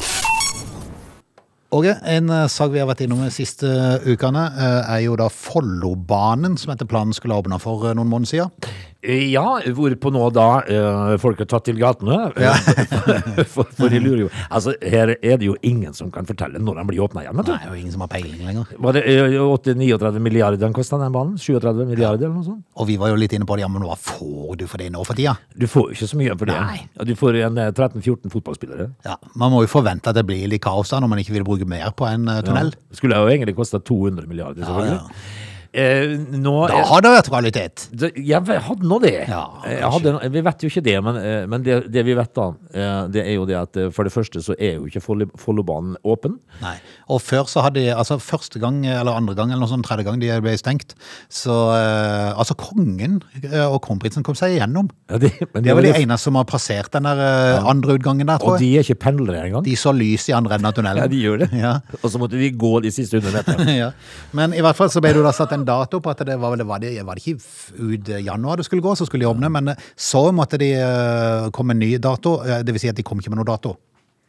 Åge, 1.70 1.98
en 2.08 2.30
eh, 2.32 2.46
sak 2.48 2.72
vi 2.72 2.80
har 2.80 2.88
vært 2.88 3.02
innom 3.04 3.26
de 3.26 3.32
siste 3.34 3.68
ukene, 4.08 4.46
eh, 4.56 4.92
er 4.94 5.02
jo 5.04 5.18
da 5.20 5.26
Follobanen, 5.28 6.56
som 6.56 6.72
etter 6.72 6.88
planen 6.88 7.12
skulle 7.16 7.36
åpne 7.36 7.58
for 7.60 7.90
eh, 7.90 7.96
noen 7.98 8.08
måneder 8.08 8.32
siden. 8.32 8.70
Ja, 9.06 9.60
hvorpå 9.78 10.10
nå 10.12 10.24
da 10.34 10.48
uh, 10.66 11.12
folk 11.22 11.40
har 11.44 11.48
tatt 11.52 11.68
til 11.70 11.78
gatene. 11.80 12.32
Ja. 12.42 12.56
for, 13.54 13.68
for 13.78 13.94
de 13.94 14.00
lurer 14.02 14.24
jo 14.26 14.30
Altså, 14.50 14.74
her 14.82 15.12
er 15.16 15.38
det 15.38 15.46
jo 15.46 15.54
ingen 15.66 15.94
som 15.96 16.10
kan 16.12 16.26
fortelle 16.28 16.60
når 16.60 16.80
den 16.82 16.90
blir 16.90 17.04
åpna 17.06 17.22
igjen. 17.24 17.38
vet 17.38 17.48
du. 17.48 17.54
Nei, 17.54 17.60
det 17.62 17.70
er 17.70 17.76
jo 17.76 17.82
ingen 17.84 17.94
som 17.94 18.04
har 18.04 18.12
peiling 18.12 18.42
lenger. 18.48 18.74
Var 18.88 18.98
det 18.98 19.04
uh, 19.06 19.38
8-39 19.54 20.24
milliarder 20.26 20.62
den 20.62 20.76
kosta, 20.76 21.00
den 21.02 21.14
banen? 21.16 21.38
37 21.38 21.84
milliarder, 21.86 22.26
eller 22.26 22.36
noe 22.40 22.48
sånt? 22.50 22.64
Og 22.76 22.90
vi 22.90 22.98
var 23.00 23.14
jo 23.14 23.22
litt 23.22 23.38
inne 23.38 23.48
på 23.48 23.58
det, 23.60 23.66
ja, 23.68 23.72
men 23.72 23.86
hva 23.86 23.96
får 24.02 24.58
du 24.64 24.66
for 24.68 24.82
det 24.82 24.90
nå 24.94 25.06
for 25.08 25.18
tida? 25.18 25.38
Du 25.56 25.68
får 25.70 25.92
jo 25.92 25.98
ikke 26.00 26.12
så 26.14 26.20
mye 26.24 26.38
for 26.38 26.50
det. 26.50 26.58
Nei. 26.58 27.08
Du 27.08 27.14
får 27.18 27.40
en 27.46 27.62
eh, 27.64 27.72
13-14 27.72 28.34
fotballspillere. 28.34 28.90
Ja, 29.08 29.18
Man 29.38 29.54
må 29.54 29.62
jo 29.66 29.72
forvente 29.72 30.10
at 30.12 30.18
det 30.18 30.26
blir 30.28 30.48
litt 30.50 30.66
kaos 30.66 30.92
da, 30.94 31.00
når 31.04 31.14
man 31.14 31.22
ikke 31.22 31.38
vil 31.38 31.46
bruke 31.48 31.70
mer 31.70 31.94
på 31.98 32.10
en 32.10 32.28
eh, 32.34 32.42
tunnel. 32.48 32.74
Ja. 32.74 32.98
Skulle 32.98 33.22
jo 33.22 33.30
egentlig 33.32 33.56
kosta 33.58 33.80
200 33.80 34.26
milliarder, 34.30 34.66
selvfølgelig. 34.66 34.98
Ja, 34.98 35.06
Ja, 35.08 35.44
Eh, 35.78 36.16
nå 36.34 36.54
Da 36.68 36.80
er- 36.80 36.86
har 36.90 37.02
det 37.06 37.10
vært 37.14 37.30
kvalitet. 37.30 37.88
Det- 37.94 38.14
Jeg 38.18 38.42
hadde 38.66 38.82
nå 38.90 38.98
det. 39.02 39.28
Ja, 39.30 39.44
jeg 39.64 39.84
hadde, 39.84 40.32
vi 40.34 40.42
vet 40.42 40.64
jo 40.64 40.70
ikke 40.72 40.84
det, 40.84 40.96
men, 41.04 41.16
eh, 41.22 41.46
men 41.46 41.62
det, 41.64 41.92
det 41.92 42.04
vi 42.08 42.16
vet 42.18 42.34
da, 42.34 42.48
eh, 42.74 43.08
det 43.14 43.22
er 43.28 43.34
jo 43.36 43.46
det 43.46 43.56
at 43.56 43.78
eh, 43.78 43.90
for 43.92 44.04
det 44.04 44.12
første 44.14 44.42
så 44.42 44.56
er 44.58 44.80
jo 44.80 44.88
ikke 44.90 45.02
Follobanen 45.38 45.96
åpen. 46.04 46.40
Nei. 46.62 46.76
Og 47.10 47.22
før 47.22 47.46
så 47.48 47.62
hadde 47.62 47.76
de, 47.84 47.94
altså 47.94 48.18
første 48.20 48.60
gang, 48.60 48.84
eller 48.86 49.12
andre 49.14 49.36
gang, 49.36 49.52
eller 49.52 49.62
noe 49.68 49.70
sånt, 49.70 49.86
tredje 49.86 50.04
gang 50.08 50.20
de 50.20 50.32
ble 50.42 50.56
stengt, 50.58 50.96
så 51.30 51.54
eh, 51.78 52.34
altså 52.38 52.56
kongen 52.58 53.22
eh, 53.44 53.66
og 53.68 53.82
kronprinsen 53.86 54.24
kom 54.26 54.34
seg 54.36 54.58
igjennom. 54.58 54.90
Ja, 55.12 55.18
de, 55.22 55.30
men 55.54 55.64
Det 55.64 55.76
var 55.76 55.82
de 55.86 55.94
jo- 55.94 56.02
eneste 56.08 56.26
som 56.26 56.36
har 56.36 56.46
passert 56.46 56.90
den 56.92 57.04
der 57.04 57.22
eh, 57.22 57.64
andre 57.70 57.98
utgangen 58.00 58.26
der, 58.26 58.34
Og 58.42 58.42
tror 58.42 58.58
jeg. 58.58 58.66
de 58.66 58.78
er 58.78 58.84
ikke 58.84 59.00
pendlere 59.06 59.46
engang. 59.46 59.64
De 59.64 59.76
så 59.76 59.94
lys 59.96 60.28
i 60.30 60.34
andre 60.34 60.56
enden 60.58 60.66
av 60.72 60.74
tunnelen. 60.74 60.98
Ja, 61.04 61.08
de 61.08 61.22
gjør 61.22 61.40
det. 61.46 61.52
Ja. 61.54 61.76
Og 62.02 62.10
så 62.10 62.18
måtte 62.18 62.32
de 62.40 62.50
gå 62.52 62.82
de 62.82 62.90
siste 62.90 63.22
100 63.22 63.32
meterne. 63.44 63.78
ja. 63.84 63.92
Men 64.34 64.54
i 64.58 64.62
hvert 64.66 64.76
fall 64.76 64.90
så 64.90 65.02
ble 65.02 65.14
det 65.14 65.22
jo 65.22 65.24
da 65.28 65.32
satt 65.38 65.52
en 65.54 65.67
dato 65.68 66.00
på 66.04 66.14
at 66.14 66.24
det 66.28 66.38
var, 66.42 66.56
var, 66.68 66.82
det, 66.84 66.94
var 67.06 67.20
det 67.20 67.26
ikke 67.26 67.82
ut 67.94 68.14
januar 68.26 68.58
det 68.62 68.66
skulle 68.70 68.86
gå, 68.86 68.96
så 68.98 69.08
skulle 69.10 69.28
de 69.28 69.32
åpne, 69.34 69.52
men 69.54 69.74
eh, 69.76 69.84
så 69.96 70.26
måtte 70.36 70.60
de 70.62 70.72
eh, 70.80 71.50
komme 71.56 71.76
en 71.78 71.84
ny 71.84 71.94
dato, 72.02 72.40
eh, 72.48 72.64
det 72.66 72.74
vil 72.76 72.88
si 72.88 72.90
at 72.94 72.98
de 72.98 73.06
kom 73.08 73.20
ikke 73.22 73.36
med 73.36 73.44
noen 73.44 73.54
dato. 73.56 73.76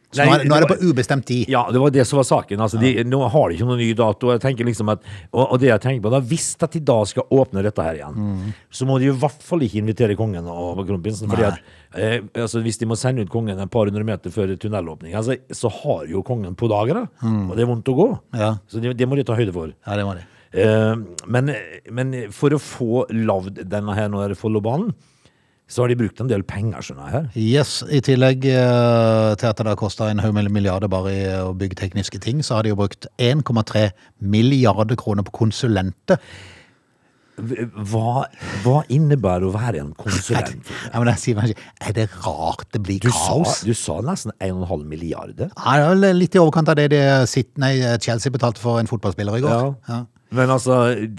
Så 0.09 0.23
Nei, 0.25 0.39
nå, 0.41 0.55
er, 0.57 0.63
det 0.65 0.69
på 0.71 0.87
ubestemt 0.89 1.21
tid. 1.29 1.45
Ja, 1.53 1.67
det 1.69 1.77
var 1.77 1.91
det 1.93 2.01
som 2.09 2.17
var 2.17 2.25
saken. 2.25 2.57
Altså, 2.65 2.79
de, 2.81 3.03
nå 3.05 3.19
har 3.29 3.51
de 3.51 3.59
ikke 3.59 3.67
noen 3.69 3.77
ny 3.77 3.91
dato. 3.93 4.31
Jeg 4.33 4.41
tenker 4.41 4.65
liksom 4.65 4.89
at, 4.89 5.03
og, 5.29 5.43
og 5.43 5.59
det 5.61 5.67
jeg 5.69 5.83
tenker 5.83 6.01
på, 6.07 6.09
da, 6.15 6.21
Hvis 6.31 6.47
at 6.65 6.73
de 6.73 6.81
da 6.81 6.95
skal 7.05 7.27
åpne 7.29 7.61
dette 7.61 7.85
her 7.85 7.99
igjen, 7.99 8.15
Mm. 8.17 8.47
så 8.73 8.87
må 8.89 8.97
de 8.97 9.05
i 9.11 9.13
hvert 9.21 9.45
fall 9.45 9.61
ikke 9.67 9.77
invitere 9.83 10.15
kongen 10.17 10.49
og 10.49 10.81
kronprinsen. 10.89 11.29
fordi 11.29 11.45
at 11.51 11.61
eh, 11.93 12.25
altså, 12.41 12.63
Hvis 12.65 12.81
de 12.81 12.89
må 12.89 12.97
sende 12.97 13.21
ut 13.21 13.29
kongen 13.29 13.61
et 13.61 13.69
par 13.69 13.85
hundre 13.85 14.01
meter 14.07 14.33
før 14.33 14.55
tunnelåpning, 14.57 15.13
altså, 15.13 15.37
så 15.53 15.69
har 15.77 16.09
jo 16.09 16.25
kongen 16.25 16.57
på 16.57 16.71
dager, 16.73 17.03
da. 17.03 17.29
Og 17.45 17.53
det 17.53 17.67
er 17.67 17.69
vondt 17.69 17.93
å 17.93 17.97
gå. 18.01 18.09
Mm. 18.33 18.41
Ja. 18.41 18.51
Så 18.65 18.81
det, 18.81 18.97
det 18.97 19.05
må 19.13 19.19
de 19.21 19.27
ta 19.29 19.37
høyde 19.37 19.53
for. 19.53 19.77
Ja, 19.85 19.93
det 20.01 20.09
må 20.09 20.17
det. 20.17 20.25
Eh, 20.53 20.95
men, 21.29 21.53
men 21.93 22.17
for 22.35 22.55
å 22.55 22.61
få 22.61 23.05
lagd 23.13 23.61
denne 23.69 23.95
her 23.97 24.09
nå 24.11 24.23
er 24.23 24.33
det 24.33 24.39
Follobanen, 24.39 24.93
så 25.69 25.83
har 25.83 25.91
de 25.91 25.99
brukt 25.99 26.17
en 26.21 26.29
del 26.29 26.41
penger, 26.49 26.81
skjønner 26.81 27.05
jeg 27.05 27.13
her. 27.13 27.25
Yes, 27.37 27.73
I 27.93 27.99
tillegg 28.01 28.47
eh, 28.49 29.33
til 29.37 29.49
at 29.51 29.59
det 29.59 29.69
har 29.69 29.77
kosta 29.77 30.07
en 30.09 30.21
haug 30.23 30.33
milliarder 30.49 30.89
bare 30.89 31.11
i 31.13 31.27
å 31.43 31.51
bygge 31.57 31.77
tekniske 31.83 32.21
ting, 32.23 32.41
så 32.41 32.57
har 32.57 32.65
de 32.65 32.73
jo 32.73 32.79
brukt 32.79 33.05
1,3 33.21 33.91
milliarder 34.17 34.97
kroner 34.97 35.27
på 35.27 35.35
konsulenter. 35.43 36.17
Hva, 37.39 38.25
hva 38.63 38.81
innebærer 38.91 39.47
å 39.47 39.53
være 39.53 39.81
en 39.83 39.93
konsulent? 39.97 40.69
Ja, 40.89 40.99
men 40.99 41.09
jeg 41.13 41.21
sier 41.23 41.39
meg 41.39 41.53
ikke, 41.53 41.65
Er 41.87 41.95
det 41.97 42.07
rart 42.25 42.65
det 42.75 42.81
blir 42.85 42.99
Du 43.03 43.09
sa, 43.09 43.25
kaos? 43.29 43.61
du 43.65 43.73
sa 43.77 43.99
nesten 44.05 44.33
1,5 44.39 44.85
milliarder. 44.89 45.51
Ja, 45.55 45.91
litt 45.95 46.35
i 46.35 46.41
overkant 46.41 46.69
av 46.71 46.79
det 46.79 46.89
det 46.93 47.03
sitt, 47.31 47.51
nei, 47.61 47.75
Chelsea 48.03 48.33
betalte 48.33 48.61
for 48.63 48.79
en 48.81 48.89
fotballspiller 48.89 49.39
i 49.39 49.43
går. 49.45 49.75
Ja. 49.89 50.01
Men 50.35 50.51
altså, 50.53 50.75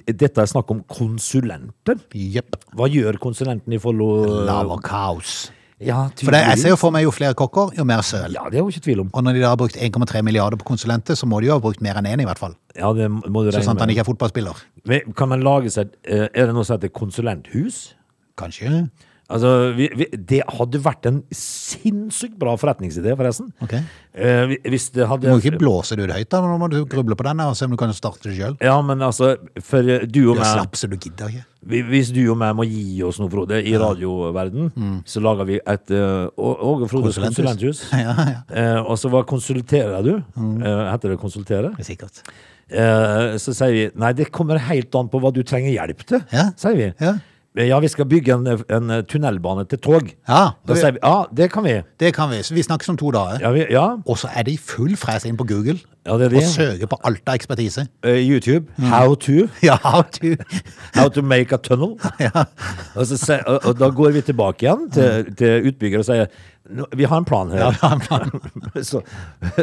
dette 0.07 0.39
er 0.39 0.47
snakk 0.51 0.71
om 0.71 0.85
konsulenter. 0.87 1.99
Yep. 2.15 2.61
Hva 2.79 2.87
gjør 2.91 3.19
konsulenten 3.23 3.75
i 3.75 3.81
Follo? 3.83 4.13
Lager 4.47 4.83
kaos. 4.87 5.49
Ja, 5.81 6.11
For 6.21 6.35
det, 6.35 6.43
jeg 6.45 6.61
ser 6.61 6.73
jo 6.75 6.77
for 6.77 6.93
meg 6.93 7.07
jo 7.07 7.13
flere 7.15 7.33
kokker, 7.39 7.71
jo 7.79 7.85
mer 7.89 8.03
søl. 8.05 8.35
Ja, 8.37 8.43
det 8.53 8.59
er 8.61 8.65
jo 8.67 8.69
ikke 8.69 8.83
tvil 8.85 9.01
om. 9.07 9.11
Og 9.17 9.25
når 9.25 9.39
de 9.39 9.45
da 9.45 9.53
har 9.55 9.61
brukt 9.61 9.79
1,3 9.81 10.21
milliarder 10.27 10.61
på 10.61 10.67
konsulenter, 10.69 11.17
så 11.17 11.29
må 11.29 11.41
de 11.41 11.49
jo 11.49 11.55
ha 11.57 11.63
brukt 11.65 11.81
mer 11.81 11.97
enn 11.97 12.09
én, 12.11 12.21
i 12.21 12.27
hvert 12.29 12.41
fall. 12.41 12.53
Ja, 12.77 12.93
det 12.97 13.09
må 13.09 13.47
du 13.47 13.53
Så 13.55 13.63
sant 13.65 13.81
han 13.81 13.89
ikke 13.93 14.05
er 14.05 14.11
fotballspiller. 14.11 14.61
Men 14.85 15.15
Kan 15.17 15.33
man 15.33 15.41
lage 15.45 15.73
seg 15.73 15.95
eh, 16.05 16.29
Er 16.35 16.51
det 16.51 16.55
noe 16.55 16.65
som 16.69 16.77
heter 16.77 16.93
konsulenthus? 16.93 17.95
Kanskje. 18.41 18.91
Altså, 19.31 19.51
vi, 19.77 19.87
vi, 19.95 20.07
Det 20.31 20.41
hadde 20.59 20.81
vært 20.83 21.07
en 21.11 21.21
sinnssykt 21.35 22.35
bra 22.41 22.57
forretningsidé, 22.59 23.13
forresten. 23.19 23.53
Ok. 23.63 23.77
Eh, 24.11 24.55
hvis 24.67 24.89
det 24.91 25.05
Du 25.05 25.09
hadde 25.11 25.31
må 25.31 25.39
ikke 25.39 25.61
blåse 25.61 25.95
det 25.99 26.09
ut 26.09 26.15
høyt, 26.17 26.29
da. 26.33 26.41
Nå 26.43 26.57
må 26.59 26.69
du 26.73 26.81
gruble 26.91 27.15
på 27.19 27.27
den 27.29 27.43
og 27.45 27.55
se 27.59 27.69
om 27.69 27.77
du 27.77 27.79
kan 27.81 27.95
starte 27.95 28.27
det 28.29 28.37
sjøl. 28.41 28.57
Ja, 28.65 28.75
men 28.83 29.03
altså, 29.07 29.37
for 29.63 29.87
eh, 29.87 30.03
du 30.07 30.23
og 30.33 30.37
Du 30.37 30.43
meg 30.43 30.51
slapp 30.51 30.77
så 30.81 30.91
du 30.91 30.99
gidder 30.99 31.31
ikke. 31.31 31.47
Hvis 31.93 32.09
du 32.17 32.23
og 32.33 32.39
meg 32.41 32.55
må 32.57 32.65
gi 32.67 33.03
oss 33.05 33.19
noe, 33.21 33.31
Frode, 33.31 33.59
i 33.63 33.75
radioverden, 33.79 34.71
så 35.07 35.21
lager 35.23 35.47
vi 35.47 35.59
et 35.61 35.93
uh, 35.93 36.31
Åge 36.41 36.89
Frodes 36.91 37.19
Konsulenthus. 37.21 37.83
Ja, 38.01 38.15
ja. 38.17 38.39
Eh, 38.49 38.79
og 38.81 38.97
så 38.99 39.11
hva 39.13 39.21
konsulterer 39.29 40.01
du? 40.07 40.15
Eh, 40.41 40.85
heter 40.89 41.13
det 41.13 41.21
konsultere? 41.21 41.75
Sikkert. 41.85 42.23
Eh, 42.71 43.37
så 43.43 43.53
sier 43.55 43.75
vi 43.75 43.85
nei, 43.99 44.13
det 44.17 44.31
kommer 44.33 44.61
helt 44.71 44.95
an 44.99 45.11
på 45.13 45.21
hva 45.23 45.33
du 45.35 45.43
trenger 45.47 45.75
hjelp 45.75 46.05
til, 46.09 46.23
Ja. 46.33 46.49
sier 46.61 46.79
vi. 46.79 46.89
Ja. 47.03 47.19
Ja, 47.59 47.81
vi 47.83 47.89
skal 47.91 48.07
bygge 48.07 48.35
en, 48.37 48.47
en 48.71 48.93
tunnelbane 49.11 49.65
til 49.67 49.81
tog. 49.83 50.13
Ja, 50.29 50.43
Da 50.69 50.77
sier 50.79 50.95
vi 50.95 51.01
ja, 51.03 51.25
det 51.35 51.49
kan 51.51 51.65
vi. 51.67 51.81
Det 51.99 52.13
kan 52.15 52.31
vi. 52.31 52.43
Så 52.47 52.55
vi 52.55 52.63
snakkes 52.63 52.89
om 52.93 52.99
to 53.01 53.11
dager. 53.11 53.41
Ja, 53.43 53.51
vi, 53.51 53.65
ja, 53.71 53.87
Og 54.07 54.19
så 54.19 54.31
er 54.35 54.47
de 54.47 54.55
i 54.55 54.61
full 54.61 54.95
fres 54.97 55.27
inn 55.27 55.37
på 55.41 55.49
Google 55.51 55.81
ja 56.07 56.15
det 56.17 56.31
er 56.31 56.37
og 56.39 56.47
søker 56.49 56.89
på 56.89 56.97
alt 57.05 57.29
av 57.29 57.37
ekspertise. 57.37 57.83
Uh, 58.07 58.17
YouTube. 58.17 58.73
How 58.79 59.15
to. 59.15 59.49
Ja, 59.67 59.77
how 59.83 60.03
to. 60.17 60.33
How 60.97 61.09
to 61.13 61.23
make 61.23 61.53
a 61.53 61.59
tunnel. 61.61 61.99
og, 62.97 63.07
så, 63.07 63.41
og, 63.47 63.59
og 63.65 63.75
da 63.79 63.91
går 63.93 64.15
vi 64.17 64.23
tilbake 64.25 64.65
igjen 64.65 64.87
til, 64.95 65.29
til 65.37 65.69
utbygger 65.69 66.01
og 66.01 66.09
sier 66.09 66.25
"Nå, 66.25 66.41
vi 66.69 67.05
har 67.05 67.17
en 67.17 67.25
plan 67.25 67.51
her. 67.51 67.59
Ja, 67.59 67.71
vi 67.71 67.79
har 67.81 67.93
en 67.93 68.01
plan. 68.01 68.31
så, 68.85 69.01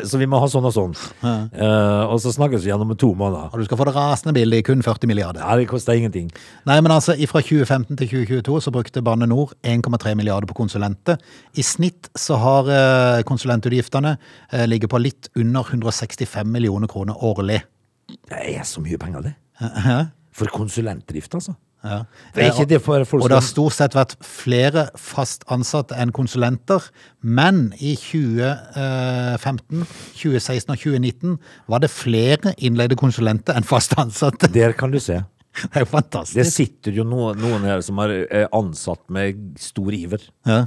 så 0.03 0.17
vi 0.17 0.27
må 0.27 0.39
ha 0.41 0.47
sånn 0.49 0.65
og 0.67 0.73
sånn. 0.75 0.95
Eh, 1.23 2.03
og 2.09 2.17
så 2.23 2.33
snakkes 2.33 2.65
vi 2.65 2.71
gjennom 2.71 2.93
to 2.99 3.11
måneder. 3.17 3.51
Og 3.53 3.61
du 3.61 3.67
skal 3.67 3.79
få 3.79 3.87
det 3.87 3.93
rasende 3.95 4.33
billig, 4.35 4.63
kun 4.67 4.81
40 4.85 5.11
milliarder. 5.11 5.43
Ja, 5.45 5.55
det 5.59 5.69
koster 5.69 5.97
ingenting. 5.97 6.31
Nei, 6.67 6.79
men 6.81 6.93
altså, 6.93 7.15
fra 7.29 7.43
2015 7.45 7.93
til 8.01 8.11
2022 8.25 8.57
så 8.65 8.73
brukte 8.75 9.05
Bane 9.05 9.29
NOR 9.29 9.53
1,3 9.61 10.15
milliarder 10.19 10.49
på 10.49 10.57
konsulenter. 10.57 11.21
I 11.55 11.65
snitt 11.65 12.09
så 12.17 12.39
har 12.41 12.71
uh, 12.71 13.21
konsulentutgiftene 13.27 14.17
uh, 14.17 14.65
ligget 14.67 14.91
på 14.91 15.01
litt 15.01 15.31
under 15.37 15.69
165 15.69 16.49
millioner 16.49 16.91
kroner 16.91 17.23
årlig. 17.23 17.61
Det 18.07 18.41
er 18.55 18.67
så 18.67 18.83
mye 18.83 18.99
penger, 18.99 19.29
det. 19.29 19.37
For 20.37 20.49
konsulentdrift, 20.53 21.33
altså. 21.37 21.55
Ja. 21.85 21.99
Det 22.33 22.47
ikke 22.51 22.65
det 22.69 22.79
for 22.81 23.03
Og 23.21 23.29
det 23.29 23.37
har 23.37 23.45
stort 23.45 23.75
sett 23.77 23.95
vært 23.95 24.15
flere 24.25 24.87
fast 24.97 25.45
ansatte 25.53 25.95
enn 25.95 26.11
konsulenter. 26.15 26.83
Men 27.21 27.69
i 27.77 27.93
2015, 27.99 29.85
2016 30.17 30.73
og 30.73 30.81
2019 30.81 31.37
var 31.69 31.83
det 31.83 31.91
flere 31.93 32.55
innleide 32.57 32.97
konsulenter 32.99 33.57
enn 33.57 33.67
fast 33.67 33.97
ansatte. 34.01 34.49
Der 34.53 34.75
kan 34.77 34.91
du 34.91 34.99
se. 35.03 35.21
Det 35.67 35.79
er 35.79 35.85
jo 35.85 35.89
fantastisk. 35.89 36.37
Det 36.37 36.45
sitter 36.53 36.97
jo 36.99 37.03
noen, 37.07 37.39
noen 37.41 37.63
her 37.65 37.81
som 37.85 37.97
er 38.03 38.19
er 38.29 38.49
ansatt 38.53 39.01
med 39.13 39.55
stor 39.61 39.95
iver. 39.95 40.21
Ja. 40.45 40.65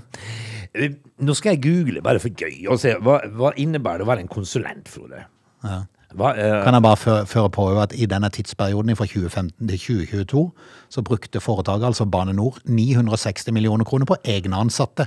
Eh, 0.75 0.97
Nå 1.21 1.35
skal 1.37 1.55
jeg 1.55 1.63
google 1.67 2.03
bare 2.03 2.23
for 2.23 2.33
gøy 2.33 2.65
og 2.73 2.81
se 2.81 2.95
hva, 2.99 3.21
hva 3.37 3.53
innebærer 3.61 4.03
det 4.03 4.07
å 4.07 4.11
være 4.11 4.25
en 4.25 4.33
konsulent, 4.33 4.89
Frode. 4.91 5.27
Hva, 6.15 6.33
eh, 6.37 6.65
Kan 6.65 6.75
jeg 6.75 6.83
bare 6.83 6.97
fø- 6.99 7.25
føre 7.27 7.51
på 7.55 7.69
at 7.83 7.93
i 7.95 8.07
denne 8.07 8.29
tidsperioden 8.31 8.97
fra 8.97 9.07
2015 9.07 9.69
til 9.69 9.79
2022 9.79 10.53
så 10.91 11.03
brukte 11.07 11.41
foretaket, 11.41 11.87
altså 11.87 12.05
Bane 12.11 12.33
NOR, 12.35 12.59
960 12.67 13.53
millioner 13.53 13.85
kroner 13.85 14.07
på 14.07 14.17
egne 14.25 14.57
ansatte. 14.59 15.07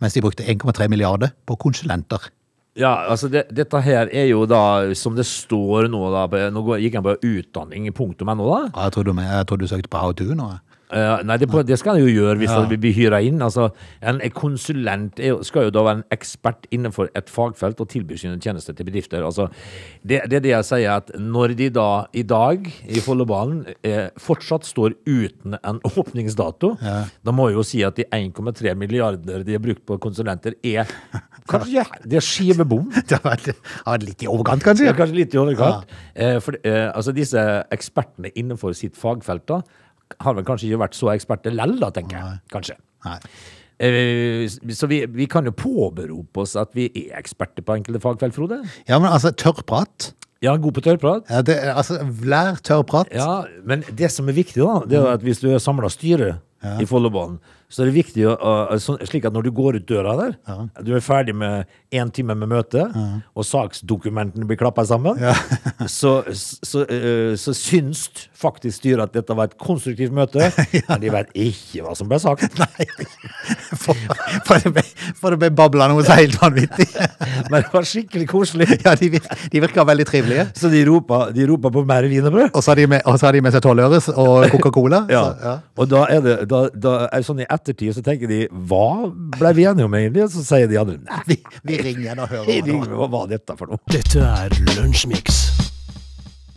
Mens 0.00 0.14
de 0.14 0.22
brukte 0.24 0.44
1,3 0.48 0.88
milliarder 0.88 1.28
på 1.46 1.56
konsulenter. 1.60 2.30
Ja, 2.78 3.10
altså 3.10 3.28
det, 3.28 3.48
dette 3.52 3.80
her 3.82 4.08
er 4.12 4.28
jo 4.30 4.46
da, 4.46 4.94
som 4.94 5.16
det 5.16 5.26
står 5.26 5.88
nå 5.90 6.00
da, 6.14 6.50
nå 6.54 6.62
gikk 6.80 6.94
jeg 6.94 7.02
på 7.04 7.16
utdanning.no 7.20 8.24
da. 8.24 8.70
Ja, 8.74 8.84
jeg 8.86 8.92
tror 8.94 9.10
jeg 9.20 9.46
trodde 9.46 9.66
du 9.66 9.68
søkte 9.68 9.90
på 9.90 9.98
How 10.00 10.12
to 10.12 10.24
nå. 10.38 10.52
Eh, 10.92 11.22
nei, 11.26 11.36
det, 11.38 11.46
det 11.68 11.78
skal 11.78 11.96
han 11.96 12.02
jo 12.02 12.10
gjøre 12.10 12.38
hvis 12.40 12.50
Ja. 12.50 12.64
det 12.66 12.78
blir 12.82 12.94
hyra 12.96 13.20
inn. 13.22 13.38
Altså, 13.42 13.68
en 14.02 14.18
konsulent 14.34 15.20
er, 15.22 15.36
skal 15.46 15.68
jo 15.68 15.74
da 15.74 15.84
være 15.86 16.00
en 16.00 16.04
ekspert 16.16 16.66
innenfor 16.74 17.10
et 17.14 17.30
fagfelt 17.30 17.80
og 17.80 17.88
tilbyr 17.92 18.18
sine 18.18 18.40
tjenester 18.42 18.74
til 18.74 18.88
bedrifter. 18.88 19.22
Altså, 19.26 19.48
det, 20.02 20.22
det 20.30 20.40
er 20.40 20.44
det 20.46 20.54
jeg 20.54 20.68
sier, 20.70 20.96
at 20.98 21.12
når 21.18 21.54
de 21.60 21.68
da 21.76 21.88
i 22.16 22.24
dag 22.26 22.66
i 22.90 23.02
Follobanen 23.04 23.62
eh, 23.86 24.08
fortsatt 24.18 24.66
står 24.66 24.96
uten 25.06 25.56
en 25.62 25.80
åpningsdato, 25.90 26.74
da 26.80 27.34
må 27.34 27.50
jeg 27.50 27.58
jo 27.60 27.66
si 27.66 27.82
at 27.86 27.98
de 28.00 28.06
1,3 28.10 28.74
milliarder 28.78 29.44
de 29.46 29.56
har 29.56 29.62
brukt 29.62 29.84
på 29.86 29.98
konsulenter, 30.02 30.56
er 30.66 30.90
kanskje 31.50 31.84
det 32.06 32.18
er 32.20 32.24
skive 32.24 32.66
bom. 32.68 32.88
Det 33.10 33.18
har 33.18 33.24
vært, 33.32 34.02
litt 34.04 34.22
i 34.22 34.28
overkant, 34.30 34.62
kanskje? 34.64 34.86
Ja, 34.90 34.94
kanskje 34.96 35.16
litt 35.22 35.34
i 35.34 35.38
overkant. 35.40 35.86
Eh, 36.14 36.36
for, 36.42 36.58
eh, 36.66 36.88
altså 36.90 37.14
disse 37.16 37.42
ekspertene 37.74 38.30
innenfor 38.38 38.74
sitt 38.76 38.98
fagfelt 38.98 39.46
da, 39.50 39.60
har 40.18 40.36
vel 40.36 40.46
kanskje 40.46 40.70
ikke 40.70 40.82
vært 40.84 40.98
så 40.98 41.10
eksperter 41.14 41.54
lell, 41.54 41.76
da, 41.80 41.90
tenker 41.94 42.18
jeg. 42.18 42.38
Kanskje. 42.52 42.76
Nei. 43.06 43.18
Eh, 43.80 44.44
så 44.76 44.88
vi, 44.90 45.02
vi 45.08 45.26
kan 45.30 45.46
jo 45.48 45.54
påberope 45.56 46.42
oss 46.42 46.56
at 46.60 46.74
vi 46.76 46.90
er 46.90 47.14
eksperter 47.20 47.64
på 47.64 47.78
enkelte 47.78 48.02
fagfelt, 48.02 48.36
Frode. 48.36 48.60
Ja, 48.90 48.98
men 48.98 49.08
altså, 49.08 49.32
tørrprat. 49.32 50.12
Ja, 50.44 50.54
god 50.60 50.76
på 50.76 50.84
tørrprat. 50.84 51.24
Ja, 51.28 51.40
det, 51.44 51.56
altså, 51.72 52.00
lær 52.24 52.60
tørrprat. 52.64 53.12
Ja, 53.16 53.44
men 53.64 53.84
det 53.96 54.12
som 54.12 54.28
er 54.28 54.36
viktig, 54.36 54.60
da, 54.60 54.82
det 54.88 55.00
er 55.00 55.14
at 55.14 55.24
hvis 55.24 55.40
du 55.40 55.50
er 55.52 55.60
samla 55.62 55.88
styre 55.92 56.38
i 56.80 56.88
Follobanen, 56.88 57.40
så 57.70 57.84
er 57.84 57.90
det 57.90 57.94
viktig 58.00 58.24
å, 58.26 58.32
å- 58.34 58.78
slik 59.06 59.24
at 59.28 59.34
når 59.36 59.46
du 59.46 59.50
går 59.54 59.78
ut 59.78 59.86
døra 59.88 60.16
der, 60.18 60.32
du 60.82 60.90
er 60.96 61.04
ferdig 61.06 61.34
med 61.38 61.68
én 61.94 62.10
time 62.14 62.34
med 62.38 62.50
møte, 62.50 62.84
og 63.34 63.46
saksdokumentene 63.46 64.46
blir 64.48 64.58
klappa 64.58 64.82
sammen, 64.86 65.18
så, 65.90 66.16
så, 66.34 66.82
eh, 66.90 67.36
så 67.38 67.54
syns 67.54 68.08
faktisk 68.40 68.80
styret 68.80 69.04
at 69.08 69.14
dette 69.14 69.34
var 69.38 69.50
et 69.50 69.56
konstruktivt 69.60 70.14
møte, 70.16 70.50
men 70.90 71.02
de 71.02 71.12
vet 71.14 71.30
ikke 71.46 71.84
hva 71.86 71.94
som 71.98 72.10
ble 72.10 72.18
sagt. 72.22 72.46
For, 73.80 73.94
for, 74.44 74.58
det 74.64 74.70
ble, 74.74 74.82
for 75.16 75.32
det 75.32 75.38
ble 75.40 75.48
babla 75.56 75.86
noe 75.90 76.02
så 76.04 76.16
helt 76.18 76.34
vanvittig. 76.40 76.86
Men 77.52 77.62
det 77.62 77.70
var 77.72 77.86
skikkelig 77.86 78.26
koselig. 78.30 78.66
Ja, 78.82 78.92
de, 78.98 79.08
de 79.52 79.62
virka 79.62 79.84
veldig 79.86 80.06
trivelige. 80.08 80.46
Så 80.58 80.68
de 80.72 80.80
ropa, 80.88 81.20
de 81.34 81.46
ropa 81.48 81.70
på 81.72 81.84
mer 81.88 82.06
wienerbrød. 82.10 82.50
Og 82.50 82.64
så 82.66 82.72
har 82.74 82.80
de 82.80 82.88
med, 82.90 83.52
seg 83.54 83.62
tolvøres 83.64 84.10
og 84.12 84.48
Coca-Cola. 84.52 85.04
Ja. 85.12 85.22
Ja. 85.44 85.54
Og 85.80 85.88
da 85.92 86.02
er 86.12 86.24
det 86.26 86.36
da, 86.50 86.64
da 86.74 86.94
er 87.08 87.24
sånn 87.26 87.44
i 87.44 87.48
ettertid 87.60 87.94
så 87.96 88.02
tenker 88.04 88.30
de 88.30 88.40
Hva 88.50 89.06
ble 89.38 89.52
vi 89.56 89.68
enige 89.70 89.86
om 89.86 89.94
egentlig? 90.00 90.26
Og 90.26 90.32
så 90.34 90.44
sier 90.50 90.70
de 90.70 90.80
andre 90.80 90.98
Nei, 91.04 91.20
Vi, 91.30 91.38
vi 91.70 91.78
ringer 91.84 92.06
igjen 92.08 92.24
og 92.26 92.32
hører. 92.34 92.50
hva 92.66 92.86
det 92.90 93.10
var. 93.14 93.26
dette 93.36 93.56
for 93.60 93.70
noe? 93.70 93.84
Dette 93.92 94.24
er 94.26 94.56
Lunsjmix. 94.74 95.44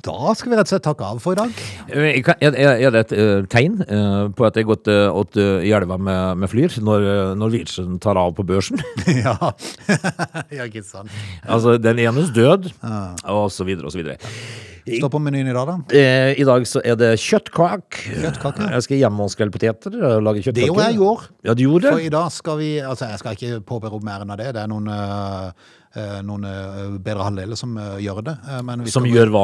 Da 0.03 0.33
skal 0.35 0.51
vi 0.51 0.57
rett 0.59 0.67
og 0.67 0.73
slett 0.73 0.83
takke 0.83 1.05
av 1.07 1.19
for 1.23 1.31
i 1.31 1.39
dag. 1.39 1.59
Eh, 1.87 2.17
Er, 2.43 2.89
det 2.91 3.01
et 3.05 3.13
eh, 3.15 3.45
tegn 3.47 3.77
eh, 3.85 4.25
på 4.35 4.43
at 4.43 4.57
det 4.57 4.65
er 4.65 4.67
gått 4.67 4.89
uh, 4.91 5.07
åt 5.15 5.37
uh, 5.39 5.63
i 5.63 5.71
elva 5.71 5.95
med, 5.95 6.41
med 6.41 6.51
Flyr, 6.51 6.75
når 6.83 7.05
uh, 7.07 7.29
Norwegian 7.39 7.95
tar 8.03 8.19
av 8.19 8.33
på 8.35 8.43
børsen? 8.43 8.81
ja. 9.23 9.37
ja, 10.57 10.67
ikke 10.67 10.83
sant. 10.83 11.11
altså, 11.47 11.77
den 11.79 12.01
enes 12.03 12.33
død, 12.35 12.67
og 13.31 13.47
så 13.55 13.63
videre 13.63 13.87
og 13.87 13.95
så 13.95 14.01
videre. 14.01 14.19
Stå 14.83 15.07
på 15.07 15.21
menyen 15.23 15.47
i 15.47 15.53
dag, 15.55 15.69
da. 15.71 15.99
I 16.35 16.43
dag 16.43 16.65
så 16.67 16.81
er 16.83 16.97
det 16.99 17.13
kjøttkake. 17.23 18.17
Kjøttkake? 18.17 18.65
Jeg 18.73 18.83
skal 18.83 18.99
hjem 18.99 19.21
og 19.23 19.29
skrelle 19.31 19.55
poteter 19.55 19.95
og 19.95 20.25
lage 20.25 20.43
kjøttkake. 20.43 20.57
Det 20.59 20.67
gjorde 20.67 20.89
jeg 20.89 20.97
i 20.97 20.99
går. 20.99 21.23
Ja, 21.47 21.55
du 21.55 21.63
gjorde 21.63 21.85
det? 21.85 21.93
For 21.95 22.03
i 22.03 22.11
dag 22.11 22.35
skal 22.35 22.59
vi 22.59 22.73
Altså, 22.83 23.07
jeg 23.13 23.21
skal 23.23 23.37
ikke 23.39 23.61
påberope 23.71 24.03
mer 24.03 24.25
enn 24.25 24.35
av 24.35 24.41
det. 24.43 24.49
Det 24.57 24.65
er 24.65 24.67
noen, 24.67 24.91
øh, 24.91 25.71
noen 26.25 26.45
øh, 26.49 26.95
bedre 27.05 27.23
halvdeler 27.27 27.55
som 27.59 27.75
øh, 27.77 27.97
gjør 28.01 28.21
det. 28.25 28.37
Som 28.93 29.05
gjør 29.05 29.29
hva? 29.33 29.43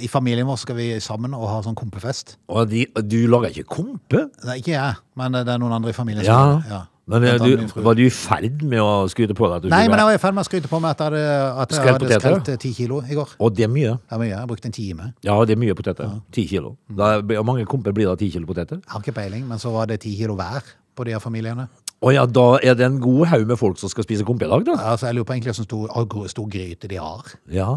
I 0.00 0.08
familien 0.08 0.46
vår 0.48 0.56
skal 0.62 0.76
vi 0.78 0.86
sammen 1.04 1.34
og 1.36 1.48
ha 1.50 1.58
sånn 1.66 1.76
kompefest. 1.76 2.36
Og 2.48 2.70
de, 2.70 2.86
du 3.02 3.20
lager 3.28 3.52
ikke 3.52 3.68
kompe? 3.80 4.26
Nei, 4.46 4.58
ikke 4.62 4.72
jeg, 4.76 4.96
men 5.20 5.36
det 5.42 5.48
er 5.48 5.60
noen 5.60 5.76
andre 5.80 5.92
i 5.92 5.96
familien 5.96 6.24
Ja. 6.24 6.38
som 6.38 6.64
ja. 6.70 6.80
Men 7.12 7.24
eh, 7.26 7.34
du, 7.42 7.64
var 7.82 7.96
du 7.98 8.04
i 8.06 8.10
ferd 8.14 8.60
med 8.62 8.78
å 8.78 9.08
skryte 9.10 9.34
på 9.34 9.48
deg 9.50 9.64
Nei, 9.72 9.88
men 9.90 9.98
jeg 9.98 10.06
var 10.06 10.14
i 10.14 10.20
ferd 10.22 10.36
med 10.36 10.44
å 10.44 10.46
skryte 10.46 10.68
på 10.70 10.78
meg 10.80 10.92
at 10.94 11.00
jeg 11.02 11.08
hadde, 11.10 11.22
at 11.64 11.72
jeg 11.74 11.80
Skrelt 11.80 11.96
hadde 11.96 12.04
poteter? 12.06 12.36
skrelt 12.44 12.60
ti 12.62 12.70
kilo 12.76 13.00
i 13.02 13.16
går. 13.18 13.32
Og 13.42 13.56
det 13.58 13.64
er 13.66 13.72
mye. 13.74 13.96
Det 14.06 14.14
er 14.14 14.20
mye. 14.22 14.28
Jeg 14.30 14.38
har 14.38 14.46
brukt 14.52 14.68
en 14.70 14.76
time. 14.76 15.08
Ja, 15.26 15.34
det 15.44 15.56
er 15.56 15.60
mye 15.64 15.74
poteter. 15.74 16.12
Ti 16.32 16.44
kilo. 16.46 16.76
Da, 16.88 17.16
er- 17.18 17.26
hvor 17.26 17.48
mange 17.50 17.66
komper 17.66 17.92
blir 17.96 18.06
det 18.06 18.12
av 18.14 18.20
ti 18.22 18.30
kilo 18.30 18.46
poteter? 18.46 18.78
Jeg 18.86 18.94
har 18.94 19.02
ikke 19.02 19.16
peiling, 19.18 19.42
men 19.50 19.58
så 19.60 19.74
var 19.74 19.90
det 19.90 19.98
ti 20.06 20.14
kilo 20.16 20.38
hver 20.38 20.62
på 20.94 21.04
de 21.08 21.16
her 21.16 21.20
familiene. 21.26 21.66
Å 22.02 22.10
ja, 22.10 22.26
da 22.26 22.46
er 22.58 22.74
det 22.78 22.86
en 22.88 22.98
god 23.02 23.28
haug 23.30 23.46
med 23.52 23.60
folk 23.60 23.78
som 23.78 23.90
skal 23.92 24.06
spise 24.06 24.26
komp 24.26 24.42
i 24.42 24.50
dag, 24.50 24.64
da. 24.66 24.74
Altså, 24.92 25.08
jeg 25.08 25.20
lurer 25.20 25.28
på 25.28 25.36
egentlig 25.36 25.54
hvor 25.54 25.68
stor, 25.68 26.26
stor 26.32 26.50
gryte 26.50 26.90
de 26.90 26.98
har. 26.98 27.32
Ja. 27.52 27.70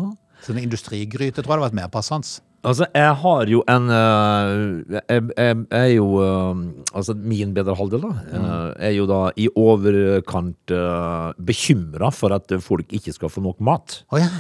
Sånn 0.45 0.59
industrigryte 0.61 1.43
tror 1.43 1.55
jeg 1.55 1.59
hadde 1.59 1.67
vært 1.69 1.79
mer 1.83 1.93
passende. 1.93 2.41
Altså, 2.65 2.87
jeg 2.97 3.13
har 3.21 3.49
jo 3.51 3.59
en 3.69 3.91
øh, 3.93 4.53
Jeg, 4.89 5.03
jeg, 5.13 5.25
jeg 5.37 5.57
er 5.77 5.91
jo 5.93 6.07
øh, 6.17 6.63
Altså, 6.97 7.13
min 7.13 7.51
bedre 7.53 7.75
halvdel, 7.77 8.07
da, 8.07 8.13
mm. 8.25 8.47
er 8.87 8.95
jo 8.95 9.05
da 9.05 9.19
i 9.37 9.45
overkant 9.53 10.73
uh, 10.73 11.29
bekymra 11.37 12.09
for 12.09 12.33
at 12.33 12.49
folk 12.65 12.89
ikke 12.89 13.13
skal 13.13 13.29
få 13.29 13.45
nok 13.45 13.61
mat. 13.61 13.99
Oh, 14.09 14.17
ja. 14.17 14.31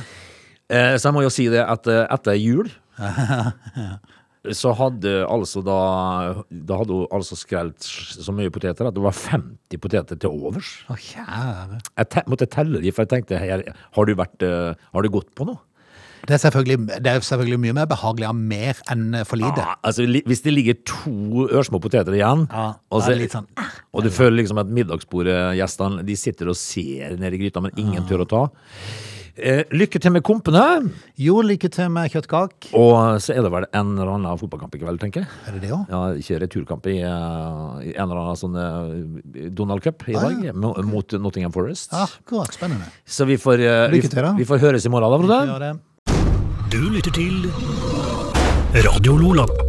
Eh, 0.65 0.95
så 0.97 1.09
jeg 1.09 1.13
må 1.13 1.21
jo 1.21 1.29
si 1.33 1.45
det 1.53 1.61
at 1.61 1.85
eh, 1.91 2.07
etter 2.09 2.37
jul 2.41 2.71
så 4.53 4.73
hadde 4.77 5.13
altså 5.25 5.61
da 5.65 5.75
Da 6.51 6.77
hadde 6.81 6.93
hun 6.99 7.07
altså 7.15 7.37
skrelt 7.39 7.81
så 7.85 8.33
mye 8.35 8.51
poteter 8.53 8.87
at 8.89 8.95
det 8.95 9.03
var 9.03 9.15
50 9.15 9.79
poteter 9.81 10.19
til 10.21 10.29
overs. 10.29 10.73
Å, 10.91 10.97
kjære. 10.99 11.79
Jeg 11.97 12.09
te 12.13 12.25
måtte 12.29 12.47
telle 12.51 12.81
de, 12.83 12.91
for 12.93 13.05
jeg 13.05 13.13
tenkte 13.15 13.39
her, 13.41 13.63
har 13.97 14.05
du 14.05 14.13
vært 14.19 14.45
uh, 14.45 14.73
Har 14.93 15.05
du 15.05 15.09
gått 15.13 15.31
på 15.37 15.47
noe? 15.49 15.61
Det 16.25 16.39
er, 16.41 16.77
det 17.05 17.11
er 17.11 17.19
selvfølgelig 17.21 17.59
mye 17.61 17.73
mer 17.77 17.85
behagelig 17.89 18.25
å 18.25 18.31
ha 18.31 18.37
mer 18.37 18.79
enn 18.89 19.19
for 19.29 19.37
lite. 19.37 19.61
Ja, 19.61 19.75
altså, 19.85 20.07
li- 20.09 20.23
hvis 20.25 20.41
det 20.41 20.55
ligger 20.55 20.79
to 20.89 21.45
ørsmå 21.53 21.77
poteter 21.83 22.15
igjen, 22.17 22.47
Ja, 22.49 22.63
og, 22.89 23.03
så, 23.05 23.13
sånn, 23.29 23.45
og 23.93 24.01
du 24.07 24.09
føler 24.09 24.39
liksom 24.39 24.57
at 24.63 24.71
middagsbordet-gjestene 24.73 26.01
De 26.07 26.15
sitter 26.17 26.49
og 26.49 26.57
ser 26.57 27.13
ned 27.21 27.35
i 27.37 27.41
gryta, 27.43 27.61
men 27.61 27.77
ingen 27.77 28.07
tør 28.09 28.25
å 28.25 28.29
ta. 28.31 28.41
Eh, 29.37 29.63
lykke 29.75 29.99
til 29.99 30.13
med 30.15 30.23
kompene. 30.23 30.61
Jo, 31.19 31.41
lykke 31.43 31.67
til 31.69 31.89
med 31.91 32.07
kjøttkake. 32.13 32.69
Og 32.79 33.17
så 33.19 33.33
er 33.35 33.41
det 33.43 33.51
vel 33.51 33.65
en 33.75 33.89
eller 33.97 34.13
annen 34.13 34.37
fotballkamp 34.39 34.77
i 34.77 34.79
kveld, 34.79 34.99
tenker 35.01 35.25
jeg. 35.25 35.27
Er 35.49 35.57
det 35.57 35.61
det 35.65 35.71
òg? 35.75 35.89
Ja, 35.91 35.99
ikke 36.15 36.39
returkamp 36.45 36.87
i, 36.87 36.95
uh, 37.03 37.81
i 37.83 37.91
en 37.97 38.05
eller 38.07 38.21
annen 38.21 38.39
sånn 38.39 38.55
uh, 38.55 39.49
Donald 39.51 39.83
Cup 39.83 40.07
i 40.07 40.15
Ah, 40.15 40.29
dag, 40.29 40.55
mo- 40.55 40.75
mot 40.87 41.17
Nottingham 41.19 41.51
Forest. 41.51 41.91
Akkurat. 41.91 42.55
Spennende. 42.55 42.87
Så 43.03 43.27
vi 43.27 43.35
får, 43.35 43.59
uh, 43.59 43.91
Lykke 43.91 44.07
til, 44.15 44.23
da. 44.23 44.31
vi 44.39 44.47
får 44.47 44.63
høres 44.63 44.87
i 44.87 44.93
morgen, 44.95 45.27
da, 45.27 45.43
Frode. 45.43 45.79
Du 46.71 46.79
lytter 46.95 47.11
til 47.11 47.51
Radio 48.87 49.19
Lola. 49.19 49.64